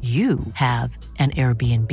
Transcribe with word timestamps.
you 0.00 0.38
have 0.54 0.96
an 1.18 1.32
Airbnb. 1.32 1.92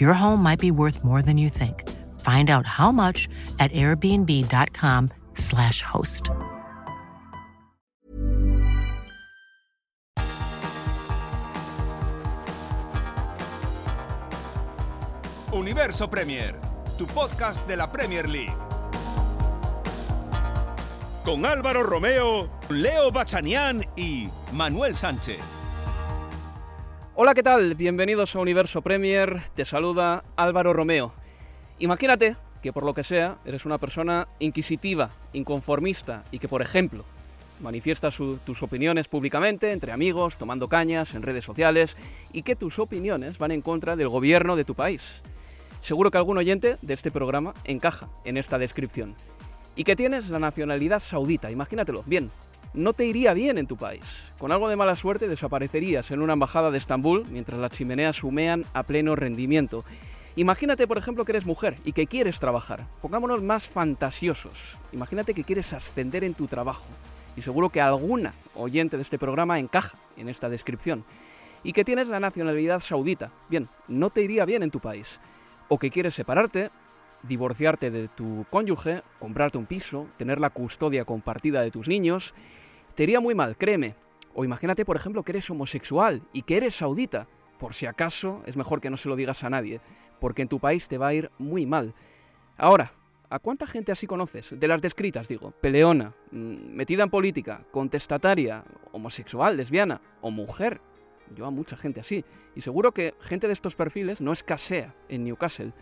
Your 0.00 0.14
home 0.14 0.42
might 0.42 0.58
be 0.58 0.70
worth 0.70 1.04
more 1.04 1.20
than 1.20 1.36
you 1.36 1.50
think. 1.50 1.86
Find 2.20 2.48
out 2.48 2.66
how 2.66 2.90
much 2.90 3.28
at 3.58 3.70
airbnb.com/slash 3.72 5.82
host. 5.82 6.30
Universo 15.52 16.08
Premier, 16.08 16.54
tu 16.98 17.06
podcast 17.06 17.66
de 17.66 17.76
la 17.76 17.90
Premier 17.90 18.28
League. 18.28 18.54
Con 21.24 21.44
Álvaro 21.44 21.82
Romeo, 21.82 22.48
Leo 22.68 23.10
Bachanián 23.10 23.84
y 23.96 24.28
Manuel 24.52 24.94
Sánchez. 24.94 25.40
Hola, 27.18 27.32
¿qué 27.32 27.42
tal? 27.42 27.74
Bienvenidos 27.76 28.36
a 28.36 28.40
Universo 28.40 28.82
Premier. 28.82 29.40
Te 29.54 29.64
saluda 29.64 30.22
Álvaro 30.36 30.74
Romeo. 30.74 31.14
Imagínate 31.78 32.36
que 32.60 32.74
por 32.74 32.84
lo 32.84 32.92
que 32.92 33.04
sea 33.04 33.38
eres 33.46 33.64
una 33.64 33.78
persona 33.78 34.28
inquisitiva, 34.38 35.12
inconformista 35.32 36.24
y 36.30 36.38
que, 36.38 36.46
por 36.46 36.60
ejemplo, 36.60 37.06
manifiestas 37.62 38.18
tus 38.44 38.62
opiniones 38.62 39.08
públicamente, 39.08 39.72
entre 39.72 39.92
amigos, 39.92 40.36
tomando 40.36 40.68
cañas, 40.68 41.14
en 41.14 41.22
redes 41.22 41.42
sociales, 41.42 41.96
y 42.34 42.42
que 42.42 42.54
tus 42.54 42.78
opiniones 42.78 43.38
van 43.38 43.50
en 43.50 43.62
contra 43.62 43.96
del 43.96 44.10
gobierno 44.10 44.54
de 44.54 44.66
tu 44.66 44.74
país. 44.74 45.22
Seguro 45.80 46.10
que 46.10 46.18
algún 46.18 46.36
oyente 46.36 46.76
de 46.82 46.92
este 46.92 47.10
programa 47.10 47.54
encaja 47.64 48.10
en 48.26 48.36
esta 48.36 48.58
descripción. 48.58 49.14
Y 49.74 49.84
que 49.84 49.96
tienes 49.96 50.28
la 50.28 50.38
nacionalidad 50.38 51.00
saudita, 51.00 51.50
imagínatelo. 51.50 52.02
Bien, 52.04 52.30
no 52.76 52.92
te 52.92 53.06
iría 53.06 53.32
bien 53.32 53.58
en 53.58 53.66
tu 53.66 53.76
país. 53.76 54.32
Con 54.38 54.52
algo 54.52 54.68
de 54.68 54.76
mala 54.76 54.94
suerte 54.94 55.28
desaparecerías 55.28 56.10
en 56.10 56.20
una 56.20 56.34
embajada 56.34 56.70
de 56.70 56.78
Estambul 56.78 57.26
mientras 57.30 57.58
las 57.58 57.72
chimeneas 57.72 58.22
humean 58.22 58.66
a 58.74 58.82
pleno 58.82 59.16
rendimiento. 59.16 59.82
Imagínate, 60.36 60.86
por 60.86 60.98
ejemplo, 60.98 61.24
que 61.24 61.32
eres 61.32 61.46
mujer 61.46 61.78
y 61.84 61.92
que 61.92 62.06
quieres 62.06 62.38
trabajar. 62.38 62.86
Pongámonos 63.00 63.42
más 63.42 63.66
fantasiosos. 63.66 64.76
Imagínate 64.92 65.32
que 65.32 65.44
quieres 65.44 65.72
ascender 65.72 66.22
en 66.22 66.34
tu 66.34 66.46
trabajo. 66.46 66.84
Y 67.36 67.42
seguro 67.42 67.70
que 67.70 67.80
alguna 67.80 68.34
oyente 68.54 68.96
de 68.96 69.02
este 69.02 69.18
programa 69.18 69.58
encaja 69.58 69.96
en 70.18 70.28
esta 70.28 70.50
descripción. 70.50 71.04
Y 71.64 71.72
que 71.72 71.84
tienes 71.84 72.08
la 72.08 72.20
nacionalidad 72.20 72.80
saudita. 72.80 73.32
Bien, 73.48 73.68
no 73.88 74.10
te 74.10 74.20
iría 74.20 74.44
bien 74.44 74.62
en 74.62 74.70
tu 74.70 74.80
país. 74.80 75.18
O 75.68 75.78
que 75.78 75.90
quieres 75.90 76.14
separarte, 76.14 76.70
divorciarte 77.22 77.90
de 77.90 78.08
tu 78.08 78.44
cónyuge, 78.50 79.02
comprarte 79.18 79.56
un 79.56 79.64
piso, 79.64 80.06
tener 80.18 80.38
la 80.38 80.50
custodia 80.50 81.06
compartida 81.06 81.62
de 81.62 81.70
tus 81.70 81.88
niños 81.88 82.34
te 82.96 83.02
iría 83.02 83.20
muy 83.20 83.34
mal, 83.34 83.56
créeme. 83.56 83.94
O 84.34 84.44
imagínate, 84.44 84.84
por 84.84 84.96
ejemplo, 84.96 85.22
que 85.22 85.32
eres 85.32 85.48
homosexual 85.50 86.22
y 86.32 86.42
que 86.42 86.56
eres 86.56 86.74
saudita. 86.74 87.28
Por 87.58 87.74
si 87.74 87.86
acaso, 87.86 88.42
es 88.46 88.56
mejor 88.56 88.80
que 88.80 88.90
no 88.90 88.96
se 88.96 89.08
lo 89.08 89.16
digas 89.16 89.44
a 89.44 89.50
nadie, 89.50 89.80
porque 90.18 90.42
en 90.42 90.48
tu 90.48 90.58
país 90.58 90.88
te 90.88 90.98
va 90.98 91.08
a 91.08 91.14
ir 91.14 91.30
muy 91.38 91.66
mal. 91.66 91.94
Ahora, 92.56 92.92
¿a 93.28 93.38
cuánta 93.38 93.66
gente 93.66 93.92
así 93.92 94.06
conoces? 94.06 94.58
De 94.58 94.68
las 94.68 94.82
descritas, 94.82 95.28
digo. 95.28 95.52
Peleona, 95.52 96.14
mm, 96.30 96.74
metida 96.74 97.02
en 97.02 97.10
política, 97.10 97.64
contestataria, 97.70 98.64
homosexual, 98.92 99.56
lesbiana 99.56 100.00
o 100.22 100.30
mujer. 100.30 100.80
Yo 101.34 101.46
a 101.46 101.50
mucha 101.50 101.76
gente 101.76 102.00
así. 102.00 102.24
Y 102.54 102.62
seguro 102.62 102.92
que 102.92 103.14
gente 103.20 103.46
de 103.46 103.52
estos 103.52 103.74
perfiles 103.74 104.22
no 104.22 104.32
escasea 104.32 104.94
en 105.08 105.24
Newcastle. 105.24 105.72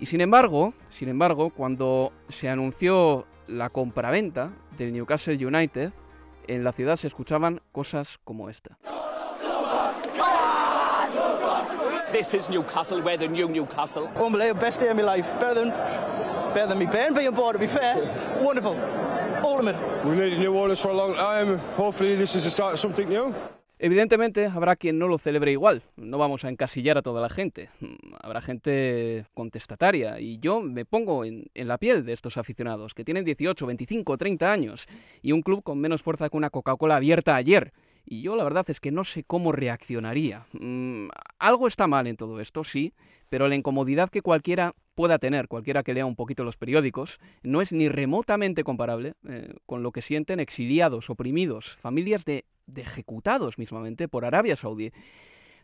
Y 0.00 0.06
sin 0.06 0.20
embargo, 0.20 0.74
sin 0.90 1.08
embargo, 1.08 1.50
cuando 1.50 2.12
se 2.28 2.48
anunció 2.48 3.26
la 3.46 3.68
compraventa 3.68 4.52
del 4.76 4.92
Newcastle 4.92 5.46
United, 5.46 5.92
en 6.48 6.64
la 6.64 6.72
ciudad 6.72 6.96
se 6.96 7.08
escuchaban 7.08 7.60
cosas 7.72 8.18
como 8.24 8.48
esta. 8.48 8.78
This 12.12 12.32
is 12.34 12.48
Newcastle, 12.48 13.02
we're 13.02 13.16
the 13.16 13.26
new 13.26 13.48
Newcastle. 13.48 14.08
Unbelievable, 14.14 14.60
best 14.60 14.78
day 14.78 14.88
of 14.88 14.96
my 14.96 15.02
life. 15.02 15.26
Better 15.40 15.54
than, 15.54 15.70
better 16.54 16.68
than 16.68 16.78
me 16.78 16.86
being 16.86 17.32
bored, 17.32 17.54
to 17.54 17.58
be 17.58 17.66
fair. 17.66 17.96
Wonderful. 18.40 18.76
Ultimate. 19.44 19.76
We 20.04 20.14
needed 20.14 20.38
new 20.38 20.56
owners 20.56 20.80
for 20.80 20.90
a 20.90 20.94
long 20.94 21.14
time. 21.14 21.58
Hopefully 21.76 22.14
this 22.14 22.36
is 22.36 22.44
the 22.44 22.50
start 22.50 22.74
of 22.74 22.78
something 22.78 23.08
new. 23.08 23.34
Evidentemente 23.78 24.46
habrá 24.46 24.76
quien 24.76 24.98
no 24.98 25.08
lo 25.08 25.18
celebre 25.18 25.50
igual, 25.50 25.82
no 25.96 26.16
vamos 26.16 26.44
a 26.44 26.48
encasillar 26.48 26.96
a 26.96 27.02
toda 27.02 27.20
la 27.20 27.28
gente, 27.28 27.70
habrá 28.20 28.40
gente 28.40 29.26
contestataria 29.34 30.20
y 30.20 30.38
yo 30.38 30.60
me 30.60 30.84
pongo 30.84 31.24
en, 31.24 31.50
la 31.54 31.76
piel 31.76 32.04
de 32.04 32.12
estos 32.12 32.36
aficionados 32.36 32.94
que 32.94 33.04
tienen 33.04 33.24
18, 33.24 33.66
25, 33.66 34.16
30 34.16 34.52
años 34.52 34.86
y 35.22 35.32
un 35.32 35.42
club 35.42 35.64
con 35.64 35.80
menos 35.80 36.02
fuerza 36.02 36.28
que 36.28 36.36
una 36.36 36.50
Coca-Cola 36.50 36.96
abierta 36.96 37.34
ayer. 37.34 37.72
Y 38.04 38.22
yo 38.22 38.36
la 38.36 38.44
verdad 38.44 38.68
es 38.68 38.80
que 38.80 38.92
no 38.92 39.04
sé 39.04 39.24
cómo 39.24 39.52
reaccionaría. 39.52 40.46
Mm, 40.52 41.08
algo 41.38 41.66
está 41.66 41.86
mal 41.86 42.06
en 42.06 42.16
todo 42.16 42.40
esto, 42.40 42.64
sí, 42.64 42.92
pero 43.28 43.48
la 43.48 43.54
incomodidad 43.54 44.10
que 44.10 44.22
cualquiera 44.22 44.74
pueda 44.94 45.18
tener, 45.18 45.48
cualquiera 45.48 45.82
que 45.82 45.94
lea 45.94 46.06
un 46.06 46.16
poquito 46.16 46.44
los 46.44 46.56
periódicos, 46.56 47.18
no 47.42 47.60
es 47.60 47.72
ni 47.72 47.88
remotamente 47.88 48.62
comparable 48.62 49.14
eh, 49.28 49.54
con 49.66 49.82
lo 49.82 49.90
que 49.90 50.02
sienten 50.02 50.38
exiliados, 50.38 51.10
oprimidos, 51.10 51.76
familias 51.80 52.24
de 52.24 52.44
de 52.66 52.82
ejecutados 52.82 53.58
mismamente 53.58 54.08
por 54.08 54.24
Arabia 54.24 54.56
Saudí. 54.56 54.92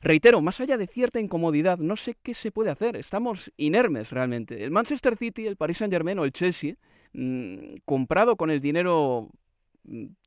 Reitero, 0.03 0.41
más 0.41 0.61
allá 0.61 0.79
de 0.79 0.87
cierta 0.87 1.21
incomodidad, 1.21 1.79
no 1.79 1.97
sé 1.97 2.17
qué 2.23 2.33
se 2.33 2.51
puede 2.51 2.71
hacer. 2.71 2.97
Estamos 2.97 3.53
inermes 3.57 4.11
realmente. 4.11 4.65
El 4.65 4.71
Manchester 4.71 5.17
City, 5.17 5.47
el 5.47 5.57
Paris 5.57 5.79
Saint 5.79 5.93
Germain 5.93 6.19
o 6.19 6.25
el 6.25 6.33
Chelsea, 6.33 6.77
mm, 7.13 7.77
comprado 7.85 8.37
con 8.37 8.51
el 8.51 8.61
dinero 8.61 9.31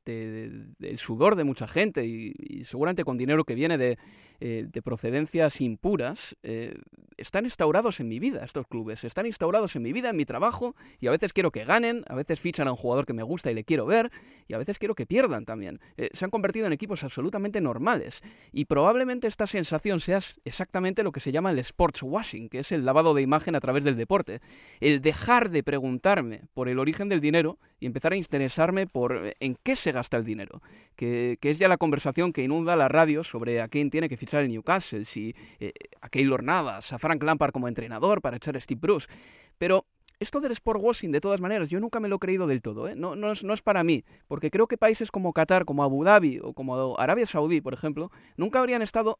mm, 0.06 0.74
del 0.78 0.98
sudor 0.98 1.36
de 1.36 1.44
mucha 1.44 1.66
gente 1.66 2.04
y, 2.04 2.64
seguramente 2.64 3.04
con 3.04 3.18
dinero 3.18 3.44
que 3.44 3.54
viene 3.54 3.78
de, 3.78 3.98
eh, 4.40 4.68
procedencias 4.82 5.60
impuras, 5.60 6.36
eh, 6.42 6.76
están 7.16 7.44
instaurados 7.44 8.00
en 8.00 8.08
mi 8.08 8.18
vida 8.18 8.44
estos 8.44 8.66
clubes, 8.66 9.04
están 9.04 9.26
instaurados 9.26 9.76
en 9.76 9.82
mi 9.82 9.92
vida, 9.92 10.10
en 10.10 10.16
mi 10.16 10.24
trabajo, 10.24 10.74
y 11.00 11.06
a 11.06 11.10
veces 11.10 11.32
quiero 11.32 11.50
que 11.50 11.64
ganen, 11.64 12.04
a 12.08 12.14
veces 12.14 12.40
fichan 12.40 12.68
a 12.68 12.72
un 12.72 12.76
jugador 12.76 13.06
que 13.06 13.12
me 13.12 13.22
gusta 13.22 13.50
y 13.50 13.54
le 13.54 13.64
quiero 13.64 13.86
ver, 13.86 14.10
y 14.48 14.54
a 14.54 14.58
veces 14.58 14.78
quiero 14.78 14.94
que 14.94 15.06
pierdan 15.06 15.44
también. 15.44 15.80
Eh, 15.96 16.10
se 16.12 16.24
han 16.24 16.30
convertido 16.30 16.66
en 16.66 16.72
equipos 16.72 17.04
absolutamente 17.04 17.60
normales, 17.60 18.22
y 18.52 18.66
probablemente 18.66 19.26
esta 19.28 19.46
sensación 19.46 20.00
sea 20.00 20.18
exactamente 20.44 21.02
lo 21.02 21.12
que 21.12 21.20
se 21.20 21.32
llama 21.32 21.50
el 21.50 21.58
sports 21.60 22.02
washing, 22.02 22.48
que 22.48 22.58
es 22.58 22.72
el 22.72 22.84
lavado 22.84 23.14
de 23.14 23.22
imagen 23.22 23.54
a 23.54 23.60
través 23.60 23.84
del 23.84 23.96
deporte, 23.96 24.40
el 24.80 25.00
dejar 25.00 25.50
de 25.50 25.62
preguntarme 25.62 26.42
por 26.52 26.68
el 26.68 26.78
origen 26.78 27.08
del 27.08 27.20
dinero 27.20 27.58
y 27.80 27.86
empezar 27.86 28.12
a 28.12 28.16
interesarme 28.16 28.86
por 28.86 29.34
en 29.40 29.56
qué 29.62 29.76
se 29.76 29.92
gasta 29.94 30.18
el 30.18 30.24
dinero, 30.24 30.60
que, 30.96 31.38
es 31.40 31.58
ya 31.58 31.68
la 31.68 31.78
conversación 31.78 32.32
que 32.34 32.42
inunda 32.42 32.76
la 32.76 32.88
radio 32.88 33.24
sobre 33.24 33.62
a 33.62 33.68
quién 33.68 33.90
tiene 33.90 34.10
que 34.10 34.18
fichar 34.18 34.42
el 34.42 34.50
Newcastle, 34.50 35.06
si 35.06 35.34
eh, 35.58 35.72
a 36.02 36.10
Keylor 36.10 36.42
Navas, 36.42 36.92
a 36.92 36.98
Frank 36.98 37.22
Lampard 37.22 37.52
como 37.52 37.68
entrenador 37.68 38.20
para 38.20 38.36
echar 38.36 38.56
a 38.56 38.60
Steve 38.60 38.80
Bruce. 38.82 39.08
Pero 39.56 39.86
esto 40.20 40.40
del 40.40 40.52
sport 40.52 40.80
washing, 40.82 41.12
de 41.12 41.20
todas 41.20 41.40
maneras, 41.40 41.70
yo 41.70 41.80
nunca 41.80 42.00
me 42.00 42.08
lo 42.08 42.16
he 42.16 42.18
creído 42.18 42.46
del 42.46 42.60
todo. 42.60 42.88
¿eh? 42.88 42.94
No, 42.96 43.16
no, 43.16 43.32
es, 43.32 43.44
no 43.44 43.54
es 43.54 43.62
para 43.62 43.82
mí, 43.82 44.04
porque 44.28 44.50
creo 44.50 44.66
que 44.66 44.76
países 44.76 45.10
como 45.10 45.32
Qatar, 45.32 45.64
como 45.64 45.82
Abu 45.82 46.04
Dhabi 46.04 46.40
o 46.42 46.52
como 46.52 46.98
Arabia 46.98 47.26
Saudí, 47.26 47.60
por 47.60 47.74
ejemplo, 47.74 48.10
nunca 48.36 48.58
habrían 48.58 48.82
estado 48.82 49.18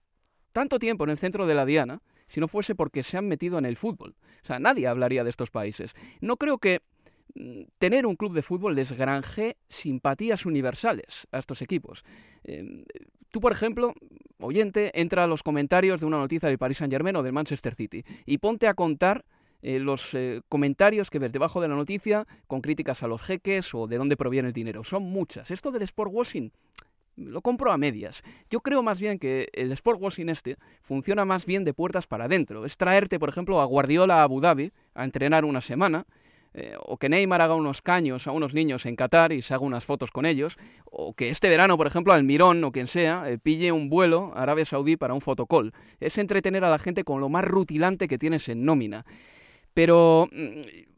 tanto 0.52 0.78
tiempo 0.78 1.04
en 1.04 1.10
el 1.10 1.18
centro 1.18 1.46
de 1.46 1.54
la 1.54 1.66
diana 1.66 2.00
si 2.26 2.40
no 2.40 2.48
fuese 2.48 2.74
porque 2.74 3.02
se 3.02 3.18
han 3.18 3.28
metido 3.28 3.58
en 3.58 3.66
el 3.66 3.76
fútbol. 3.76 4.16
O 4.42 4.46
sea, 4.46 4.58
nadie 4.58 4.86
hablaría 4.86 5.24
de 5.24 5.30
estos 5.30 5.50
países. 5.50 5.94
No 6.20 6.36
creo 6.36 6.58
que 6.58 6.80
tener 7.78 8.06
un 8.06 8.16
club 8.16 8.32
de 8.32 8.42
fútbol 8.42 8.74
les 8.74 8.92
granje 8.92 9.56
simpatías 9.68 10.46
universales 10.46 11.26
a 11.32 11.38
estos 11.38 11.62
equipos. 11.62 12.04
Em, 12.44 12.84
tú, 13.30 13.40
por 13.40 13.52
ejemplo, 13.52 13.94
oyente, 14.38 14.92
entra 14.94 15.24
a 15.24 15.26
los 15.26 15.42
comentarios 15.42 16.00
de 16.00 16.06
una 16.06 16.18
noticia 16.18 16.48
del 16.48 16.58
Paris 16.58 16.78
Saint-Germain 16.78 17.16
o 17.16 17.22
del 17.22 17.32
Manchester 17.32 17.74
City 17.74 18.04
y 18.24 18.38
ponte 18.38 18.68
a 18.68 18.74
contar 18.74 19.24
eh, 19.62 19.78
los 19.78 20.14
eh, 20.14 20.42
comentarios 20.48 21.10
que 21.10 21.18
ves 21.18 21.32
debajo 21.32 21.60
de 21.60 21.68
la 21.68 21.74
noticia 21.74 22.26
con 22.46 22.60
críticas 22.60 23.02
a 23.02 23.08
los 23.08 23.22
jeques 23.22 23.74
o 23.74 23.86
de 23.86 23.96
dónde 23.96 24.16
proviene 24.16 24.48
el 24.48 24.54
dinero. 24.54 24.84
Son 24.84 25.02
muchas. 25.02 25.50
Esto 25.50 25.70
del 25.70 25.82
sport 25.82 26.10
washing 26.12 26.52
lo 27.16 27.42
compro 27.42 27.72
a 27.72 27.78
medias. 27.78 28.22
Yo 28.50 28.60
creo 28.60 28.82
más 28.82 29.00
bien 29.00 29.18
que 29.18 29.48
el 29.52 29.72
sport 29.72 30.00
washing 30.00 30.28
este 30.28 30.56
funciona 30.82 31.24
más 31.24 31.46
bien 31.46 31.64
de 31.64 31.72
puertas 31.72 32.06
para 32.06 32.24
adentro. 32.24 32.64
Es 32.64 32.76
traerte, 32.76 33.18
por 33.18 33.28
ejemplo, 33.28 33.60
a 33.60 33.64
Guardiola 33.64 34.20
a 34.20 34.24
Abu 34.24 34.40
Dhabi 34.40 34.72
a 34.94 35.04
entrenar 35.04 35.44
una 35.44 35.60
semana. 35.60 36.06
Eh, 36.54 36.76
o 36.78 36.96
que 36.98 37.08
Neymar 37.08 37.42
haga 37.42 37.56
unos 37.56 37.82
caños 37.82 38.28
a 38.28 38.30
unos 38.30 38.54
niños 38.54 38.86
en 38.86 38.94
Qatar 38.94 39.32
y 39.32 39.42
se 39.42 39.54
haga 39.54 39.64
unas 39.64 39.84
fotos 39.84 40.12
con 40.12 40.24
ellos, 40.24 40.56
o 40.84 41.12
que 41.12 41.30
este 41.30 41.48
verano, 41.48 41.76
por 41.76 41.88
ejemplo, 41.88 42.12
Almirón 42.12 42.62
o 42.62 42.70
quien 42.70 42.86
sea, 42.86 43.24
pille 43.42 43.72
un 43.72 43.90
vuelo 43.90 44.32
a 44.36 44.42
Arabia 44.42 44.64
Saudí 44.64 44.96
para 44.96 45.14
un 45.14 45.20
fotocall. 45.20 45.72
Es 45.98 46.16
entretener 46.16 46.64
a 46.64 46.70
la 46.70 46.78
gente 46.78 47.02
con 47.02 47.20
lo 47.20 47.28
más 47.28 47.44
rutilante 47.44 48.06
que 48.06 48.18
tienes 48.18 48.48
en 48.48 48.64
nómina. 48.64 49.04
Pero 49.74 50.28
mm, 50.30 50.93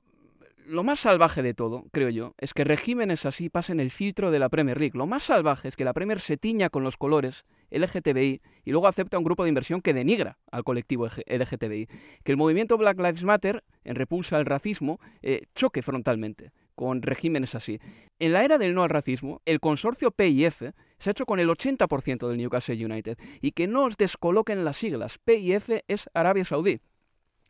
lo 0.66 0.82
más 0.84 1.00
salvaje 1.00 1.42
de 1.42 1.54
todo, 1.54 1.84
creo 1.92 2.08
yo, 2.08 2.34
es 2.38 2.52
que 2.52 2.64
regímenes 2.64 3.24
así 3.24 3.48
pasen 3.48 3.80
el 3.80 3.90
filtro 3.90 4.30
de 4.30 4.38
la 4.38 4.48
Premier 4.48 4.78
League. 4.78 4.98
Lo 4.98 5.06
más 5.06 5.24
salvaje 5.24 5.68
es 5.68 5.76
que 5.76 5.84
la 5.84 5.92
Premier 5.92 6.20
se 6.20 6.36
tiña 6.36 6.70
con 6.70 6.82
los 6.82 6.96
colores 6.96 7.44
LGTBI 7.70 8.42
y 8.64 8.70
luego 8.70 8.88
acepta 8.88 9.18
un 9.18 9.24
grupo 9.24 9.44
de 9.44 9.48
inversión 9.48 9.80
que 9.80 9.94
denigra 9.94 10.38
al 10.50 10.64
colectivo 10.64 11.06
LGTBI. 11.06 11.88
Que 12.24 12.32
el 12.32 12.36
movimiento 12.36 12.76
Black 12.76 12.98
Lives 12.98 13.24
Matter, 13.24 13.64
en 13.84 13.94
repulsa 13.94 14.36
al 14.36 14.46
racismo, 14.46 15.00
eh, 15.22 15.42
choque 15.54 15.82
frontalmente 15.82 16.52
con 16.74 17.00
regímenes 17.00 17.54
así. 17.54 17.80
En 18.18 18.32
la 18.32 18.44
era 18.44 18.58
del 18.58 18.74
no 18.74 18.82
al 18.82 18.90
racismo, 18.90 19.40
el 19.46 19.60
consorcio 19.60 20.10
PIF 20.10 20.62
se 20.98 21.10
ha 21.10 21.12
hecho 21.12 21.24
con 21.24 21.40
el 21.40 21.48
80% 21.48 22.28
del 22.28 22.36
Newcastle 22.36 22.84
United. 22.84 23.16
Y 23.40 23.52
que 23.52 23.66
no 23.66 23.84
os 23.84 23.96
descoloquen 23.96 24.64
las 24.64 24.76
siglas. 24.76 25.18
PIF 25.18 25.70
es 25.88 26.10
Arabia 26.12 26.44
Saudí. 26.44 26.80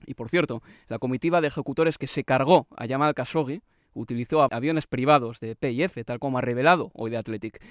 Y 0.04 0.14
por 0.14 0.28
cierto, 0.28 0.62
la 0.88 0.98
comitiva 0.98 1.40
de 1.40 1.48
ejecutores 1.48 1.98
que 1.98 2.06
se 2.06 2.24
cargó 2.24 2.66
a 2.76 2.86
Yamal 2.86 3.14
Khashoggi 3.14 3.62
utilizó 3.94 4.46
aviones 4.50 4.86
privados 4.86 5.40
de 5.40 5.56
PIF, 5.56 5.96
tal 6.04 6.18
como 6.18 6.38
ha 6.38 6.42
revelado 6.42 6.90
hoy 6.94 7.10
de 7.10 7.16
Athletic. 7.16 7.62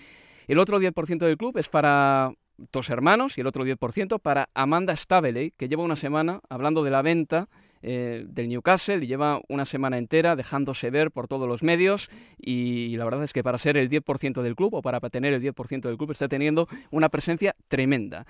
El 0.47 0.59
otro 0.59 0.79
10% 0.79 1.19
del 1.19 1.37
club 1.37 1.57
es 1.57 1.69
para 1.69 2.31
dos 2.57 2.89
hermanos 2.89 3.37
y 3.37 3.41
el 3.41 3.47
otro 3.47 3.65
10% 3.65 4.19
para 4.19 4.49
Amanda 4.53 4.95
Staveley, 4.95 5.51
que 5.51 5.67
lleva 5.67 5.83
una 5.83 5.95
semana 5.95 6.41
hablando 6.49 6.83
de 6.83 6.91
la 6.91 7.01
venta 7.01 7.49
eh, 7.81 8.25
del 8.27 8.49
Newcastle 8.49 9.03
y 9.03 9.07
lleva 9.07 9.41
una 9.47 9.65
semana 9.65 9.97
entera 9.97 10.35
dejándose 10.35 10.89
ver 10.89 11.11
por 11.11 11.27
todos 11.27 11.47
los 11.47 11.61
medios 11.61 12.09
y, 12.37 12.95
la 12.97 13.05
verdad 13.05 13.23
es 13.23 13.33
que 13.33 13.43
para 13.43 13.57
ser 13.57 13.77
el 13.77 13.89
10% 13.89 14.41
del 14.41 14.55
club 14.55 14.75
o 14.75 14.81
para 14.81 14.99
tener 15.01 15.33
el 15.33 15.41
10% 15.41 15.81
del 15.81 15.97
club 15.97 16.11
está 16.11 16.27
teniendo 16.27 16.67
una 16.89 17.09
presencia 17.09 17.55
tremenda. 17.67 18.25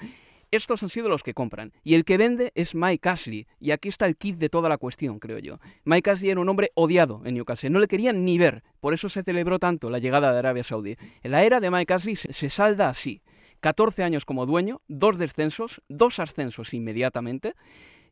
Estos 0.55 0.83
han 0.83 0.89
sido 0.89 1.09
los 1.09 1.23
que 1.23 1.33
compran. 1.33 1.73
Y 1.83 1.95
el 1.95 2.05
que 2.05 2.17
vende 2.17 2.51
es 2.55 2.75
Mike 2.75 3.07
Ashley. 3.07 3.47
Y 3.59 3.71
aquí 3.71 3.89
está 3.89 4.05
el 4.05 4.15
kit 4.17 4.37
de 4.37 4.49
toda 4.49 4.69
la 4.69 4.77
cuestión, 4.77 5.19
creo 5.19 5.39
yo. 5.39 5.59
Mike 5.83 6.09
Ashley 6.09 6.31
era 6.31 6.39
un 6.39 6.49
hombre 6.49 6.71
odiado 6.75 7.21
en 7.25 7.35
Newcastle. 7.35 7.69
No 7.69 7.79
le 7.79 7.87
querían 7.87 8.25
ni 8.25 8.37
ver. 8.37 8.63
Por 8.79 8.93
eso 8.93 9.09
se 9.09 9.23
celebró 9.23 9.59
tanto 9.59 9.89
la 9.89 9.99
llegada 9.99 10.31
de 10.31 10.39
Arabia 10.39 10.63
Saudí. 10.63 10.95
En 11.23 11.31
la 11.31 11.43
era 11.43 11.59
de 11.59 11.71
Mike 11.71 11.93
Ashley 11.93 12.15
se 12.15 12.49
salda 12.49 12.89
así. 12.89 13.21
14 13.61 14.03
años 14.03 14.25
como 14.25 14.45
dueño, 14.45 14.81
dos 14.87 15.17
descensos, 15.17 15.81
dos 15.87 16.19
ascensos 16.19 16.73
inmediatamente 16.73 17.55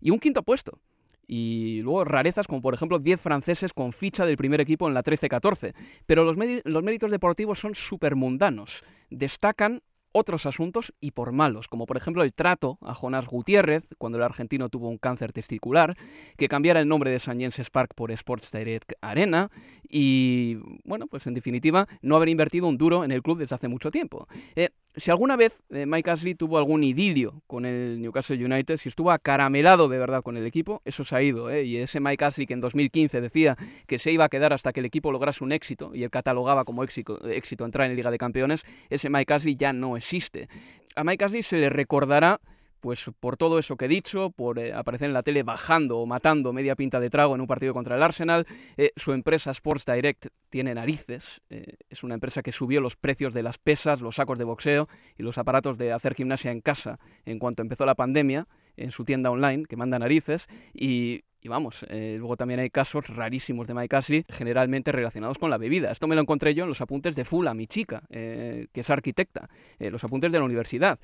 y 0.01 0.09
un 0.09 0.19
quinto 0.19 0.41
puesto. 0.41 0.79
Y 1.27 1.81
luego 1.83 2.03
rarezas 2.03 2.47
como 2.47 2.61
por 2.61 2.73
ejemplo 2.73 2.99
10 2.99 3.21
franceses 3.21 3.71
con 3.71 3.93
ficha 3.93 4.25
del 4.25 4.35
primer 4.35 4.61
equipo 4.61 4.87
en 4.87 4.93
la 4.93 5.03
13-14. 5.03 5.73
Pero 6.05 6.23
los, 6.23 6.35
los, 6.65 6.83
méritos 6.83 7.11
deportivos 7.11 7.59
son 7.59 7.75
súper 7.75 8.15
mundanos. 8.15 8.83
Destacan 9.09 9.81
otros 10.13 10.45
asuntos 10.45 10.93
y 11.01 11.11
por 11.11 11.33
malos, 11.33 11.67
como 11.67 11.85
por 11.85 11.97
ejemplo 11.97 12.23
el 12.23 12.33
trato 12.33 12.77
a 12.81 12.93
Jonás 12.93 13.27
Gutiérrez 13.27 13.87
cuando 13.97 14.17
el 14.17 14.23
argentino 14.23 14.69
tuvo 14.69 14.87
un 14.87 14.97
cáncer 14.97 15.33
testicular, 15.33 15.97
que 16.37 16.47
cambiara 16.47 16.79
el 16.79 16.87
nombre 16.87 17.11
de 17.11 17.19
San 17.19 17.39
Jensen's 17.39 17.69
Park 17.69 17.93
por 17.95 18.11
Sports 18.11 18.51
Direct 18.51 18.93
Arena 19.01 19.49
y, 19.89 20.57
bueno, 20.85 21.07
pues 21.07 21.27
en 21.27 21.33
definitiva, 21.33 21.87
no 22.01 22.15
haber 22.15 22.29
invertido 22.29 22.67
un 22.67 22.77
duro 22.77 23.03
en 23.03 23.11
el 23.11 23.21
club 23.21 23.39
desde 23.39 23.55
hace 23.55 23.67
mucho 23.67 23.91
tiempo. 23.91 24.27
Eh, 24.55 24.69
si 24.95 25.09
alguna 25.09 25.35
vez 25.35 25.63
eh, 25.69 25.85
Mike 25.85 26.11
Ashley 26.11 26.35
tuvo 26.35 26.57
algún 26.57 26.83
idilio 26.83 27.41
con 27.47 27.65
el 27.65 28.01
Newcastle 28.01 28.43
United, 28.43 28.77
si 28.77 28.89
estuvo 28.89 29.11
acaramelado 29.11 29.89
de 29.89 29.97
verdad 29.97 30.21
con 30.21 30.37
el 30.37 30.45
equipo, 30.45 30.81
eso 30.85 31.03
se 31.03 31.15
ha 31.15 31.21
ido. 31.21 31.49
¿eh? 31.49 31.63
Y 31.63 31.77
ese 31.77 31.99
Mike 31.99 32.23
Ashley 32.23 32.45
que 32.45 32.53
en 32.53 32.61
2015 32.61 33.19
decía 33.21 33.57
que 33.87 33.97
se 33.97 34.11
iba 34.11 34.25
a 34.25 34.29
quedar 34.29 34.53
hasta 34.53 34.71
que 34.71 34.81
el 34.81 34.85
equipo 34.85 35.11
lograse 35.11 35.43
un 35.43 35.51
éxito 35.51 35.91
y 35.95 36.03
él 36.03 36.11
catalogaba 36.11 36.63
como 36.63 36.83
éxito, 36.83 37.27
éxito 37.27 37.65
entrar 37.65 37.89
en 37.89 37.95
Liga 37.95 38.11
de 38.11 38.17
Campeones, 38.17 38.63
ese 38.89 39.09
Mike 39.09 39.33
Ashley 39.33 39.55
ya 39.55 39.73
no 39.73 39.97
existe. 39.97 40.47
A 40.95 41.03
Mike 41.03 41.25
Ashley 41.25 41.43
se 41.43 41.57
le 41.57 41.69
recordará 41.69 42.39
pues 42.83 43.05
por 43.17 43.37
todo 43.37 43.59
eso 43.59 43.77
que 43.77 43.85
he 43.85 43.87
dicho, 43.87 44.29
por 44.31 44.59
eh, 44.59 44.73
aparecer 44.73 45.07
en 45.07 45.13
la 45.13 45.23
tele 45.23 45.43
bajando 45.43 45.99
o 45.99 46.05
matando 46.05 46.51
media 46.51 46.75
pinta 46.75 46.99
de 46.99 47.09
trago 47.09 47.33
en 47.33 47.39
un 47.39 47.47
partido 47.47 47.73
contra 47.73 47.95
el 47.95 48.03
Arsenal. 48.03 48.45
Eh, 48.75 48.91
su 48.97 49.13
empresa 49.13 49.51
Sports 49.51 49.85
Direct 49.85 50.27
tiene 50.49 50.75
narices. 50.75 51.39
Eh, 51.49 51.77
es 51.89 52.03
una 52.03 52.15
empresa 52.15 52.41
que 52.41 52.51
subió 52.51 52.81
los 52.81 52.97
precios 52.97 53.33
de 53.33 53.41
las 53.41 53.57
pesas, 53.57 54.01
los 54.01 54.15
sacos 54.15 54.37
de 54.37 54.43
boxeo 54.43 54.89
y 55.17 55.23
los 55.23 55.37
aparatos 55.37 55.77
de 55.77 55.93
hacer 55.93 56.13
gimnasia 56.13 56.51
en 56.51 56.59
casa 56.59 56.99
en 57.23 57.39
cuanto 57.39 57.61
empezó 57.61 57.85
la 57.85 57.95
pandemia 57.95 58.49
en 58.75 58.91
su 58.91 59.05
tienda 59.05 59.31
online, 59.31 59.63
que 59.63 59.77
manda 59.77 59.97
narices. 59.97 60.47
Y, 60.73 61.23
vamos, 61.45 61.85
luego 61.89 62.35
también 62.35 62.59
hay 62.59 62.69
casos 62.69 63.07
rarísimos 63.07 63.67
de 63.67 63.87
Ashley, 63.91 64.25
generalmente 64.27 64.91
relacionados 64.91 65.37
con 65.37 65.49
la 65.49 65.57
bebida. 65.57 65.91
Esto 65.91 66.07
me 66.07 66.15
lo 66.15 66.21
encontré 66.21 66.53
yo 66.53 66.63
en 66.63 66.69
los 66.69 66.81
apuntes 66.81 67.15
de 67.15 67.23
Fula, 67.23 67.53
mi 67.53 67.67
chica, 67.67 68.01
que 68.09 68.69
es 68.73 68.89
arquitecta, 68.89 69.49
los 69.77 70.03
apuntes 70.03 70.31
de 70.31 70.39
la 70.39 70.45
universidad 70.45 70.99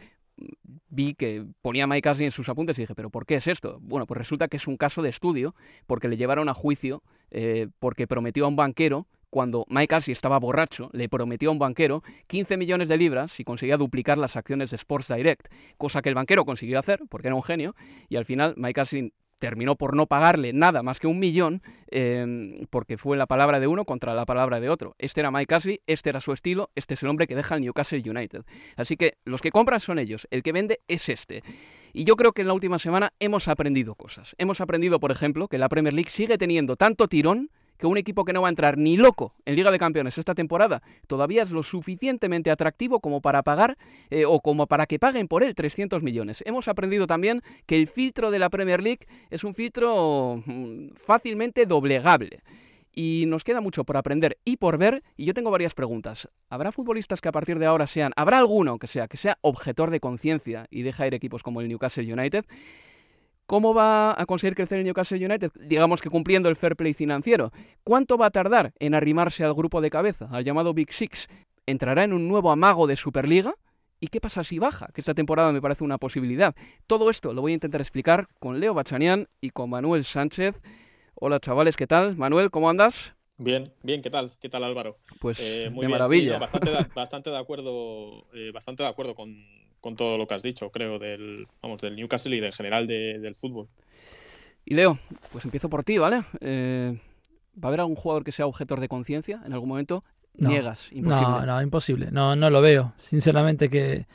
vi 0.89 1.13
que 1.13 1.45
ponía 1.62 1.88
Mike 1.88 2.09
Ashley 2.09 2.25
en 2.25 2.31
sus 2.31 2.50
apuntes 2.50 2.77
y 2.77 2.83
dije, 2.83 2.95
¿pero 2.95 3.09
por 3.09 3.25
qué 3.25 3.36
es 3.36 3.47
esto? 3.47 3.80
Bueno, 3.81 4.06
pues 4.06 4.18
resulta 4.18 4.47
que 4.47 4.57
es 4.57 4.68
un 4.68 4.77
caso 4.77 5.01
de 5.01 5.09
estudio 5.09 5.56
porque 5.88 6.07
le 6.07 6.18
llevaron 6.18 6.50
a 6.50 6.53
juicio 6.53 7.03
eh, 7.31 7.68
porque 7.80 8.07
prometió 8.07 8.45
a 8.45 8.47
un 8.47 8.56
banquero 8.56 9.07
cuando 9.30 9.65
Mike 9.69 9.95
Ashley 9.95 10.13
estaba 10.13 10.39
borracho, 10.39 10.89
le 10.91 11.07
prometió 11.07 11.50
a 11.50 11.51
un 11.51 11.59
banquero 11.59 12.03
15 12.27 12.57
millones 12.57 12.89
de 12.89 12.97
libras 12.97 13.31
si 13.31 13.44
conseguía 13.44 13.77
duplicar 13.77 14.18
las 14.18 14.36
acciones 14.36 14.71
de 14.71 14.75
Sports 14.75 15.07
Direct, 15.07 15.47
cosa 15.77 16.01
que 16.01 16.09
el 16.09 16.15
banquero 16.15 16.45
consiguió 16.45 16.80
hacer 16.80 17.01
porque 17.09 17.27
era 17.27 17.35
un 17.35 17.44
genio, 17.44 17.75
y 18.07 18.15
al 18.15 18.25
final 18.25 18.56
Mike 18.57 18.81
Ashley 18.81 19.13
terminó 19.39 19.75
por 19.75 19.95
no 19.95 20.06
pagarle 20.06 20.53
nada 20.53 20.83
más 20.83 21.00
que 21.00 21.07
un 21.07 21.18
millón, 21.18 21.62
em, 21.88 22.53
porque 22.69 22.97
fue 22.97 23.18
la 23.18 23.25
palabra 23.25 23.59
de 23.59 23.68
uno 23.68 23.86
contra 23.86 24.13
la 24.13 24.25
palabra 24.25 24.59
de 24.59 24.69
otro. 24.69 24.95
Este 25.00 25.21
era 25.21 25.31
Mike 25.31 25.56
Ashley, 25.56 25.81
este 25.88 26.09
era 26.09 26.19
su 26.19 26.33
estilo, 26.33 26.69
este 26.75 26.94
es 26.94 27.03
el 27.03 27.09
hombre 27.09 27.27
que 27.27 27.36
deja 27.36 27.56
el 27.56 27.62
Newcastle 27.62 28.03
United. 28.06 28.44
Así 28.75 28.97
que 28.97 29.18
los 29.25 29.41
que 29.41 29.51
compran 29.51 29.80
son 29.80 29.97
ellos, 30.00 30.27
el 30.30 30.44
que 30.44 30.51
vende 30.51 30.81
es 30.88 31.09
este. 31.09 31.44
Y 31.94 32.04
yo 32.04 32.16
creo 32.16 32.33
que 32.33 32.42
en 32.42 32.47
la 32.47 32.54
última 32.54 32.78
semana 32.78 33.14
hemos 33.19 33.47
aprendido 33.47 33.95
cosas. 33.95 34.35
Hemos 34.37 34.61
aprendido, 34.61 34.99
por 34.99 35.11
ejemplo, 35.11 35.47
que 35.47 35.57
la 35.57 35.69
Premier 35.69 35.94
League 35.94 36.11
sigue 36.11 36.37
teniendo 36.37 36.75
tanto 36.75 37.07
tirón 37.07 37.49
que 37.80 37.88
un 37.88 37.98
equipo 37.98 38.26
que 38.26 38.33
no 38.33 38.42
va 38.42 38.50
a 38.50 38.52
entrar 38.52 38.78
ni 38.78 38.98
loco 38.98 39.33
en 39.45 39.56
Liga 39.56 39.71
de 39.71 39.80
Campeones 39.80 40.18
esta 40.18 40.36
temporada 40.36 40.83
todavía 41.07 41.42
es 41.42 41.50
lo 41.50 41.64
suficientemente 41.64 42.52
atractivo 42.52 43.00
como 43.00 43.21
para 43.21 43.42
pagar 43.42 43.78
eh, 44.09 44.26
o 44.26 44.42
como 44.42 44.68
para 44.68 44.86
que 44.86 45.00
paguen 45.00 45.28
por 45.28 45.44
él 45.44 45.56
300 45.56 46.04
millones. 46.04 46.44
Hemos 46.45 46.68
aprendido 46.68 47.07
también 47.07 47.42
que 47.66 47.78
el 47.78 47.88
filtro 47.88 48.30
de 48.30 48.40
la 48.40 48.50
Premier 48.50 48.83
League 48.83 49.07
es 49.30 49.44
un 49.44 49.56
filtro 49.56 50.44
mm, 50.45 50.90
fácilmente 50.95 51.66
doblegable. 51.66 52.42
Y 52.94 53.26
nos 53.28 53.45
queda 53.45 53.62
mucho 53.62 53.86
por 53.86 53.95
aprender 53.95 54.40
y 54.44 54.57
por 54.57 54.78
ver, 54.78 55.04
y 55.16 55.24
yo 55.24 55.33
tengo 55.33 55.52
varias 55.52 55.74
preguntas. 55.74 56.28
¿Habrá 56.50 56.74
futbolistas 56.74 57.21
que 57.21 57.30
a 57.30 57.31
partir 57.31 57.57
de 57.57 57.66
ahora 57.66 57.88
sean, 57.88 58.12
habrá 58.18 58.40
alguno 58.40 58.78
que 58.78 58.88
sea, 58.88 59.07
que 59.07 59.16
sea 59.16 59.38
objetor 59.42 59.90
de 59.90 60.02
conciencia 60.02 60.66
y 60.69 60.81
deja 60.81 61.07
ir 61.07 61.14
equipos 61.14 61.44
como 61.44 61.62
el 61.62 61.69
Newcastle 61.69 62.12
United? 62.12 62.45
¿Cómo 63.49 63.73
va 63.73 64.13
a 64.15 64.27
conseguir 64.27 64.53
crecer 64.53 64.77
el 64.77 64.85
Newcastle 64.85 65.25
United? 65.25 65.51
Digamos 65.59 66.03
que 66.03 66.11
cumpliendo 66.11 66.49
el 66.49 66.56
fair 66.56 66.75
play 66.75 66.94
financiero. 66.94 67.51
¿Cuánto 67.83 68.15
va 68.15 68.27
a 68.27 68.29
tardar 68.29 68.73
en 68.77 68.94
arrimarse 68.94 69.44
al 69.44 69.56
grupo 69.56 69.81
de 69.81 69.89
cabeza, 69.89 70.29
al 70.31 70.44
llamado 70.44 70.75
Big 70.75 70.94
Six? 70.94 71.27
¿Entrará 71.65 72.03
en 72.03 72.13
un 72.13 72.27
nuevo 72.27 72.51
amago 72.51 72.85
de 72.85 72.95
Superliga? 72.95 73.56
¿Y 73.99 74.09
qué 74.09 74.21
pasa 74.21 74.44
si 74.44 74.59
baja? 74.59 74.89
Que 74.94 75.01
esta 75.01 75.15
temporada 75.15 75.51
me 75.51 75.63
parece 75.63 75.83
una 75.83 75.97
posibilidad. 75.97 76.53
Todo 76.85 77.09
esto 77.09 77.33
lo 77.33 77.41
voy 77.41 77.53
a 77.53 77.56
intentar 77.56 77.81
explicar 77.81 78.27
con 78.37 78.59
Leo 78.59 78.75
Bachanian 78.75 79.27
y 79.41 79.49
con 79.49 79.71
Manuel 79.71 80.03
Sánchez. 80.03 80.61
Hola 81.15 81.39
chavales, 81.39 81.75
¿qué 81.75 81.87
tal? 81.87 82.18
Manuel, 82.18 82.51
¿cómo 82.51 82.69
andas? 82.69 83.15
Bien, 83.37 83.63
bien, 83.81 84.03
¿qué 84.03 84.11
tal? 84.11 84.31
¿Qué 84.39 84.49
tal 84.49 84.63
Álvaro? 84.63 84.99
Pues 85.19 85.39
eh, 85.39 85.71
muy 85.71 85.87
de 85.87 85.91
maravilla. 85.91 86.37
bastante, 86.37 86.69
de, 86.69 86.85
bastante 86.95 87.29
de 87.31 87.37
acuerdo, 87.39 88.27
eh, 88.31 88.51
bastante 88.53 88.83
de 88.83 88.89
acuerdo 88.89 89.15
con, 89.15 89.33
con 89.81 89.95
todo 89.95 90.18
lo 90.18 90.28
que 90.28 90.33
has 90.33 90.44
dicho, 90.44 90.71
creo, 90.71 91.00
del, 91.00 91.48
vamos, 91.62 91.81
del 91.81 91.95
Newcastle 91.95 92.36
y 92.36 92.40
del 92.40 92.54
general 92.54 92.88
del 92.88 93.36
fútbol. 93.36 93.68
Y 94.66 94.76
Leo, 94.76 95.00
pues 95.31 95.45
empiezo 95.45 95.69
por 95.69 95.83
ti, 95.83 95.98
¿vale? 95.98 96.24
Eh, 96.42 96.98
¿Va 97.62 97.68
a 97.68 97.69
haber 97.69 97.80
algún 97.81 97.95
jugador 97.95 98.24
que 98.24 98.31
sea 98.31 98.45
objetor 98.45 98.80
de 98.80 98.88
conciencia 98.88 99.42
en 99.45 99.54
algún 99.54 99.69
momento? 99.69 100.04
Niegas, 100.36 100.92
imposible. 100.94 101.40
No, 101.40 101.45
no, 101.45 101.62
imposible. 101.62 102.12
No, 102.12 102.36
no 102.36 102.50
lo 102.50 102.62
veo. 102.62 102.94
Sinceramente 103.02 103.69
que, 103.69 104.06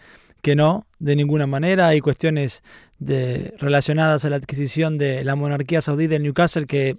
que 0.45 0.55
no, 0.55 0.85
de 0.99 1.17
ninguna 1.17 1.47
manera. 1.47 1.89
Hay 1.89 2.01
cuestiones 2.01 2.63
de, 2.99 3.55
relacionadas 3.59 4.27
a 4.27 4.31
la 4.31 4.37
adquisición 4.37 4.99
de 4.99 5.25
la 5.25 5.37
monarquía 5.37 5.81
saudí 5.81 6.07
del 6.07 6.23
Newcastle 6.23 6.67
que 6.67 6.93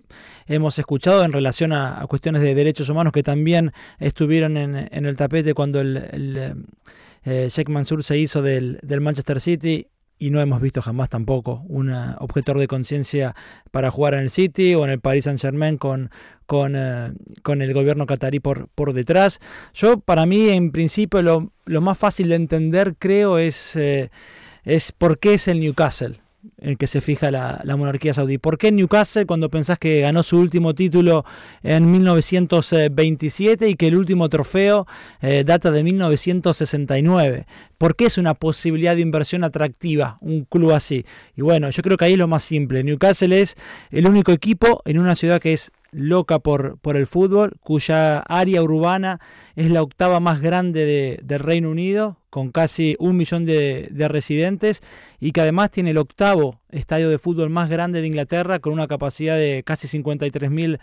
hemos 0.48 0.80
escuchado 0.80 1.24
en 1.24 1.32
relación 1.32 1.72
a, 1.72 2.04
cuestiones 2.10 2.42
de 2.42 2.56
derechos 2.56 2.90
humanos 2.90 3.14
que 3.14 3.22
también 3.22 3.72
estuvieron 4.00 4.58
en, 4.58 5.06
el 5.06 5.16
tapete 5.16 5.54
cuando 5.54 5.80
el, 5.80 6.66
eh, 7.24 7.48
Sheikh 7.52 7.70
Mansour 7.70 8.04
se 8.04 8.18
hizo 8.18 8.42
del, 8.42 8.80
del 8.82 9.00
Manchester 9.00 9.40
City 9.40 9.90
y 10.18 10.30
no 10.30 10.40
hemos 10.40 10.62
visto 10.62 10.82
jamás 10.82 11.10
tampoco 11.10 11.64
un 11.68 11.92
objetor 11.92 12.58
de 12.60 12.68
conciencia 12.68 13.36
para 13.72 13.92
jugar 13.92 14.14
en 14.14 14.22
el 14.22 14.30
City 14.30 14.76
o 14.76 14.84
en 14.84 14.92
el 14.92 15.00
Paris 15.00 15.26
Saint 15.26 15.42
Germain 15.42 15.78
con, 15.78 16.10
con, 16.46 16.76
eh, 16.76 17.12
con 17.44 17.62
el 17.62 17.74
gobierno 17.74 18.06
catarí 18.06 18.40
por, 18.40 18.70
por 18.70 18.94
detrás. 18.94 19.40
Yo, 19.74 20.00
para 20.00 20.26
mí, 20.26 20.50
en 20.50 20.72
principio, 20.72 21.22
lo, 21.22 21.52
lo 21.66 21.82
más 21.82 21.98
fácil 21.98 22.30
de 22.30 22.36
entender, 22.36 22.96
creo, 22.98 23.38
es, 23.38 23.76
eh, 23.76 24.10
es 24.64 24.92
por 24.92 25.20
qué 25.20 25.36
es 25.36 25.48
el 25.48 25.60
Newcastle 25.60 26.20
en 26.58 26.76
que 26.78 26.88
se 26.88 27.02
fija 27.02 27.32
la, 27.32 27.62
monarquía 27.78 28.14
saudí. 28.14 28.38
¿Por 28.38 28.58
qué 28.58 28.72
Newcastle 28.72 29.26
cuando 29.26 29.50
pensás 29.50 29.80
que 29.80 30.02
ganó 30.02 30.24
su 30.24 30.40
último 30.40 30.74
título 30.74 31.26
en 31.64 31.92
1927 31.92 33.70
y 33.70 33.76
que 33.76 33.88
el 33.88 33.96
último 33.96 34.30
trofeo 34.30 34.88
eh, 35.22 35.44
data 35.46 35.72
de 35.72 35.84
1969? 35.84 37.46
¿Por 37.78 37.96
qué 37.96 38.06
es 38.06 38.18
una 38.18 38.34
posibilidad 38.34 38.96
de 38.96 39.02
inversión 39.02 39.44
atractiva 39.44 40.18
un 40.22 40.46
club 40.46 40.72
así? 40.72 41.06
Y 41.36 41.42
bueno, 41.42 41.70
yo 41.70 41.84
creo 41.84 41.98
que 41.98 42.06
ahí 42.06 42.14
es 42.14 42.20
lo 42.20 42.28
más 42.28 42.44
simple. 42.44 42.84
Newcastle 42.84 43.42
es 43.42 43.56
el 43.92 44.08
único 44.08 44.32
equipo 44.32 44.82
en 44.86 45.00
una 45.00 45.16
ciudad 45.16 45.42
que 45.42 45.54
es 45.54 45.72
loca 45.96 46.40
por, 46.40 46.78
por 46.80 46.98
el 46.98 47.08
fútbol, 47.08 47.54
cuya 47.62 48.20
área 48.20 48.62
urbana 48.62 49.20
es 49.56 49.72
la 49.72 49.82
octava 49.82 50.20
más 50.20 50.42
grande 50.42 50.86
de, 50.86 51.20
del 51.24 51.40
Reino 51.40 51.72
Unido, 51.72 52.18
con 52.30 52.52
casi 52.52 52.98
un 53.00 53.16
millón 53.16 53.46
de, 53.46 53.88
de, 53.92 54.08
residentes, 54.08 54.84
y 55.20 55.32
que 55.32 55.42
además 55.42 55.72
tiene 55.72 55.92
el 55.92 55.98
octavo 55.98 56.60
estadio 56.70 57.10
de 57.10 57.18
fútbol 57.18 57.50
más 57.50 57.70
grande 57.70 58.02
de 58.02 58.08
Inglaterra, 58.08 58.60
con 58.60 58.74
una 58.74 58.88
capacidad 58.88 59.38
de 59.38 59.64
casi 59.66 59.88
53.000 59.88 60.80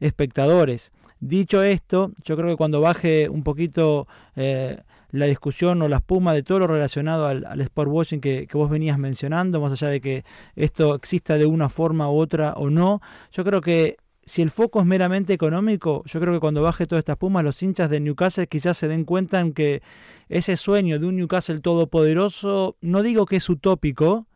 espectadores. 0.00 0.92
Dicho 1.20 1.62
esto, 1.62 2.12
yo 2.24 2.36
creo 2.36 2.48
que 2.48 2.56
cuando 2.56 2.80
baje 2.80 3.28
un 3.28 3.42
poquito 3.42 4.08
eh, 4.34 4.78
la 5.10 5.26
discusión 5.26 5.80
o 5.82 5.88
la 5.88 5.96
espuma 5.96 6.32
de 6.34 6.42
todo 6.42 6.60
lo 6.60 6.66
relacionado 6.66 7.26
al, 7.26 7.44
al 7.44 7.60
sport 7.60 7.90
washing 7.90 8.20
que, 8.20 8.46
que, 8.46 8.56
vos 8.56 8.68
venías 8.68 8.98
mencionando, 8.98 9.60
más 9.60 9.72
allá 9.72 9.88
de 9.88 10.00
que 10.00 10.24
esto 10.56 10.94
exista 10.94 11.38
de 11.38 11.46
una 11.46 11.68
forma 11.68 12.10
u 12.10 12.16
otra 12.16 12.54
o 12.54 12.68
no, 12.68 13.00
yo 13.30 13.44
creo 13.44 13.60
que 13.60 13.96
si 14.26 14.42
el 14.42 14.50
foco 14.50 14.80
es 14.80 14.86
meramente 14.86 15.32
económico, 15.32 16.02
yo 16.06 16.20
creo 16.20 16.32
que 16.32 16.40
cuando 16.40 16.62
baje 16.62 16.86
toda 16.86 16.98
esta 16.98 17.12
espuma, 17.12 17.42
los 17.42 17.62
hinchas 17.62 17.90
de 17.90 18.00
Newcastle 18.00 18.46
quizás 18.46 18.76
se 18.76 18.88
den 18.88 19.04
cuenta 19.04 19.40
en 19.40 19.52
que 19.52 19.82
ese 20.28 20.56
sueño 20.56 20.98
de 20.98 21.06
un 21.06 21.16
Newcastle 21.16 21.60
todopoderoso, 21.60 22.76
no 22.80 23.02
digo 23.02 23.26
que 23.26 23.36
es 23.36 23.48
utópico, 23.48 24.26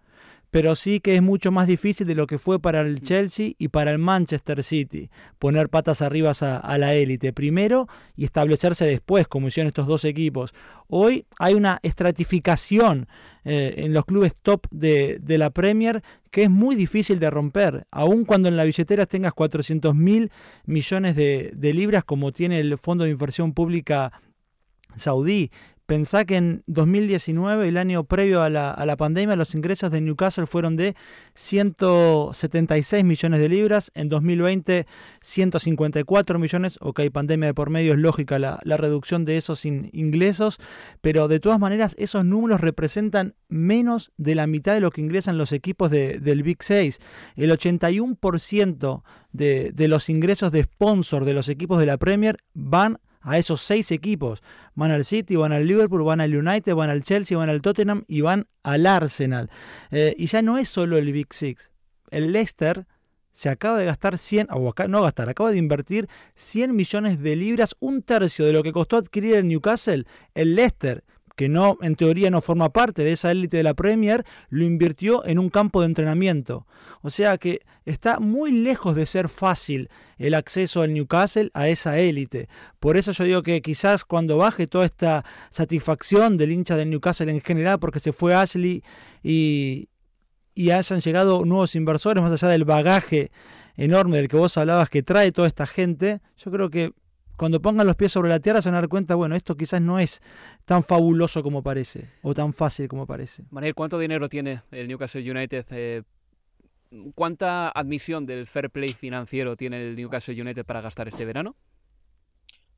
pero 0.51 0.75
sí 0.75 1.01
que 1.01 1.17
es 1.17 1.23
mucho 1.23 1.51
más 1.51 1.67
difícil 1.67 2.07
de 2.07 2.15
lo 2.15 2.27
que 2.27 2.39
fue 2.39 2.59
para 2.59 2.81
el 2.81 3.03
Chelsea 3.03 3.53
y 3.59 3.69
para 3.69 3.91
el 3.91 3.99
Manchester 3.99 4.63
City, 4.63 5.11
poner 5.39 5.69
patas 5.69 6.01
arriba 6.03 6.33
a, 6.41 6.79
la 6.79 6.95
élite 6.95 7.33
primero 7.33 7.87
y 8.17 8.25
establecerse 8.25 8.87
después, 8.87 9.29
como 9.29 9.49
hicieron 9.49 9.69
estos 9.69 9.87
dos 9.87 10.05
equipos. 10.05 10.55
Hoy 10.89 11.27
hay 11.39 11.55
una 11.55 11.81
estratificación 11.83 13.09
eh, 13.45 13.75
en 13.79 13.93
los 13.93 14.05
clubes 14.05 14.35
top 14.41 14.67
de, 14.71 15.21
la 15.27 15.51
Premier 15.51 16.03
que 16.31 16.45
es 16.45 16.51
muy 16.51 16.75
difícil 16.75 17.19
de 17.19 17.31
romper, 17.31 17.87
aun 17.91 18.25
cuando 18.25 18.49
en 18.49 18.57
la 18.57 18.65
billetera 18.65 19.07
tengas 19.07 19.33
400 19.35 19.95
mil 19.95 20.31
millones 20.65 21.17
de, 21.17 21.53
de 21.55 21.73
libras 21.73 22.05
como 22.05 22.33
tiene 22.33 22.61
el 22.61 22.77
Fondo 22.79 23.05
de 23.05 23.11
Inversión 23.11 23.53
Pública 23.53 24.13
saudí, 24.97 25.51
Pensá 25.89 26.27
que 26.27 26.37
en 26.37 26.65
2019, 26.67 27.67
el 27.67 27.79
año 27.79 28.05
previo 28.05 28.43
a 28.43 28.51
la, 28.51 28.71
a 28.71 28.85
la, 28.85 28.99
pandemia, 28.99 29.37
los 29.37 29.55
ingresos 29.55 29.91
de 29.91 30.03
Newcastle 30.03 30.47
fueron 30.47 30.77
de 30.77 30.95
176 31.35 33.05
millones 33.05 33.41
de 33.41 33.49
libras, 33.49 33.91
en 33.95 34.11
2020 34.11 34.87
154 35.23 36.39
millones, 36.39 36.77
ok, 36.83 37.01
pandemia 37.11 37.47
de 37.47 37.55
por 37.55 37.71
medio 37.71 37.95
es 37.95 37.99
lógica 38.01 38.39
la, 38.39 38.61
la 38.65 38.77
reducción 38.77 39.25
de 39.25 39.39
esos 39.39 39.65
ingresos, 39.65 40.59
pero 41.01 41.27
de 41.27 41.41
todas 41.41 41.59
maneras 41.59 41.95
esos 41.99 42.23
números 42.23 42.61
representan 42.61 43.35
menos 43.49 44.13
de 44.19 44.35
la 44.35 44.47
mitad 44.47 44.75
de 44.75 44.83
lo 44.83 44.91
que 44.91 45.01
ingresan 45.01 45.39
los 45.39 45.53
equipos 45.53 45.91
de, 45.91 46.21
del 46.21 46.43
Big 46.43 46.63
6. 46.63 47.01
El 47.35 47.51
81% 47.51 49.03
de, 49.33 49.73
de 49.73 49.89
los 49.89 50.11
ingresos 50.11 50.53
de 50.53 50.65
sponsor 50.65 51.25
de 51.25 51.33
los 51.33 51.49
equipos 51.49 51.81
de 51.81 51.87
la 51.87 51.97
Premier 51.97 52.37
van 52.53 52.99
a 53.29 53.39
esos 53.39 53.61
seis 53.61 53.91
equipos. 53.91 54.43
Van 54.75 54.91
al 54.91 55.05
City, 55.05 55.37
van 55.37 55.53
al 55.53 55.67
Liverpool, 55.67 56.03
van 56.03 56.21
al 56.21 56.35
United, 56.35 56.75
van 56.75 56.91
al 56.91 57.03
Chelsea, 57.03 57.37
van 57.37 57.49
al 57.49 57.63
Tottenham 57.63 58.05
y 58.09 58.23
van 58.23 58.47
al 58.63 58.87
Arsenal. 58.87 59.51
Eh, 59.91 60.15
y 60.19 60.27
ya 60.27 60.43
no 60.43 60.59
es 60.59 60.69
solo 60.69 60.97
el 60.97 61.13
Big 61.13 61.33
Six. 61.33 61.71
El 62.11 62.33
Leicester 62.33 62.87
se 63.33 63.49
acaba 63.49 63.79
de 63.79 63.85
gastar 63.85 64.19
100, 64.19 64.49
o 64.51 64.75
no 64.89 65.03
gastar, 65.03 65.29
acaba 65.29 65.53
de 65.53 65.59
invertir 65.59 66.09
100 66.35 66.75
millones 66.75 67.23
de 67.23 67.37
libras, 67.37 67.77
un 67.79 68.03
tercio 68.03 68.45
de 68.45 68.53
lo 68.53 68.63
que 68.65 68.73
costó 68.73 68.97
adquirir 68.97 69.37
el 69.37 69.47
Newcastle. 69.47 70.07
El 70.35 70.57
Leicester 70.57 71.05
que 71.39 71.49
no, 71.49 71.79
en 71.83 71.95
teoría 71.95 72.33
no 72.33 72.41
forma 72.41 72.71
parte 72.71 73.05
de 73.05 73.13
esa 73.13 73.31
élite 73.31 73.59
de 73.59 73.63
la 73.63 73.75
Premier, 73.75 74.25
lo 74.49 74.65
invirtió 74.65 75.25
en 75.25 75.39
un 75.39 75.51
campo 75.51 75.81
de 75.81 75.87
entrenamiento. 75.87 76.67
O 77.01 77.11
sea 77.11 77.39
que 77.39 77.61
está 77.85 78.19
muy 78.19 78.51
lejos 78.51 78.97
de 78.97 79.07
ser 79.07 79.29
fácil 79.29 79.89
el 80.17 80.35
acceso 80.35 80.83
al 80.83 80.93
Newcastle 80.93 81.53
a 81.55 81.69
esa 81.69 81.97
élite. 81.97 82.49
Por 82.81 82.97
eso 82.97 83.13
yo 83.13 83.23
digo 83.23 83.45
que 83.45 83.63
quizás 83.63 84.05
cuando 84.05 84.37
baje 84.37 84.67
toda 84.67 84.85
esta 84.85 85.25
satisfacción 85.51 86.39
del 86.39 86.51
hincha 86.51 86.75
del 86.75 86.91
Newcastle 86.91 87.31
en 87.31 87.41
general, 87.41 87.79
porque 87.79 88.01
se 88.01 88.13
fue 88.13 88.35
Ashley 88.35 88.83
y, 89.23 89.91
y 90.57 90.71
hayan 90.73 91.01
llegado 91.01 91.45
nuevos 91.45 91.77
inversores, 91.77 92.21
más 92.21 92.33
allá 92.33 92.51
del 92.51 92.65
bagaje 92.65 93.31
enorme 93.77 94.17
del 94.17 94.27
que 94.27 94.37
vos 94.37 94.59
hablabas 94.59 94.91
que 94.91 95.05
trae 95.05 95.31
toda 95.31 95.47
esta 95.47 95.67
gente, 95.67 96.21
yo 96.37 96.51
creo 96.51 96.69
que 96.69 96.95
cuando 97.39 97.63
pongan 97.63 97.87
los 97.87 97.97
pies 97.97 98.13
sobre 98.13 98.29
la 98.29 98.41
tierra 98.41 98.61
se 98.61 98.69
van 98.69 98.75
a 98.77 98.81
dar 98.81 98.89
cuenta, 98.89 99.15
bueno, 99.15 99.37
esto 99.37 99.57
quizás 99.57 99.81
no 99.81 99.99
es 99.99 100.21
tan 100.65 100.83
fabuloso 100.83 101.43
como 101.43 101.63
parece, 101.63 102.11
o 102.23 102.35
tan 102.35 102.53
fácil 102.53 102.89
como 102.89 103.07
parece. 103.07 103.45
Manuel, 103.51 103.75
¿cuánto 103.75 103.99
dinero 103.99 104.29
tiene 104.29 104.63
el 104.73 104.89
Newcastle 104.89 105.31
United? 105.31 105.65
Eh, 105.71 106.03
¿Cuánta 107.15 107.69
admisión 107.69 108.27
del 108.27 108.47
fair 108.47 108.71
play 108.71 108.89
financiero 108.89 109.57
tiene 109.57 109.81
el 109.81 109.95
Newcastle 109.95 110.41
United 110.41 110.65
para 110.65 110.81
gastar 110.81 111.07
este 111.07 111.25
verano? 111.25 111.55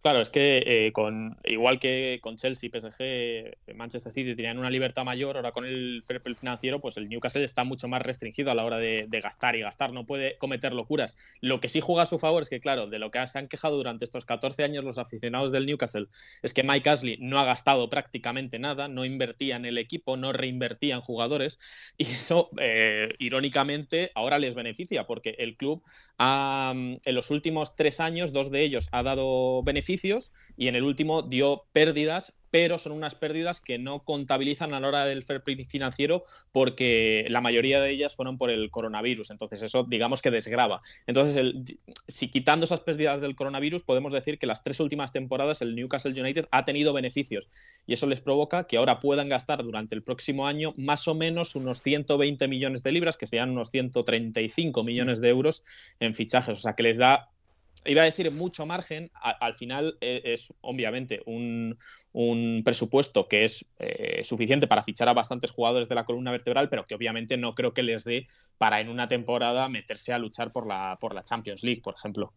Claro, 0.02 0.23
es 0.23 0.30
que 0.30 0.62
eh, 0.66 0.92
con 0.92 1.37
igual 1.45 1.78
que 1.78 2.21
con 2.23 2.37
Chelsea, 2.37 2.71
PSG, 2.71 3.75
Manchester 3.75 4.11
City 4.11 4.35
tenían 4.35 4.59
una 4.59 4.71
libertad 4.71 5.04
mayor, 5.04 5.37
ahora 5.37 5.52
con 5.52 5.66
el 5.66 6.02
fair 6.07 6.23
play 6.23 6.35
financiero, 6.35 6.80
pues 6.80 6.97
el 6.97 7.07
Newcastle 7.11 7.45
está 7.45 7.64
mucho 7.64 7.87
más 7.87 8.00
restringido 8.00 8.50
a 8.50 8.54
la 8.54 8.64
hora 8.64 8.78
de, 8.78 9.07
gastar 9.23 9.57
y 9.57 9.61
gastar, 9.61 9.92
no 9.92 10.07
puede 10.07 10.38
cometer 10.38 10.73
locuras. 10.73 11.16
Lo 11.42 11.61
que 11.61 11.69
sí 11.69 11.80
juega 11.83 12.04
a 12.04 12.07
su 12.07 12.19
favor 12.19 12.40
es 12.40 12.49
que, 12.49 12.61
claro, 12.61 12.87
de 12.87 12.99
lo 12.99 13.11
que 13.11 13.26
se 13.26 13.38
han 13.38 13.49
quejado 13.49 13.76
durante 13.76 14.07
estos 14.07 14.25
14 14.25 14.64
años 14.64 14.85
los 14.85 14.97
aficionados 14.97 15.52
del 15.52 15.66
Newcastle, 15.66 16.07
es 16.40 16.54
que 16.54 16.62
Mike 16.62 16.88
Ashley 16.88 17.19
no 17.21 17.38
ha 17.38 17.45
gastado 17.45 17.90
prácticamente 17.90 18.59
nada, 18.59 18.88
no 18.88 19.04
invertía 19.04 19.57
en 19.57 19.66
el 19.66 19.76
equipo, 19.76 20.16
no 20.16 20.33
reinvertía 20.33 20.95
en 20.95 21.02
jugadores, 21.02 21.59
y 21.99 22.04
eso, 22.04 22.49
eh, 22.59 23.14
irónicamente, 23.19 24.12
ahora 24.14 24.38
les 24.38 24.54
beneficia, 24.54 25.07
porque 25.07 25.35
el 25.38 25.59
club 25.59 25.83
ha, 26.16 26.73
en 26.75 27.14
los 27.14 27.30
últimos 27.30 27.76
tres 27.76 28.00
años, 28.00 28.33
dos 28.33 28.50
de 28.50 28.62
ellos 28.62 28.88
ha 28.92 29.02
dado 29.02 29.62
beneficios 29.62 29.89
y 30.56 30.68
en 30.68 30.76
el 30.76 30.85
último 30.85 31.23
dio 31.23 31.64
pérdidas, 31.73 32.37
pero 32.50 32.78
son 32.78 32.92
unas 32.92 33.14
pérdidas 33.14 33.61
que 33.61 33.78
no 33.78 34.04
contabilizan 34.04 34.75
a 34.75 34.80
la 34.80 34.88
hora 34.88 35.04
del 35.04 35.23
fair 35.23 35.42
play 35.42 35.64
financiero 35.64 36.25
porque 36.52 37.25
la 37.28 37.40
mayoría 37.40 37.80
de 37.80 37.90
ellas 37.90 38.14
fueron 38.14 38.38
por 38.38 38.50
el 38.50 38.70
coronavirus. 38.70 39.30
Entonces 39.30 39.62
eso 39.62 39.85
digamos 39.88 40.20
que 40.20 40.30
desgraba. 40.30 40.82
Entonces 41.06 41.54
si 42.09 42.28
quitando 42.28 42.64
esas 42.64 42.80
pérdidas 42.80 43.20
del 43.20 43.37
coronavirus 43.37 43.82
podemos 43.82 44.12
decir 44.12 44.38
que 44.38 44.47
las 44.47 44.62
tres 44.62 44.80
últimas 44.80 45.12
temporadas 45.12 45.62
el 45.62 45.75
Newcastle 45.75 46.20
United 46.20 46.47
ha 46.50 46.64
tenido 46.64 46.92
beneficios 46.92 47.49
y 47.87 47.94
eso 47.94 48.06
les 48.06 48.20
provoca 48.20 48.66
que 48.66 48.76
ahora 48.76 49.00
puedan 49.00 49.28
gastar 49.28 49.62
durante 49.62 49.94
el 49.94 50.02
próximo 50.02 50.47
año 50.47 50.75
más 50.76 51.06
o 51.09 51.14
menos 51.14 51.54
unos 51.54 51.80
120 51.82 52.49
millones 52.49 52.82
de 52.82 52.92
libras, 52.92 53.16
que 53.16 53.26
serían 53.26 53.50
unos 53.50 53.70
135 53.70 54.82
millones 54.82 55.20
de 55.20 55.28
euros 55.28 55.62
en 56.00 56.14
fichajes. 56.14 56.59
O 56.59 56.61
sea 56.61 56.75
que 56.75 56.82
les 56.82 56.97
da 56.97 57.30
iba 57.85 58.03
a 58.03 58.05
decir 58.05 58.31
mucho 58.31 58.67
margen, 58.67 59.11
al 59.15 59.55
final 59.55 59.97
eh, 60.01 60.23
es, 60.25 60.55
obviamente 60.61 61.23
un, 61.27 61.79
presupuesto 62.65 63.29
que 63.29 63.45
es 63.45 63.65
eh, 63.79 64.23
suficiente 64.25 64.67
para 64.67 64.83
fichar 64.83 65.09
a 65.09 65.15
bastantes 65.15 65.51
jugadores 65.51 65.89
de 65.89 65.95
la 65.95 66.05
columna 66.05 66.31
vertebral, 66.31 66.69
pero 66.69 66.85
que 66.85 66.95
obviamente 66.95 67.37
no 67.37 67.55
creo 67.55 67.73
que 67.73 67.83
les 67.83 68.05
dé 68.05 68.27
para 68.59 68.81
en 68.81 68.89
una 68.89 69.09
temporada 69.09 69.69
meterse 69.69 70.13
a 70.13 70.19
luchar 70.19 70.53
por 70.53 70.67
la, 70.67 70.99
por 71.01 71.15
la 71.15 71.23
Champions 71.23 71.63
League, 71.63 71.83
por 71.83 71.95
ejemplo. 71.95 72.33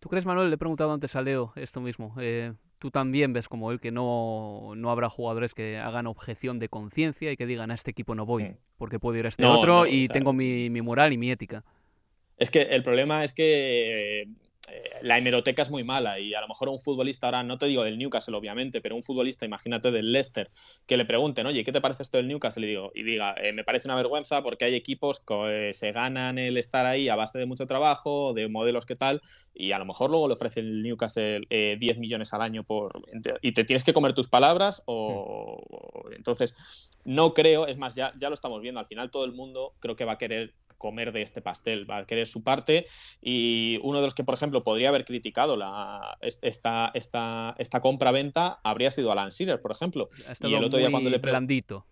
¿Tú 0.00 0.08
crees, 0.08 0.26
Manuel? 0.26 0.50
Le 0.50 0.54
he 0.54 0.58
preguntado 0.58 0.92
antes 0.92 1.16
a 1.16 1.22
Leo 1.22 1.52
esto 1.56 1.80
mismo. 1.80 2.14
Eh, 2.20 2.52
¿Tú 2.78 2.90
también 2.90 3.32
ves 3.32 3.48
como 3.48 3.72
él 3.72 3.80
que 3.80 3.90
no, 3.90 4.74
no 4.76 4.90
habrá 4.90 5.08
jugadores 5.08 5.54
que 5.54 5.78
hagan 5.78 6.06
objeción 6.06 6.58
de 6.58 6.68
conciencia 6.68 7.32
y 7.32 7.36
que 7.36 7.46
digan 7.46 7.70
a 7.70 7.74
este 7.74 7.90
equipo 7.90 8.14
no 8.14 8.26
voy, 8.26 8.54
porque 8.76 8.98
puedo 8.98 9.18
ir 9.18 9.24
a 9.24 9.30
este 9.30 9.46
otro 9.46 9.86
y 9.86 10.08
tengo 10.08 10.32
mi, 10.32 10.68
mi 10.68 10.82
moral 10.82 11.12
y 11.12 11.18
mi 11.18 11.30
ética? 11.30 11.64
Es 12.36 12.50
que 12.50 12.62
el 12.62 12.82
problema 12.82 13.24
es 13.24 13.32
que 13.32 14.28
eh, 14.68 14.90
la 15.02 15.18
hemeroteca 15.18 15.62
es 15.62 15.70
muy 15.70 15.84
mala 15.84 16.18
y 16.18 16.34
a 16.34 16.40
lo 16.40 16.48
mejor 16.48 16.68
un 16.68 16.80
futbolista, 16.80 17.26
ahora 17.26 17.42
no 17.42 17.58
te 17.58 17.66
digo 17.66 17.84
del 17.84 17.98
Newcastle 17.98 18.36
obviamente, 18.36 18.80
pero 18.80 18.96
un 18.96 19.02
futbolista, 19.02 19.44
imagínate 19.44 19.90
del 19.90 20.12
Leicester, 20.12 20.50
que 20.86 20.96
le 20.96 21.04
pregunten, 21.04 21.46
oye, 21.46 21.64
¿qué 21.64 21.72
te 21.72 21.80
parece 21.80 22.02
esto 22.02 22.18
del 22.18 22.28
Newcastle? 22.28 22.64
Y, 22.66 22.68
digo, 22.68 22.92
y 22.94 23.02
diga, 23.02 23.34
eh, 23.40 23.52
me 23.52 23.64
parece 23.64 23.88
una 23.88 23.96
vergüenza 23.96 24.42
porque 24.42 24.64
hay 24.64 24.74
equipos 24.74 25.20
que 25.20 25.72
se 25.72 25.92
ganan 25.92 26.38
el 26.38 26.56
estar 26.56 26.86
ahí 26.86 27.08
a 27.08 27.16
base 27.16 27.38
de 27.38 27.46
mucho 27.46 27.66
trabajo, 27.66 28.32
de 28.34 28.48
modelos 28.48 28.86
que 28.86 28.96
tal, 28.96 29.22
y 29.54 29.72
a 29.72 29.78
lo 29.78 29.84
mejor 29.84 30.10
luego 30.10 30.28
le 30.28 30.34
ofrece 30.34 30.60
el 30.60 30.82
Newcastle 30.82 31.46
10 31.48 31.98
millones 31.98 32.32
al 32.32 32.42
año 32.42 32.64
por 32.64 33.02
y 33.40 33.52
te 33.52 33.64
tienes 33.64 33.84
que 33.84 33.92
comer 33.92 34.12
tus 34.12 34.28
palabras 34.28 34.82
o, 34.86 35.60
entonces 36.14 36.54
no 37.04 37.34
creo, 37.34 37.66
es 37.66 37.78
más, 37.78 37.94
ya, 37.94 38.12
ya 38.16 38.28
lo 38.28 38.34
estamos 38.34 38.60
viendo, 38.60 38.80
al 38.80 38.86
final 38.86 39.10
todo 39.10 39.24
el 39.24 39.32
mundo 39.32 39.74
creo 39.80 39.96
que 39.96 40.04
va 40.04 40.12
a 40.12 40.18
querer 40.18 40.54
comer 40.86 41.10
de 41.10 41.22
este 41.22 41.42
pastel, 41.42 41.90
va 41.90 41.98
a 41.98 42.06
querer 42.06 42.28
su 42.28 42.44
parte 42.44 42.86
y 43.20 43.80
uno 43.82 43.98
de 43.98 44.04
los 44.04 44.14
que, 44.14 44.22
por 44.22 44.34
ejemplo, 44.34 44.62
podría 44.62 44.90
haber 44.90 45.04
criticado 45.04 45.56
la, 45.56 46.16
esta, 46.20 46.92
esta, 46.94 47.56
esta 47.58 47.80
compra-venta 47.80 48.60
habría 48.62 48.92
sido 48.92 49.10
Alan 49.10 49.30
Shearer, 49.30 49.60
por 49.60 49.72
ejemplo. 49.72 50.08
y 50.40 50.54
el 50.54 50.62
otro 50.62 50.78
día 50.78 50.90
cuando 50.90 51.10
le 51.10 51.18
blandito. 51.18 51.84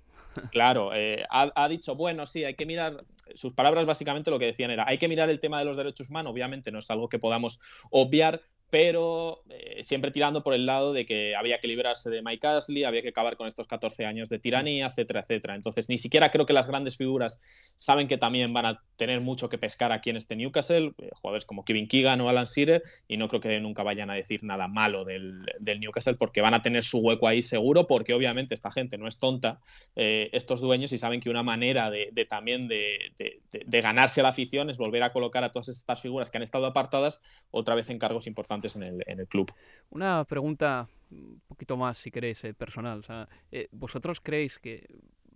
Claro, 0.50 0.92
eh, 0.94 1.24
ha, 1.30 1.50
ha, 1.54 1.68
dicho, 1.68 1.94
bueno, 1.94 2.26
sí, 2.26 2.44
hay 2.44 2.54
que 2.54 2.66
mirar, 2.66 3.04
sus 3.34 3.52
palabras 3.52 3.86
básicamente 3.86 4.30
lo 4.30 4.38
que 4.38 4.46
decían 4.46 4.70
era, 4.70 4.84
hay 4.86 4.98
que 4.98 5.08
mirar 5.08 5.30
el 5.30 5.40
tema 5.40 5.58
de 5.58 5.64
los 5.64 5.76
derechos 5.76 6.10
humanos, 6.10 6.32
obviamente 6.32 6.72
no 6.72 6.80
es 6.80 6.90
algo 6.90 7.08
que 7.08 7.18
podamos 7.18 7.60
obviar, 7.90 8.42
pero 8.74 9.44
eh, 9.50 9.84
siempre 9.84 10.10
tirando 10.10 10.42
por 10.42 10.52
el 10.52 10.66
lado 10.66 10.92
de 10.92 11.06
que 11.06 11.36
había 11.36 11.60
que 11.60 11.68
librarse 11.68 12.10
de 12.10 12.22
Mike 12.22 12.44
Ashley, 12.44 12.82
había 12.82 13.02
que 13.02 13.10
acabar 13.10 13.36
con 13.36 13.46
estos 13.46 13.68
14 13.68 14.04
años 14.04 14.28
de 14.28 14.40
tiranía, 14.40 14.88
etcétera, 14.88 15.20
etcétera. 15.20 15.54
Entonces, 15.54 15.88
ni 15.88 15.96
siquiera 15.96 16.32
creo 16.32 16.44
que 16.44 16.52
las 16.52 16.66
grandes 16.66 16.96
figuras 16.96 17.38
saben 17.76 18.08
que 18.08 18.18
también 18.18 18.52
van 18.52 18.66
a 18.66 18.82
tener 18.96 19.20
mucho 19.20 19.48
que 19.48 19.58
pescar 19.58 19.92
aquí 19.92 20.10
en 20.10 20.16
este 20.16 20.34
Newcastle, 20.34 20.92
eh, 20.98 21.10
jugadores 21.14 21.44
como 21.44 21.64
Kevin 21.64 21.86
Keegan 21.86 22.20
o 22.22 22.28
Alan 22.28 22.46
Shearer, 22.46 22.82
y 23.06 23.16
no 23.16 23.28
creo 23.28 23.40
que 23.40 23.60
nunca 23.60 23.84
vayan 23.84 24.10
a 24.10 24.14
decir 24.14 24.42
nada 24.42 24.66
malo 24.66 25.04
del, 25.04 25.46
Newcastle 25.78 26.14
porque 26.14 26.40
van 26.40 26.54
a 26.54 26.62
tener 26.62 26.82
su 26.82 26.98
hueco 26.98 27.28
ahí 27.28 27.42
seguro, 27.42 27.86
porque 27.86 28.12
obviamente 28.12 28.54
esta 28.54 28.72
gente 28.72 28.98
no 28.98 29.06
es 29.06 29.20
tonta, 29.20 29.60
eh, 29.94 30.30
estos 30.32 30.60
dueños, 30.60 30.92
y 30.92 30.98
saben 30.98 31.20
que 31.20 31.30
una 31.30 31.44
manera 31.44 31.92
de, 31.92 32.26
también 32.28 32.66
de, 32.66 32.98
de 33.16 33.80
ganarse 33.80 34.18
a 34.18 34.24
la 34.24 34.30
afición 34.30 34.68
es 34.68 34.78
volver 34.78 35.04
a 35.04 35.12
colocar 35.12 35.44
a 35.44 35.52
todas 35.52 35.68
estas 35.68 36.00
figuras 36.00 36.32
que 36.32 36.38
han 36.38 36.42
estado 36.42 36.66
apartadas 36.66 37.22
otra 37.52 37.76
vez 37.76 37.88
en 37.88 38.00
cargos 38.00 38.26
importantes 38.26 38.63
en 38.76 39.02
el, 39.06 39.26
club. 39.28 39.52
Una 39.90 40.25
pregunta 40.25 40.88
un 41.11 41.40
poquito 41.47 41.76
más, 41.76 41.99
si 41.99 42.11
queréis, 42.11 42.42
eh, 42.44 42.54
personal. 42.54 43.02
Eh, 43.52 43.68
¿Vosotros 43.73 44.21
creéis 44.21 44.59
que 44.59 44.87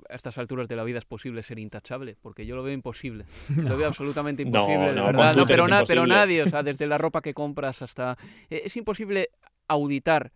a 0.08 0.14
estas 0.14 0.38
alturas 0.38 0.68
de 0.68 0.76
la 0.76 0.84
vida 0.84 0.98
es 0.98 1.04
posible 1.04 1.42
ser 1.42 1.58
intachable? 1.58 2.16
Porque 2.20 2.46
yo 2.46 2.56
lo 2.56 2.62
veo 2.62 2.72
imposible. 2.72 3.24
Lo 3.62 3.76
veo 3.76 3.88
absolutamente 3.88 4.42
imposible, 4.42 4.92
de 4.92 5.00
verdad. 5.00 5.36
No, 5.36 5.46
pero, 5.46 5.66
pero 5.86 6.06
nadie, 6.06 6.42
o 6.42 6.46
sea, 6.46 6.62
desde 6.64 6.86
la 6.86 6.98
ropa 6.98 7.20
que 7.22 7.34
compras 7.34 7.82
hasta... 7.82 8.16
Eh, 8.50 8.62
es 8.64 8.76
imposible 8.76 9.30
auditar 9.68 10.32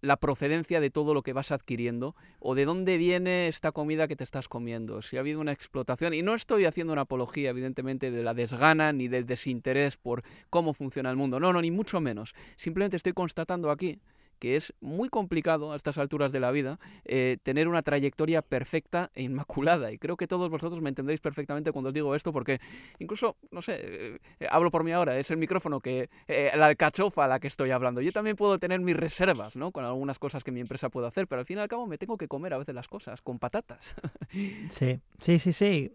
la 0.00 0.16
procedencia 0.16 0.80
de 0.80 0.90
todo 0.90 1.14
lo 1.14 1.22
que 1.22 1.32
vas 1.32 1.52
adquiriendo 1.52 2.14
o 2.38 2.54
de 2.54 2.64
dónde 2.64 2.96
viene 2.96 3.48
esta 3.48 3.72
comida 3.72 4.08
que 4.08 4.16
te 4.16 4.24
estás 4.24 4.48
comiendo, 4.48 5.02
si 5.02 5.16
ha 5.16 5.20
habido 5.20 5.40
una 5.40 5.52
explotación. 5.52 6.14
Y 6.14 6.22
no 6.22 6.34
estoy 6.34 6.64
haciendo 6.64 6.92
una 6.92 7.02
apología, 7.02 7.50
evidentemente, 7.50 8.10
de 8.10 8.22
la 8.22 8.34
desgana 8.34 8.92
ni 8.92 9.08
del 9.08 9.26
desinterés 9.26 9.96
por 9.96 10.22
cómo 10.48 10.74
funciona 10.74 11.10
el 11.10 11.16
mundo. 11.16 11.40
No, 11.40 11.52
no, 11.52 11.60
ni 11.60 11.70
mucho 11.70 12.00
menos. 12.00 12.34
Simplemente 12.56 12.96
estoy 12.96 13.12
constatando 13.12 13.70
aquí 13.70 13.98
que 14.40 14.56
es 14.56 14.72
muy 14.80 15.08
complicado 15.08 15.72
a 15.72 15.76
estas 15.76 15.98
alturas 15.98 16.32
de 16.32 16.40
la 16.40 16.50
vida 16.50 16.80
eh, 17.04 17.36
tener 17.42 17.68
una 17.68 17.82
trayectoria 17.82 18.42
perfecta 18.42 19.10
e 19.14 19.22
inmaculada. 19.22 19.92
Y 19.92 19.98
creo 19.98 20.16
que 20.16 20.26
todos 20.26 20.50
vosotros 20.50 20.80
me 20.80 20.88
entendéis 20.88 21.20
perfectamente 21.20 21.70
cuando 21.70 21.88
os 21.88 21.94
digo 21.94 22.14
esto, 22.16 22.32
porque 22.32 22.58
incluso, 22.98 23.36
no 23.52 23.62
sé, 23.62 23.78
eh, 23.78 24.18
hablo 24.50 24.70
por 24.70 24.82
mí 24.82 24.92
ahora, 24.92 25.16
es 25.18 25.30
el 25.30 25.36
micrófono 25.36 25.80
que, 25.80 26.08
eh, 26.26 26.50
la 26.56 26.66
alcachofa 26.66 27.26
a 27.26 27.28
la 27.28 27.38
que 27.38 27.46
estoy 27.46 27.70
hablando. 27.70 28.00
Yo 28.00 28.12
también 28.12 28.34
puedo 28.34 28.58
tener 28.58 28.80
mis 28.80 28.96
reservas, 28.96 29.54
¿no? 29.54 29.70
Con 29.70 29.84
algunas 29.84 30.18
cosas 30.18 30.42
que 30.42 30.50
mi 30.50 30.60
empresa 30.60 30.88
puede 30.88 31.06
hacer, 31.06 31.28
pero 31.28 31.40
al 31.40 31.46
fin 31.46 31.58
y 31.58 31.60
al 31.60 31.68
cabo 31.68 31.86
me 31.86 31.98
tengo 31.98 32.16
que 32.16 32.26
comer 32.26 32.54
a 32.54 32.58
veces 32.58 32.74
las 32.74 32.88
cosas 32.88 33.20
con 33.20 33.38
patatas. 33.38 33.94
sí, 34.70 34.98
sí, 35.20 35.38
sí, 35.38 35.52
sí. 35.52 35.92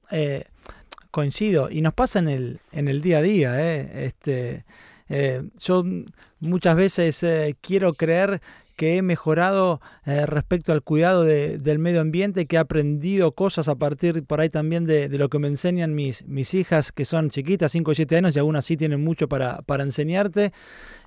coincido. 1.10 1.72
Y 1.72 1.82
nos 1.82 1.96
pasa 1.96 2.20
en 2.20 2.30
el, 2.30 2.60
en 2.72 2.88
el 2.88 3.02
día 3.02 3.18
a 3.18 3.22
día, 3.24 3.60
¿eh? 3.60 4.06
Este 4.06 4.66
eh, 5.08 5.44
yo 5.60 5.84
muchas 6.40 6.76
veces 6.76 7.22
eh, 7.24 7.56
quiero 7.62 7.94
creer 7.94 8.42
que 8.76 8.98
he 8.98 9.02
mejorado 9.02 9.80
eh, 10.06 10.26
respecto 10.26 10.72
al 10.74 10.82
cuidado 10.82 11.24
del 11.24 11.80
medio 11.80 12.02
ambiente, 12.02 12.46
que 12.46 12.58
he 12.58 12.60
aprendido 12.60 13.32
cosas 13.34 13.68
a 13.68 13.76
partir 13.76 14.26
por 14.26 14.42
ahí 14.42 14.50
también 14.50 14.86
de, 14.86 15.08
lo 15.10 15.30
que 15.30 15.40
me 15.40 15.48
enseñan 15.48 15.96
mis, 15.96 16.26
mis 16.28 16.54
hijas, 16.54 16.92
que 16.92 17.06
son 17.06 17.30
chiquitas, 17.30 17.72
5 17.72 17.92
o 17.92 17.96
7 17.96 18.18
años, 18.18 18.36
y 18.36 18.40
aún 18.40 18.56
así 18.56 18.76
tienen 18.76 19.04
mucho 19.04 19.30
para, 19.30 19.62
para 19.62 19.84
enseñarte. 19.84 20.52